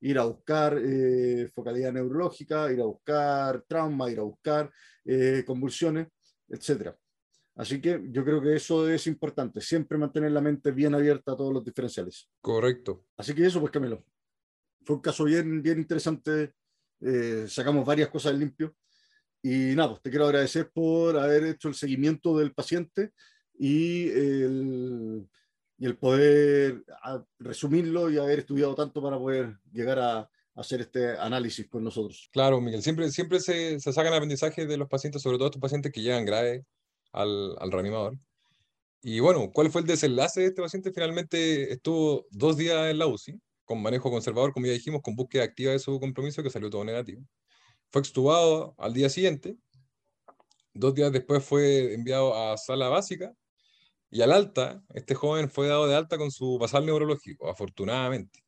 Ir 0.00 0.18
a 0.18 0.24
buscar 0.24 0.78
eh, 0.78 1.48
focalidad 1.54 1.92
neurológica, 1.92 2.70
ir 2.70 2.80
a 2.80 2.84
buscar 2.84 3.64
trauma, 3.66 4.10
ir 4.10 4.18
a 4.18 4.22
buscar 4.22 4.70
eh, 5.04 5.42
convulsiones, 5.46 6.08
etc. 6.48 6.94
Así 7.56 7.80
que 7.80 8.00
yo 8.10 8.24
creo 8.24 8.42
que 8.42 8.56
eso 8.56 8.88
es 8.88 9.06
importante, 9.06 9.60
siempre 9.60 9.98
mantener 9.98 10.32
la 10.32 10.40
mente 10.40 10.70
bien 10.70 10.94
abierta 10.94 11.32
a 11.32 11.36
todos 11.36 11.52
los 11.52 11.64
diferenciales. 11.64 12.28
Correcto. 12.40 13.06
Así 13.16 13.34
que 13.34 13.46
eso, 13.46 13.60
pues 13.60 13.72
Camilo. 13.72 14.04
Fue 14.84 14.96
un 14.96 15.02
caso 15.02 15.24
bien, 15.24 15.62
bien 15.62 15.78
interesante. 15.78 16.52
Eh, 17.00 17.46
sacamos 17.48 17.84
varias 17.84 18.10
cosas 18.10 18.32
del 18.32 18.40
limpio. 18.40 18.76
Y 19.42 19.74
nada, 19.74 19.90
pues 19.90 20.02
te 20.02 20.10
quiero 20.10 20.26
agradecer 20.26 20.70
por 20.70 21.16
haber 21.16 21.44
hecho 21.44 21.68
el 21.68 21.74
seguimiento 21.74 22.36
del 22.36 22.52
paciente 22.52 23.12
y 23.58 24.08
el, 24.10 25.28
y 25.78 25.86
el 25.86 25.96
poder 25.96 26.84
resumirlo 27.38 28.10
y 28.10 28.18
haber 28.18 28.40
estudiado 28.40 28.74
tanto 28.74 29.00
para 29.00 29.18
poder 29.18 29.56
llegar 29.72 29.98
a, 29.98 30.30
hacer 30.54 30.80
este 30.80 31.16
análisis 31.16 31.68
con 31.68 31.84
nosotros. 31.84 32.28
Claro, 32.32 32.60
Miguel, 32.60 32.82
siempre, 32.82 33.08
se, 33.12 33.78
se 33.78 33.92
sacan 33.92 34.12
aprendizajes 34.12 34.66
de 34.66 34.76
los 34.76 34.88
pacientes, 34.88 35.22
sobre 35.22 35.38
todo 35.38 35.46
estos 35.46 35.62
pacientes 35.62 35.92
que 35.92 36.02
llegan 36.02 36.24
graves 36.24 36.64
al, 37.12 37.54
al 37.60 37.70
reanimador. 37.70 38.18
Y 39.00 39.20
bueno, 39.20 39.52
¿cuál 39.52 39.70
fue 39.70 39.82
el 39.82 39.86
desenlace 39.86 40.40
de 40.40 40.46
este 40.48 40.60
paciente? 40.60 40.92
Finalmente 40.92 41.72
estuvo 41.72 42.26
dos 42.32 42.56
días 42.56 42.90
en 42.90 42.98
la 42.98 43.06
UCI, 43.06 43.40
con 43.64 43.80
manejo 43.80 44.10
conservador, 44.10 44.52
como 44.52 44.66
ya 44.66 44.72
dijimos, 44.72 45.00
con 45.00 45.14
búsqueda 45.14 45.44
activa 45.44 45.70
de 45.70 45.78
su 45.78 46.00
compromiso, 46.00 46.42
que 46.42 46.50
salió 46.50 46.68
todo 46.68 46.84
negativo. 46.84 47.22
Fue 47.92 48.00
extubado 48.00 48.74
al 48.78 48.92
día 48.92 49.08
siguiente. 49.10 49.56
Dos 50.74 50.92
días 50.92 51.12
después 51.12 51.44
fue 51.44 51.94
enviado 51.94 52.34
a 52.34 52.56
sala 52.56 52.88
básica 52.88 53.32
y 54.10 54.22
al 54.22 54.32
alta, 54.32 54.82
este 54.94 55.14
joven 55.14 55.50
fue 55.50 55.68
dado 55.68 55.86
de 55.86 55.94
alta 55.96 56.18
con 56.18 56.30
su 56.30 56.58
basal 56.58 56.86
neurológico, 56.86 57.48
afortunadamente, 57.50 58.40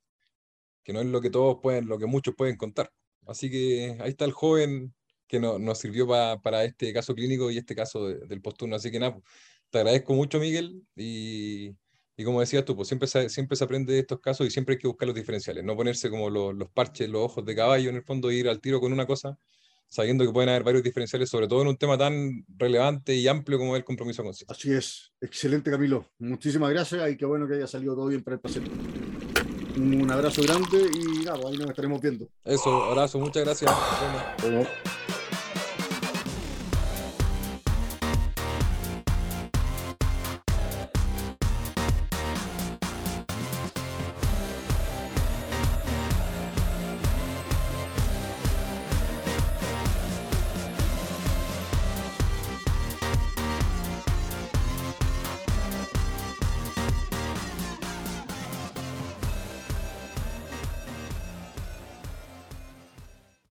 que 0.85 0.93
no 0.93 1.01
es 1.01 1.07
lo 1.07 1.21
que 1.21 1.31
todos 1.31 1.59
pueden, 1.63 1.87
lo 1.89 1.99
que 1.99 2.07
muchos 2.07 2.35
pueden 2.37 2.57
contar. 2.57 2.93
Así 3.27 3.51
que 3.51 3.99
ahí 4.01 4.11
está 4.11 4.25
el 4.25 4.33
joven 4.33 4.95
que 5.27 5.39
nos 5.41 5.79
sirvió 5.79 6.09
para 6.09 6.65
este 6.65 6.93
caso 6.93 7.15
clínico 7.15 7.51
y 7.51 7.59
este 7.59 7.77
caso 7.77 8.09
del 8.09 8.43
posturno. 8.43 8.77
Así 8.77 8.91
que 8.91 8.99
nada, 8.99 9.15
pues, 9.15 9.25
te 9.71 9.79
agradezco 9.79 10.15
mucho, 10.15 10.41
Miguel, 10.41 10.83
y, 10.97 11.71
y 12.17 12.25
como 12.25 12.41
decías 12.41 12.65
tú, 12.65 12.75
pues 12.75 12.89
siempre 12.89 13.07
se, 13.09 13.29
siempre 13.29 13.57
se 13.57 13.65
aprende 13.65 13.93
de 13.93 14.01
estos 14.01 14.21
casos 14.21 14.47
y 14.47 14.51
siempre 14.51 14.75
hay 14.75 14.79
que 14.79 14.89
buscar 14.89 15.07
los 15.07 15.15
diferenciales, 15.15 15.63
no 15.65 15.77
ponerse 15.77 16.11
como 16.11 16.29
los, 16.31 16.55
los 16.55 16.69
parches, 16.71 17.09
los 17.09 17.23
ojos 17.23 17.45
de 17.45 17.55
caballo 17.55 17.91
en 17.91 17.97
el 17.97 18.03
fondo, 18.03 18.33
ir 18.33 18.49
al 18.49 18.61
tiro 18.61 18.81
con 18.81 18.93
una 18.93 19.07
cosa, 19.07 19.39
sabiendo 19.91 20.25
que 20.25 20.33
pueden 20.33 20.49
haber 20.49 20.63
varios 20.63 20.83
diferenciales, 20.83 21.29
sobre 21.29 21.49
todo 21.49 21.63
en 21.63 21.69
un 21.69 21.77
tema 21.77 21.99
tan 21.99 22.45
relevante 22.57 23.15
y 23.15 23.29
amplio 23.29 23.59
como 23.59 23.77
el 23.77 23.85
compromiso 23.85 24.23
con 24.23 24.33
Así 24.49 24.73
es, 24.73 25.13
excelente 25.21 25.71
Camilo, 25.71 26.07
muchísimas 26.19 26.71
gracias 26.71 27.11
y 27.11 27.17
qué 27.17 27.27
bueno 27.27 27.47
que 27.47 27.55
haya 27.55 27.67
salido 27.67 27.95
todo 27.95 28.07
bien 28.07 28.23
para 28.23 28.37
el 28.37 28.41
paciente. 28.41 28.71
Un 29.77 30.11
abrazo 30.11 30.43
grande 30.43 30.91
y 30.95 31.25
nada, 31.25 31.41
ahí 31.49 31.59
nos 31.59 31.71
estaremos 31.71 32.01
viendo. 32.01 32.29
Eso, 32.45 32.85
abrazo, 32.85 33.19
muchas 33.19 33.45
gracias. 33.45 33.71